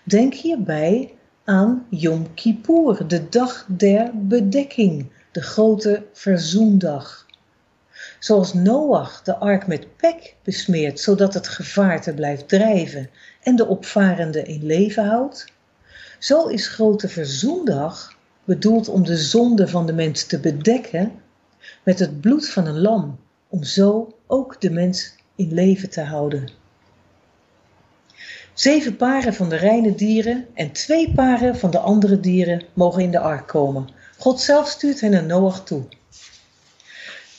Denk 0.03 0.33
hierbij 0.33 1.13
aan 1.43 1.85
Yom 1.89 2.33
Kippur, 2.33 3.07
de 3.07 3.29
dag 3.29 3.65
der 3.67 4.11
bedekking, 4.13 5.11
de 5.31 5.41
grote 5.41 6.05
verzoendag. 6.13 7.25
Zoals 8.19 8.53
Noach 8.53 9.21
de 9.23 9.35
ark 9.35 9.67
met 9.67 9.95
pek 9.95 10.35
besmeert, 10.43 10.99
zodat 10.99 11.33
het 11.33 11.47
gevaarte 11.47 12.13
blijft 12.13 12.47
drijven 12.47 13.09
en 13.43 13.55
de 13.55 13.67
opvarende 13.67 14.43
in 14.43 14.65
leven 14.65 15.05
houdt, 15.05 15.45
zo 16.19 16.47
is 16.47 16.67
grote 16.67 17.07
verzoendag 17.07 18.17
bedoeld 18.43 18.89
om 18.89 19.03
de 19.03 19.17
zonde 19.17 19.67
van 19.67 19.85
de 19.85 19.93
mens 19.93 20.23
te 20.23 20.39
bedekken 20.39 21.11
met 21.83 21.99
het 21.99 22.21
bloed 22.21 22.49
van 22.49 22.65
een 22.65 22.79
lam 22.79 23.19
om 23.55 23.63
zo 23.63 24.15
ook 24.27 24.61
de 24.61 24.69
mens 24.69 25.13
in 25.35 25.53
leven 25.53 25.89
te 25.89 26.01
houden. 26.01 26.49
Zeven 28.53 28.95
paren 28.95 29.33
van 29.33 29.49
de 29.49 29.55
reine 29.55 29.95
dieren 29.95 30.45
en 30.53 30.71
twee 30.71 31.11
paren 31.13 31.57
van 31.57 31.71
de 31.71 31.77
andere 31.77 32.19
dieren 32.19 32.63
mogen 32.73 33.01
in 33.01 33.11
de 33.11 33.19
ark 33.19 33.47
komen. 33.47 33.89
God 34.17 34.41
zelf 34.41 34.69
stuurt 34.69 35.01
hen 35.01 35.11
naar 35.11 35.23
Noach 35.23 35.63
toe. 35.63 35.83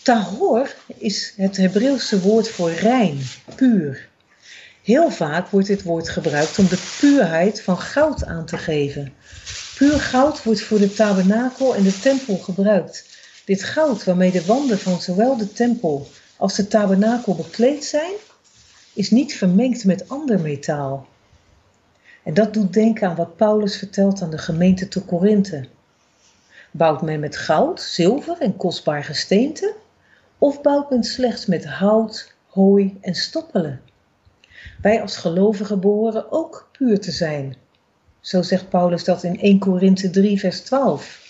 Tahor 0.02 0.74
is 0.86 1.32
het 1.36 1.56
Hebreeuwse 1.56 2.20
woord 2.20 2.48
voor 2.48 2.72
rein, 2.72 3.18
puur. 3.54 4.08
Heel 4.82 5.10
vaak 5.10 5.48
wordt 5.48 5.66
dit 5.66 5.82
woord 5.82 6.08
gebruikt 6.08 6.58
om 6.58 6.68
de 6.68 6.96
puurheid 7.00 7.62
van 7.62 7.78
goud 7.78 8.24
aan 8.24 8.46
te 8.46 8.58
geven. 8.58 9.12
Puur 9.76 10.00
goud 10.00 10.42
wordt 10.42 10.62
voor 10.62 10.78
de 10.78 10.92
tabernakel 10.92 11.74
en 11.74 11.82
de 11.82 11.98
tempel 11.98 12.36
gebruikt. 12.36 13.15
Dit 13.46 13.62
goud 13.62 14.04
waarmee 14.04 14.30
de 14.30 14.44
wanden 14.44 14.78
van 14.78 15.00
zowel 15.00 15.36
de 15.36 15.52
tempel 15.52 16.06
als 16.36 16.54
de 16.54 16.66
tabernakel 16.66 17.34
bekleed 17.34 17.84
zijn, 17.84 18.12
is 18.94 19.10
niet 19.10 19.36
vermengd 19.36 19.84
met 19.84 20.08
ander 20.08 20.40
metaal. 20.40 21.06
En 22.22 22.34
dat 22.34 22.54
doet 22.54 22.72
denken 22.72 23.08
aan 23.08 23.16
wat 23.16 23.36
Paulus 23.36 23.76
vertelt 23.76 24.22
aan 24.22 24.30
de 24.30 24.38
gemeente 24.38 24.88
te 24.88 25.00
Korinthe. 25.00 25.64
Bouwt 26.70 27.02
men 27.02 27.20
met 27.20 27.36
goud, 27.36 27.80
zilver 27.80 28.40
en 28.40 28.56
kostbaar 28.56 29.04
gesteente? 29.04 29.74
Of 30.38 30.62
bouwt 30.62 30.90
men 30.90 31.04
slechts 31.04 31.46
met 31.46 31.64
hout, 31.64 32.32
hooi 32.46 32.98
en 33.00 33.14
stoppelen? 33.14 33.80
Wij 34.82 35.02
als 35.02 35.16
gelovigen 35.16 35.80
behoren 35.80 36.32
ook 36.32 36.68
puur 36.72 37.00
te 37.00 37.10
zijn. 37.10 37.56
Zo 38.20 38.42
zegt 38.42 38.68
Paulus 38.68 39.04
dat 39.04 39.22
in 39.22 39.40
1 39.40 39.58
Korinthe 39.58 40.10
3, 40.10 40.38
vers 40.38 40.60
12. 40.60 41.25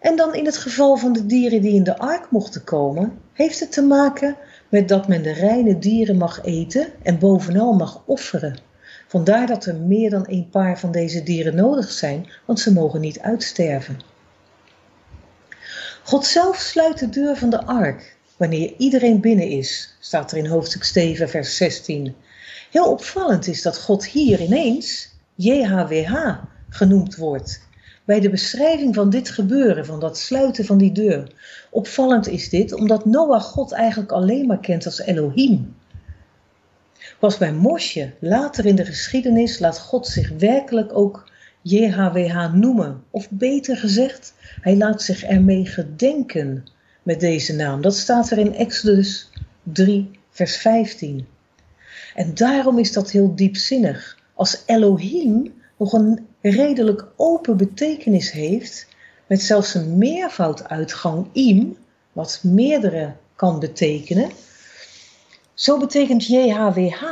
En 0.00 0.16
dan 0.16 0.34
in 0.34 0.46
het 0.46 0.56
geval 0.56 0.96
van 0.96 1.12
de 1.12 1.26
dieren 1.26 1.60
die 1.60 1.74
in 1.74 1.84
de 1.84 1.98
ark 1.98 2.30
mochten 2.30 2.64
komen, 2.64 3.18
heeft 3.32 3.60
het 3.60 3.72
te 3.72 3.82
maken 3.82 4.36
met 4.68 4.88
dat 4.88 5.08
men 5.08 5.22
de 5.22 5.32
reine 5.32 5.78
dieren 5.78 6.16
mag 6.16 6.44
eten 6.44 6.86
en 7.02 7.18
bovenal 7.18 7.72
mag 7.72 8.02
offeren. 8.06 8.58
Vandaar 9.06 9.46
dat 9.46 9.66
er 9.66 9.76
meer 9.76 10.10
dan 10.10 10.24
een 10.28 10.48
paar 10.50 10.78
van 10.78 10.92
deze 10.92 11.22
dieren 11.22 11.54
nodig 11.54 11.90
zijn, 11.90 12.30
want 12.44 12.60
ze 12.60 12.72
mogen 12.72 13.00
niet 13.00 13.20
uitsterven. 13.20 14.00
God 16.02 16.26
zelf 16.26 16.56
sluit 16.56 16.98
de 16.98 17.08
deur 17.08 17.36
van 17.36 17.50
de 17.50 17.64
ark 17.64 18.16
wanneer 18.36 18.74
iedereen 18.78 19.20
binnen 19.20 19.48
is, 19.48 19.96
staat 20.00 20.32
er 20.32 20.38
in 20.38 20.46
hoofdstuk 20.46 20.84
7, 20.84 21.28
vers 21.28 21.56
16. 21.56 22.14
Heel 22.70 22.90
opvallend 22.90 23.46
is 23.46 23.62
dat 23.62 23.78
God 23.78 24.06
hier 24.06 24.40
ineens 24.40 25.08
JHWH 25.34 26.38
genoemd 26.68 27.16
wordt 27.16 27.68
bij 28.10 28.20
de 28.20 28.30
beschrijving 28.30 28.94
van 28.94 29.10
dit 29.10 29.30
gebeuren, 29.30 29.86
van 29.86 30.00
dat 30.00 30.18
sluiten 30.18 30.64
van 30.64 30.78
die 30.78 30.92
deur. 30.92 31.32
Opvallend 31.70 32.28
is 32.28 32.48
dit 32.48 32.72
omdat 32.72 33.04
Noach 33.04 33.44
God 33.44 33.72
eigenlijk 33.72 34.12
alleen 34.12 34.46
maar 34.46 34.60
kent 34.60 34.86
als 34.86 35.00
Elohim. 35.00 35.74
Pas 37.18 37.38
bij 37.38 37.52
Mosje, 37.52 38.12
later 38.20 38.66
in 38.66 38.76
de 38.76 38.84
geschiedenis, 38.84 39.58
laat 39.58 39.78
God 39.78 40.06
zich 40.06 40.30
werkelijk 40.38 40.96
ook 40.96 41.30
JHWH 41.62 42.52
noemen. 42.52 43.02
Of 43.10 43.30
beter 43.30 43.76
gezegd, 43.76 44.34
hij 44.60 44.76
laat 44.76 45.02
zich 45.02 45.22
ermee 45.22 45.66
gedenken 45.66 46.64
met 47.02 47.20
deze 47.20 47.54
naam. 47.54 47.80
Dat 47.80 47.96
staat 47.96 48.30
er 48.30 48.38
in 48.38 48.54
Exodus 48.54 49.30
3, 49.62 50.10
vers 50.30 50.56
15. 50.56 51.26
En 52.14 52.34
daarom 52.34 52.78
is 52.78 52.92
dat 52.92 53.10
heel 53.10 53.34
diepzinnig. 53.34 54.18
Als 54.34 54.62
Elohim 54.66 55.52
nog 55.76 55.92
een 55.92 56.28
redelijk 56.40 57.06
open 57.16 57.56
betekenis 57.56 58.30
heeft, 58.30 58.86
met 59.26 59.42
zelfs 59.42 59.74
een 59.74 59.98
meervouduitgang 59.98 61.26
im, 61.32 61.76
wat 62.12 62.40
meerdere 62.42 63.12
kan 63.36 63.58
betekenen. 63.58 64.30
Zo 65.54 65.78
betekent 65.78 66.26
JHWH 66.26 67.04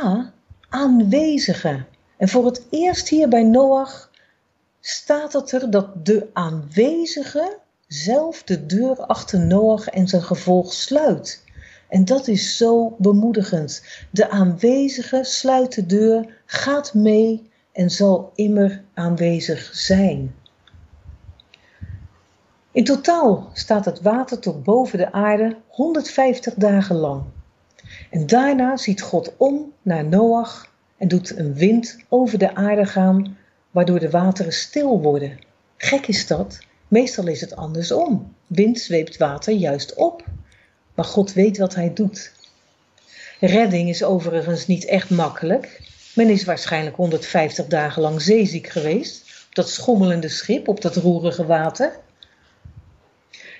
aanwezige. 0.69 1.83
En 2.17 2.29
voor 2.29 2.45
het 2.45 2.65
eerst 2.69 3.09
hier 3.09 3.27
bij 3.27 3.43
Noach 3.43 4.11
staat 4.79 5.33
het 5.33 5.51
er 5.51 5.71
dat 5.71 6.05
de 6.05 6.27
aanwezige 6.33 7.57
zelf 7.87 8.43
de 8.43 8.65
deur 8.65 8.97
achter 8.97 9.39
Noach 9.39 9.87
en 9.87 10.07
zijn 10.07 10.23
gevolg 10.23 10.73
sluit. 10.73 11.43
En 11.89 12.05
dat 12.05 12.27
is 12.27 12.57
zo 12.57 12.95
bemoedigend. 12.97 13.83
De 14.11 14.29
aanwezige 14.29 15.23
sluit 15.23 15.75
de 15.75 15.85
deur, 15.85 16.41
gaat 16.45 16.93
mee 16.93 17.48
en 17.71 17.89
zal 17.89 18.31
immer 18.35 18.83
aanwezig 18.93 19.69
zijn. 19.73 20.35
In 22.71 22.83
totaal 22.83 23.49
staat 23.53 23.85
het 23.85 24.01
water 24.01 24.39
tot 24.39 24.63
boven 24.63 24.97
de 24.97 25.11
aarde 25.11 25.57
150 25.67 26.53
dagen 26.53 26.95
lang. 26.95 27.23
En 28.09 28.27
daarna 28.27 28.77
ziet 28.77 29.01
God 29.01 29.33
om 29.37 29.73
naar 29.81 30.05
Noach 30.05 30.71
en 30.97 31.07
doet 31.07 31.37
een 31.37 31.53
wind 31.53 31.97
over 32.09 32.37
de 32.37 32.55
aarde 32.55 32.85
gaan, 32.85 33.37
waardoor 33.71 33.99
de 33.99 34.09
wateren 34.09 34.53
stil 34.53 35.01
worden. 35.01 35.39
Gek 35.77 36.07
is 36.07 36.27
dat, 36.27 36.59
meestal 36.87 37.27
is 37.27 37.41
het 37.41 37.55
andersom. 37.55 38.35
Wind 38.47 38.79
zweept 38.79 39.17
water 39.17 39.53
juist 39.53 39.93
op. 39.93 40.23
Maar 40.95 41.05
God 41.05 41.33
weet 41.33 41.57
wat 41.57 41.75
hij 41.75 41.93
doet. 41.93 42.31
Redding 43.39 43.89
is 43.89 44.03
overigens 44.03 44.67
niet 44.67 44.85
echt 44.85 45.09
makkelijk. 45.09 45.81
Men 46.19 46.29
is 46.29 46.43
waarschijnlijk 46.43 46.95
150 46.95 47.67
dagen 47.67 48.01
lang 48.01 48.21
zeeziek 48.21 48.67
geweest, 48.67 49.21
op 49.47 49.55
dat 49.55 49.69
schommelende 49.69 50.29
schip, 50.29 50.67
op 50.67 50.81
dat 50.81 50.95
roerige 50.95 51.45
water. 51.45 51.99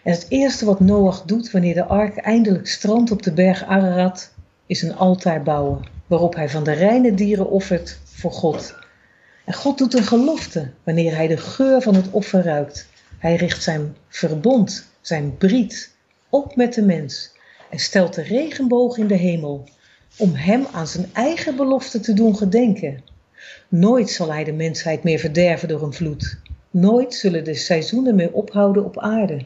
En 0.04 0.12
het 0.12 0.26
eerste 0.30 0.66
wat 0.66 0.80
Noach 0.80 1.24
doet 1.24 1.52
wanneer 1.52 1.74
de 1.74 1.86
ark 1.86 2.18
eindelijk 2.18 2.68
strandt 2.68 3.12
op 3.12 3.24
de 3.24 3.34
berg 3.34 3.64
Ararat, 3.64 4.32
is 4.66 4.82
een 4.82 4.96
altaar 4.96 5.44
bouwen, 5.44 5.88
waarop 6.08 6.36
hij 6.36 6.50
van 6.50 6.64
de 6.64 6.72
reine 6.72 7.14
dieren 7.14 7.50
offert 7.50 8.00
voor 8.04 8.32
God. 8.32 8.76
En 9.46 9.54
God 9.54 9.78
doet 9.78 9.94
een 9.94 10.04
gelofte 10.04 10.72
wanneer 10.84 11.16
hij 11.16 11.28
de 11.28 11.38
geur 11.38 11.82
van 11.82 11.96
het 11.96 12.12
offer 12.12 12.44
ruikt. 12.44 12.90
Hij 13.18 13.36
richt 13.36 13.64
zijn 13.64 13.96
verbond, 14.08 14.86
zijn 15.02 15.38
briet, 15.38 15.96
op 16.30 16.56
met 16.56 16.74
de 16.74 16.82
mens 16.82 17.32
en 17.70 17.80
stelt 17.80 18.14
de 18.14 18.22
regenboog 18.22 18.98
in 18.98 19.08
de 19.08 19.16
hemel 19.16 19.68
om 20.18 20.34
hem 20.34 20.66
aan 20.72 20.88
zijn 20.88 21.10
eigen 21.14 21.56
belofte 21.56 22.00
te 22.00 22.14
doen 22.14 22.36
gedenken. 22.38 23.04
Nooit 23.68 24.10
zal 24.10 24.32
hij 24.32 24.44
de 24.44 24.52
mensheid 24.52 25.04
meer 25.04 25.20
verderven 25.20 25.68
door 25.68 25.84
een 25.84 25.94
vloed. 25.94 26.40
Nooit 26.72 27.14
zullen 27.14 27.44
de 27.44 27.54
seizoenen 27.54 28.16
meer 28.16 28.32
ophouden 28.32 28.86
op 28.86 29.00
aarde. 29.00 29.46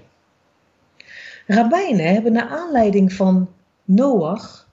Rabbijnen 1.48 2.14
hebben 2.14 2.32
naar 2.32 2.48
aanleiding 2.48 3.14
van 3.14 3.50
Noach 3.84 4.64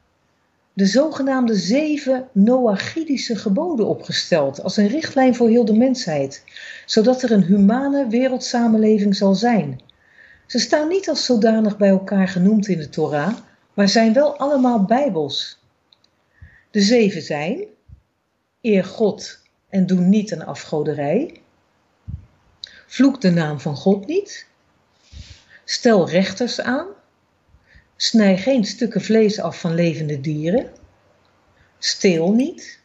de 0.72 0.86
zogenaamde 0.86 1.54
zeven 1.54 2.28
Noachidische 2.32 3.36
geboden 3.36 3.86
opgesteld 3.86 4.62
als 4.62 4.76
een 4.76 4.88
richtlijn 4.88 5.34
voor 5.34 5.48
heel 5.48 5.64
de 5.64 5.76
mensheid, 5.76 6.44
zodat 6.86 7.22
er 7.22 7.32
een 7.32 7.42
humane 7.42 8.06
wereldsamenleving 8.06 9.16
zal 9.16 9.34
zijn. 9.34 9.80
Ze 10.46 10.58
staan 10.58 10.88
niet 10.88 11.08
als 11.08 11.24
zodanig 11.24 11.76
bij 11.76 11.88
elkaar 11.88 12.28
genoemd 12.28 12.68
in 12.68 12.78
de 12.78 12.88
Torah, 12.88 13.32
maar 13.74 13.88
zijn 13.88 14.12
wel 14.12 14.36
allemaal 14.36 14.84
bijbels. 14.84 15.59
De 16.70 16.80
zeven 16.80 17.22
zijn: 17.22 17.64
eer 18.60 18.84
God 18.84 19.42
en 19.68 19.86
doe 19.86 20.00
niet 20.00 20.32
aan 20.32 20.46
afgoderij. 20.46 21.40
Vloek 22.86 23.20
de 23.20 23.30
naam 23.30 23.60
van 23.60 23.76
God 23.76 24.06
niet. 24.06 24.46
Stel 25.64 26.08
rechters 26.08 26.60
aan. 26.60 26.86
Snij 27.96 28.38
geen 28.38 28.64
stukken 28.64 29.00
vlees 29.00 29.40
af 29.40 29.60
van 29.60 29.74
levende 29.74 30.20
dieren. 30.20 30.70
Steel 31.78 32.32
niet. 32.32 32.78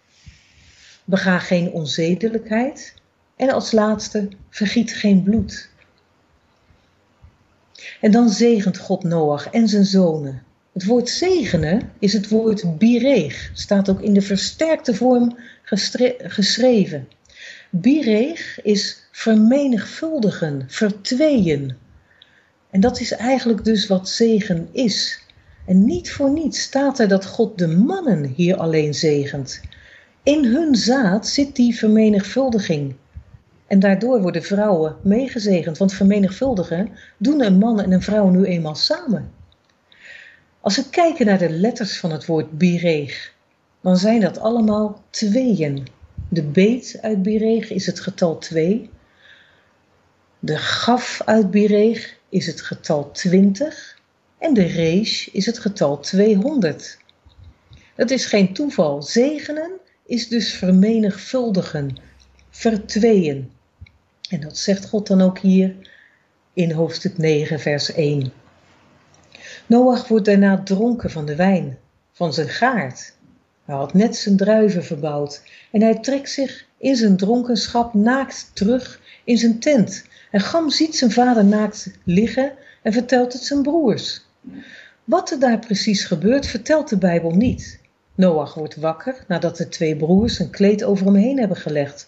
Bega 1.04 1.40
geen 1.40 1.72
onzedelijkheid. 1.72 2.94
En 3.36 3.50
als 3.50 3.72
laatste, 3.72 4.28
vergiet 4.50 4.94
geen 4.94 5.24
bloed. 5.24 5.70
En 8.02 8.12
dan 8.12 8.30
zegent 8.30 8.78
God 8.78 9.04
Noach 9.04 9.50
en 9.50 9.68
zijn 9.68 9.86
zonen. 9.86 10.45
Het 10.76 10.86
woord 10.86 11.10
zegenen 11.10 11.82
is 12.00 12.14
het 12.14 12.30
woord 12.30 12.78
bireeg, 12.78 13.52
staat 13.54 13.90
ook 13.90 14.02
in 14.02 14.14
de 14.14 14.22
versterkte 14.22 14.96
vorm 14.96 15.38
geschreven. 16.18 17.08
Bireeg 17.70 18.62
is 18.64 19.08
vermenigvuldigen, 19.12 20.64
vertweeën. 20.68 21.74
En 22.70 22.80
dat 22.80 23.00
is 23.00 23.12
eigenlijk 23.12 23.64
dus 23.64 23.88
wat 23.88 24.10
zegen 24.10 24.68
is. 24.72 25.20
En 25.66 25.86
niet 25.86 26.12
voor 26.12 26.30
niets 26.32 26.62
staat 26.62 27.00
er 27.00 27.08
dat 27.08 27.26
God 27.26 27.58
de 27.58 27.68
mannen 27.68 28.24
hier 28.24 28.56
alleen 28.56 28.94
zegent. 28.94 29.62
In 30.24 30.46
hun 30.46 30.76
zaad 30.76 31.28
zit 31.28 31.56
die 31.56 31.76
vermenigvuldiging. 31.76 32.96
En 33.68 33.80
daardoor 33.80 34.22
worden 34.22 34.44
vrouwen 34.44 34.96
meegezegend, 35.04 35.78
want 35.78 35.94
vermenigvuldigen 35.94 36.90
doen 37.18 37.44
een 37.44 37.58
man 37.58 37.82
en 37.82 37.92
een 37.92 38.02
vrouw 38.02 38.30
nu 38.30 38.44
eenmaal 38.44 38.76
samen. 38.76 39.35
Als 40.66 40.76
we 40.76 40.90
kijken 40.90 41.26
naar 41.26 41.38
de 41.38 41.50
letters 41.50 41.98
van 41.98 42.12
het 42.12 42.26
woord 42.26 42.58
bireeg, 42.58 43.34
dan 43.82 43.98
zijn 43.98 44.20
dat 44.22 44.38
allemaal 44.38 45.04
tweeën. 45.10 45.88
De 46.30 46.44
beet 46.44 46.98
uit 47.02 47.22
bireeg 47.22 47.70
is 47.70 47.86
het 47.86 48.00
getal 48.00 48.38
2. 48.38 48.90
De 50.40 50.58
gaf 50.58 51.22
uit 51.26 51.52
bireeg 51.52 52.18
is 52.30 52.46
het 52.46 52.62
getal 52.62 53.12
20. 53.12 54.00
En 54.38 54.54
de 54.54 54.66
rees 54.66 55.30
is 55.30 55.46
het 55.46 55.60
getal 55.60 56.00
200. 56.00 56.98
Dat 57.96 58.12
is 58.12 58.26
geen 58.26 58.54
toeval. 58.54 59.02
Zegenen 59.02 59.72
is 60.06 60.28
dus 60.28 60.54
vermenigvuldigen, 60.54 61.98
vertweeën. 62.50 63.52
En 64.30 64.42
dat 64.42 64.58
zegt 64.58 64.86
God 64.86 65.08
dan 65.08 65.22
ook 65.22 65.40
hier 65.40 65.76
in 66.54 66.72
hoofdstuk 66.72 67.18
9, 67.18 67.60
vers 67.60 67.94
1. 67.94 68.32
Noach 69.66 70.08
wordt 70.08 70.26
daarna 70.26 70.64
dronken 70.64 71.12
van 71.12 71.26
de 71.26 71.36
wijn, 71.36 71.78
van 72.12 72.34
zijn 72.34 72.50
gaard. 72.50 73.14
Hij 73.66 73.76
had 73.76 73.94
net 73.94 74.16
zijn 74.16 74.38
druiven 74.38 74.84
verbouwd 74.84 75.42
en 75.72 75.82
hij 75.82 76.00
trekt 76.00 76.30
zich 76.30 76.66
in 76.78 76.96
zijn 76.96 77.18
dronkenschap 77.18 77.94
naakt 77.94 78.50
terug 78.54 79.02
in 79.24 79.38
zijn 79.38 79.60
tent. 79.60 80.06
En 80.32 80.40
Gam 80.40 80.70
ziet 80.70 80.96
zijn 80.96 81.12
vader 81.12 81.46
naakt 81.46 81.92
liggen 82.04 82.52
en 82.82 82.94
vertelt 82.94 83.34
het 83.34 83.44
zijn 83.44 83.62
broers. 83.62 84.26
Wat 85.04 85.32
er 85.32 85.40
daar 85.40 85.60
precies 85.60 86.04
gebeurt, 86.04 86.48
vertelt 86.48 86.90
de 86.90 86.98
Bijbel 86.98 87.32
niet. 87.32 87.80
Noach 88.16 88.54
wordt 88.54 88.76
wakker 88.76 89.24
nadat 89.28 89.58
de 89.58 89.70
twee 89.70 89.96
broers 89.96 90.40
een 90.40 90.50
kleed 90.50 90.84
over 90.84 91.06
hem 91.06 91.16
heen 91.16 91.40
hebben 91.40 91.58
gelegd. 91.58 92.08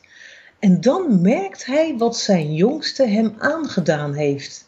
En 0.59 0.81
dan 0.81 1.21
merkt 1.21 1.65
hij 1.65 1.95
wat 1.97 2.17
zijn 2.17 2.53
jongste 2.53 3.05
hem 3.05 3.35
aangedaan 3.37 4.13
heeft. 4.13 4.66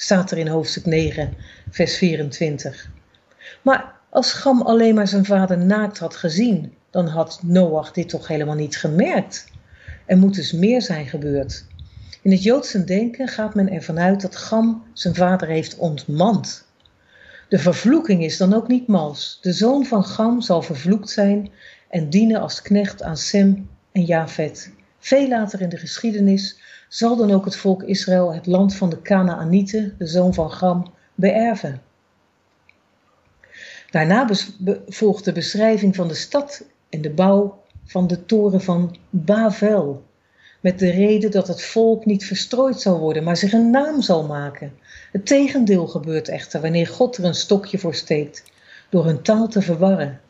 Staat 0.00 0.30
er 0.30 0.38
in 0.38 0.48
hoofdstuk 0.48 0.86
9, 0.86 1.34
vers 1.70 1.96
24. 1.96 2.90
Maar 3.62 3.94
als 4.10 4.32
Gam 4.32 4.62
alleen 4.62 4.94
maar 4.94 5.08
zijn 5.08 5.24
vader 5.24 5.58
naakt 5.58 5.98
had 5.98 6.16
gezien, 6.16 6.74
dan 6.90 7.06
had 7.06 7.40
Noach 7.42 7.92
dit 7.92 8.08
toch 8.08 8.28
helemaal 8.28 8.54
niet 8.54 8.76
gemerkt. 8.76 9.46
Er 10.06 10.18
moet 10.18 10.34
dus 10.34 10.52
meer 10.52 10.82
zijn 10.82 11.06
gebeurd. 11.06 11.64
In 12.22 12.30
het 12.30 12.42
Joodse 12.42 12.84
denken 12.84 13.28
gaat 13.28 13.54
men 13.54 13.70
ervan 13.70 13.98
uit 13.98 14.20
dat 14.20 14.36
Gam 14.36 14.84
zijn 14.92 15.14
vader 15.14 15.48
heeft 15.48 15.76
ontmand. 15.76 16.66
De 17.48 17.58
vervloeking 17.58 18.24
is 18.24 18.36
dan 18.36 18.54
ook 18.54 18.68
niet 18.68 18.86
mals. 18.86 19.38
De 19.40 19.52
zoon 19.52 19.86
van 19.86 20.04
Gam 20.04 20.40
zal 20.40 20.62
vervloekt 20.62 21.10
zijn 21.10 21.50
en 21.88 22.10
dienen 22.10 22.40
als 22.40 22.62
knecht 22.62 23.02
aan 23.02 23.16
Sem 23.16 23.68
en 23.92 24.04
Jafet. 24.04 24.70
Veel 24.98 25.28
later 25.28 25.60
in 25.60 25.68
de 25.68 25.76
geschiedenis 25.76 26.60
zal 26.88 27.16
dan 27.16 27.30
ook 27.30 27.44
het 27.44 27.56
volk 27.56 27.82
Israël 27.82 28.34
het 28.34 28.46
land 28.46 28.74
van 28.74 28.90
de 28.90 29.02
Kanaanieten, 29.02 29.94
de 29.98 30.06
zoon 30.06 30.34
van 30.34 30.50
Gam, 30.50 30.92
beërven. 31.14 31.82
Daarna 33.90 34.28
volgt 34.86 35.24
de 35.24 35.32
beschrijving 35.32 35.96
van 35.96 36.08
de 36.08 36.14
stad 36.14 36.64
en 36.88 37.02
de 37.02 37.10
bouw 37.10 37.62
van 37.84 38.06
de 38.06 38.24
toren 38.24 38.60
van 38.60 38.96
Bavel. 39.10 40.06
Met 40.60 40.78
de 40.78 40.90
reden 40.90 41.30
dat 41.30 41.48
het 41.48 41.62
volk 41.62 42.04
niet 42.04 42.24
verstrooid 42.24 42.80
zal 42.80 42.98
worden, 42.98 43.24
maar 43.24 43.36
zich 43.36 43.52
een 43.52 43.70
naam 43.70 44.02
zal 44.02 44.26
maken. 44.26 44.78
Het 45.12 45.26
tegendeel 45.26 45.86
gebeurt 45.86 46.28
echter 46.28 46.60
wanneer 46.60 46.86
God 46.86 47.16
er 47.16 47.24
een 47.24 47.34
stokje 47.34 47.78
voor 47.78 47.94
steekt, 47.94 48.42
door 48.90 49.04
hun 49.04 49.22
taal 49.22 49.48
te 49.48 49.62
verwarren. 49.62 50.20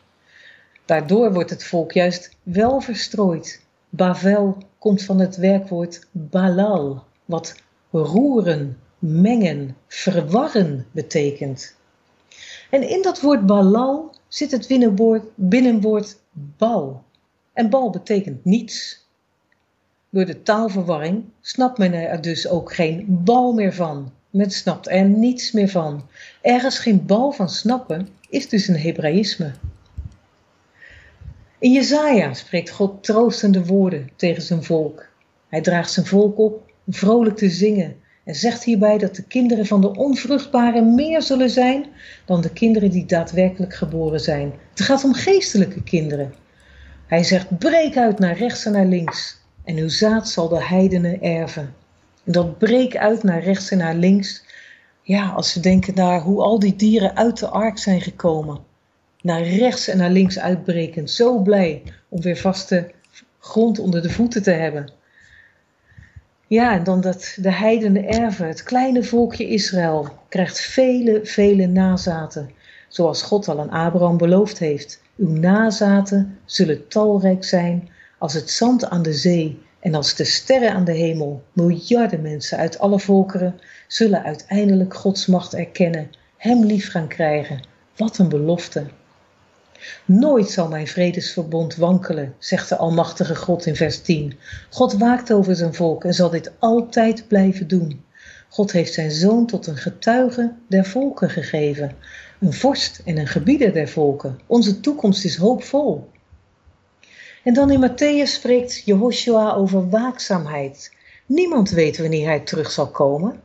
Daardoor 0.85 1.33
wordt 1.33 1.49
het 1.49 1.63
volk 1.63 1.91
juist 1.91 2.35
wel 2.43 2.81
verstrooid. 2.81 3.61
Bavel 3.89 4.57
komt 4.77 5.03
van 5.03 5.19
het 5.19 5.35
werkwoord 5.35 6.07
balal, 6.11 7.03
wat 7.25 7.55
roeren, 7.91 8.77
mengen, 8.99 9.75
verwarren 9.87 10.85
betekent. 10.91 11.75
En 12.69 12.89
in 12.89 13.01
dat 13.01 13.21
woord 13.21 13.45
balal 13.45 14.15
zit 14.27 14.51
het 14.51 14.67
binnenwoord, 14.67 15.23
binnenwoord 15.35 16.17
bal. 16.31 17.03
En 17.53 17.69
bal 17.69 17.89
betekent 17.89 18.45
niets. 18.45 19.05
Door 20.09 20.25
de 20.25 20.41
taalverwarring 20.41 21.23
snapt 21.41 21.77
men 21.77 21.93
er 21.93 22.21
dus 22.21 22.47
ook 22.47 22.73
geen 22.73 23.05
bal 23.23 23.53
meer 23.53 23.73
van. 23.73 24.11
Men 24.29 24.51
snapt 24.51 24.89
er 24.89 25.05
niets 25.05 25.51
meer 25.51 25.69
van. 25.69 26.07
Ergens 26.41 26.79
geen 26.79 27.05
bal 27.05 27.31
van 27.31 27.49
snappen 27.49 28.07
is 28.29 28.49
dus 28.49 28.67
een 28.67 28.75
Hebraïsme. 28.75 29.51
In 31.59 31.71
Jezaja 31.71 32.33
spreekt 32.33 32.69
God 32.69 33.03
troostende 33.03 33.65
woorden 33.65 34.09
tegen 34.15 34.41
zijn 34.41 34.63
volk. 34.63 35.05
Hij 35.47 35.61
draagt 35.61 35.91
zijn 35.91 36.05
volk 36.05 36.37
op 36.37 36.71
vrolijk 36.87 37.37
te 37.37 37.49
zingen 37.49 37.95
en 38.23 38.35
zegt 38.35 38.63
hierbij 38.63 38.97
dat 38.97 39.15
de 39.15 39.23
kinderen 39.23 39.65
van 39.65 39.81
de 39.81 39.95
onvruchtbare 39.95 40.81
meer 40.81 41.21
zullen 41.21 41.49
zijn 41.49 41.85
dan 42.25 42.41
de 42.41 42.53
kinderen 42.53 42.89
die 42.89 43.05
daadwerkelijk 43.05 43.73
geboren 43.73 44.19
zijn. 44.19 44.53
Het 44.69 44.81
gaat 44.81 45.03
om 45.03 45.13
geestelijke 45.13 45.83
kinderen. 45.83 46.33
Hij 47.07 47.23
zegt: 47.23 47.57
breek 47.57 47.97
uit 47.97 48.19
naar 48.19 48.37
rechts 48.37 48.65
en 48.65 48.71
naar 48.71 48.85
links, 48.85 49.37
en 49.63 49.77
uw 49.77 49.89
zaad 49.89 50.29
zal 50.29 50.47
de 50.47 50.63
heidenen 50.63 51.21
erven. 51.21 51.73
En 52.23 52.31
dat 52.31 52.57
breek 52.57 52.97
uit 52.97 53.23
naar 53.23 53.43
rechts 53.43 53.71
en 53.71 53.77
naar 53.77 53.95
links. 53.95 54.43
Ja, 55.01 55.29
als 55.29 55.53
we 55.53 55.59
denken 55.59 55.95
naar 55.95 56.21
hoe 56.21 56.41
al 56.41 56.59
die 56.59 56.75
dieren 56.75 57.15
uit 57.15 57.39
de 57.39 57.47
ark 57.47 57.77
zijn 57.77 58.01
gekomen. 58.01 58.67
Naar 59.21 59.41
rechts 59.41 59.87
en 59.87 59.97
naar 59.97 60.09
links 60.09 60.39
uitbrekend. 60.39 61.11
Zo 61.11 61.39
blij 61.39 61.83
om 62.09 62.21
weer 62.21 62.37
vaste 62.37 62.91
grond 63.39 63.79
onder 63.79 64.01
de 64.01 64.09
voeten 64.09 64.43
te 64.43 64.51
hebben. 64.51 64.91
Ja, 66.47 66.73
en 66.73 66.83
dan 66.83 67.01
dat 67.01 67.37
de 67.41 67.51
heidenen 67.51 68.07
erven, 68.07 68.47
het 68.47 68.63
kleine 68.63 69.03
volkje 69.03 69.47
Israël, 69.47 70.07
krijgt 70.29 70.59
vele, 70.59 71.19
vele 71.23 71.67
nazaten. 71.67 72.49
Zoals 72.87 73.21
God 73.21 73.47
al 73.47 73.59
aan 73.59 73.69
Abraham 73.69 74.17
beloofd 74.17 74.59
heeft. 74.59 75.01
Uw 75.17 75.29
nazaten 75.29 76.37
zullen 76.45 76.87
talrijk 76.87 77.43
zijn 77.43 77.89
als 78.17 78.33
het 78.33 78.49
zand 78.49 78.85
aan 78.85 79.03
de 79.03 79.13
zee 79.13 79.61
en 79.79 79.95
als 79.95 80.15
de 80.15 80.23
sterren 80.23 80.73
aan 80.73 80.83
de 80.83 80.93
hemel. 80.93 81.43
Miljarden 81.53 82.21
mensen 82.21 82.57
uit 82.57 82.79
alle 82.79 82.99
volkeren 82.99 83.59
zullen 83.87 84.23
uiteindelijk 84.23 84.93
Gods 84.93 85.25
macht 85.25 85.53
erkennen, 85.53 86.09
Hem 86.37 86.65
lief 86.65 86.91
gaan 86.91 87.07
krijgen. 87.07 87.59
Wat 87.95 88.17
een 88.17 88.29
belofte. 88.29 88.85
Nooit 90.05 90.49
zal 90.49 90.67
mijn 90.67 90.87
vredesverbond 90.87 91.75
wankelen, 91.75 92.35
zegt 92.37 92.69
de 92.69 92.77
Almachtige 92.77 93.35
God 93.35 93.65
in 93.65 93.75
vers 93.75 94.01
10. 94.01 94.37
God 94.69 94.93
waakt 94.93 95.33
over 95.33 95.55
zijn 95.55 95.73
volk 95.73 96.03
en 96.03 96.13
zal 96.13 96.29
dit 96.29 96.51
altijd 96.59 97.27
blijven 97.27 97.67
doen. 97.67 98.03
God 98.49 98.71
heeft 98.71 98.93
zijn 98.93 99.11
zoon 99.11 99.45
tot 99.45 99.67
een 99.67 99.77
getuige 99.77 100.53
der 100.67 100.85
volken 100.85 101.29
gegeven, 101.29 101.95
een 102.39 102.53
vorst 102.53 103.01
en 103.05 103.17
een 103.17 103.27
gebieder 103.27 103.73
der 103.73 103.89
volken. 103.89 104.39
Onze 104.47 104.79
toekomst 104.79 105.25
is 105.25 105.35
hoopvol. 105.35 106.09
En 107.43 107.53
dan 107.53 107.71
in 107.71 107.89
Matthäus 107.89 108.31
spreekt 108.31 108.81
Jehoshua 108.85 109.53
over 109.53 109.89
waakzaamheid. 109.89 110.91
Niemand 111.25 111.69
weet 111.69 111.97
wanneer 111.97 112.27
hij 112.27 112.39
terug 112.39 112.71
zal 112.71 112.87
komen. 112.87 113.41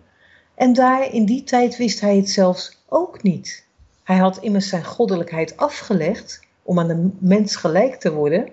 En 0.55 0.73
daar 0.73 1.13
in 1.13 1.25
die 1.25 1.45
tijd 1.45 1.77
wist 1.77 2.01
hij 2.01 2.17
het 2.17 2.31
zelfs 2.31 2.83
ook 2.89 3.23
niet. 3.23 3.64
Hij 4.05 4.17
had 4.17 4.39
immers 4.39 4.69
zijn 4.69 4.85
goddelijkheid 4.85 5.57
afgelegd 5.57 6.41
om 6.63 6.79
aan 6.79 6.89
de 6.89 7.09
mens 7.19 7.57
gelijk 7.57 7.95
te 7.95 8.13
worden. 8.13 8.49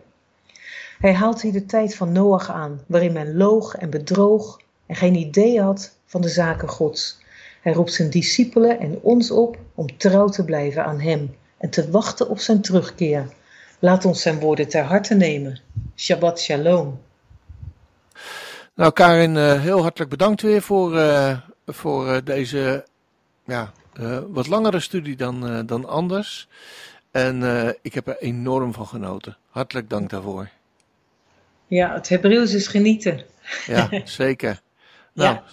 Hij 0.99 1.13
haalt 1.13 1.41
hier 1.41 1.51
de 1.51 1.65
tijd 1.65 1.95
van 1.95 2.11
Noach 2.11 2.49
aan, 2.49 2.81
waarin 2.87 3.13
men 3.13 3.37
loog 3.37 3.75
en 3.75 3.89
bedroog 3.89 4.59
en 4.85 4.95
geen 4.95 5.15
idee 5.15 5.61
had 5.61 5.95
van 6.05 6.21
de 6.21 6.29
zaken 6.29 6.67
Gods. 6.67 7.19
Hij 7.61 7.73
roept 7.73 7.93
zijn 7.93 8.09
discipelen 8.09 8.79
en 8.79 8.99
ons 9.01 9.31
op 9.31 9.57
om 9.75 9.97
trouw 9.97 10.27
te 10.27 10.45
blijven 10.45 10.85
aan 10.85 10.99
Hem 10.99 11.35
en 11.57 11.69
te 11.69 11.91
wachten 11.91 12.29
op 12.29 12.39
zijn 12.39 12.61
terugkeer. 12.61 13.27
Laat 13.79 14.05
ons 14.05 14.21
zijn 14.21 14.39
woorden 14.39 14.67
ter 14.67 14.83
harte 14.83 15.15
nemen. 15.15 15.59
Shabbat 15.95 16.39
shalom. 16.39 16.99
Nou, 18.75 18.91
Karin, 18.93 19.37
eh, 19.37 19.61
heel 19.61 19.81
hartelijk 19.81 20.09
bedankt 20.09 20.41
weer 20.41 20.61
voor, 20.61 20.97
eh, 20.97 21.37
voor 21.65 22.07
eh, 22.07 22.17
deze 22.23 22.85
ja, 23.45 23.71
wat 24.27 24.47
langere 24.47 24.79
studie 24.79 25.15
dan, 25.15 25.47
eh, 25.47 25.59
dan 25.65 25.85
anders. 25.87 26.47
En 27.11 27.43
eh, 27.43 27.73
ik 27.81 27.93
heb 27.93 28.07
er 28.07 28.17
enorm 28.17 28.73
van 28.73 28.87
genoten. 28.87 29.37
Hartelijk 29.49 29.89
dank 29.89 30.09
daarvoor. 30.09 30.49
Ja, 31.67 31.93
het 31.93 32.09
Hebreeuws 32.09 32.53
is 32.53 32.67
genieten. 32.67 33.25
Ja, 33.65 33.89
zeker. 34.05 34.61
Nou, 35.13 35.33
Ja. 35.33 35.43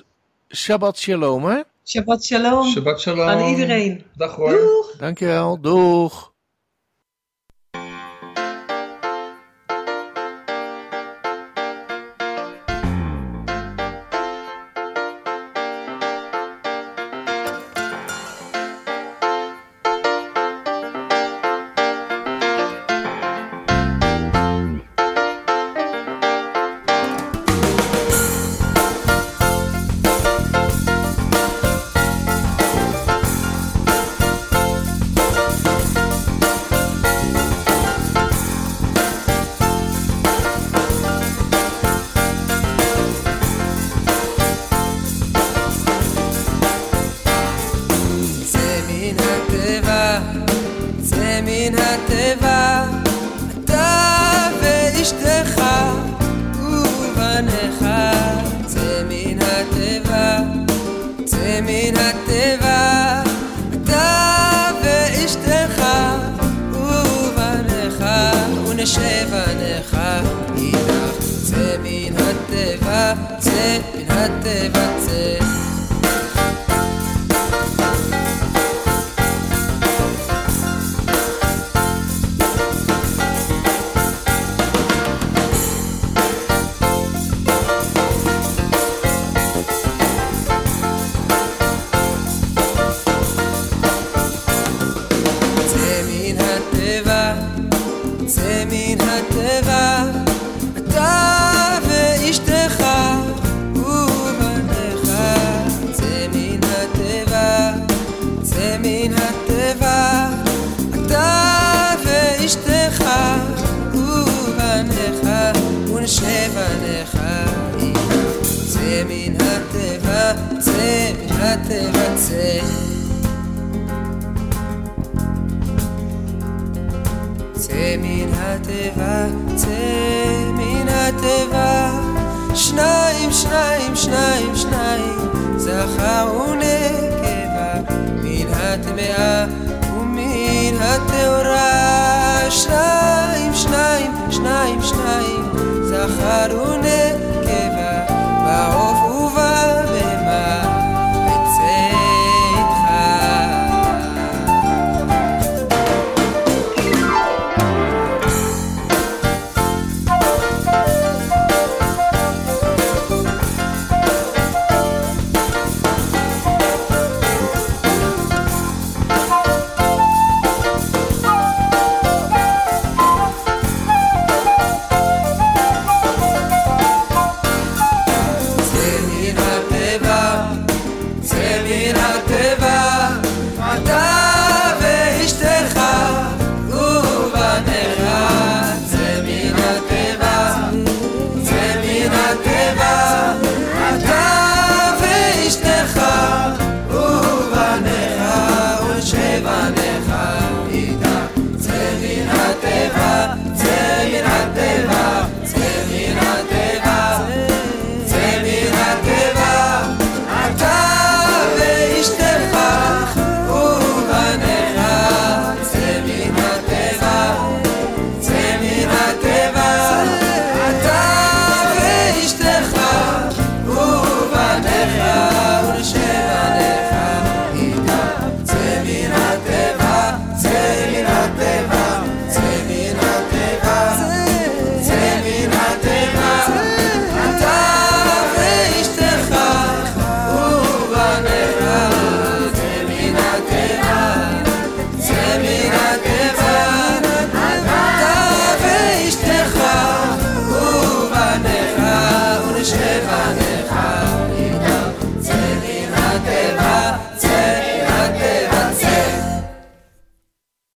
Shabbat 0.54 0.98
shalom, 0.98 1.44
hè? 1.44 1.60
Shabbat 1.84 2.24
shalom 2.24 2.64
Shabbat 2.66 3.00
shalom. 3.00 3.28
aan 3.28 3.48
iedereen. 3.48 4.04
Dag 4.16 4.34
hoor. 4.34 4.50
Doeg! 4.50 4.94
Dankjewel. 4.98 5.60
Doeg. 5.60 6.32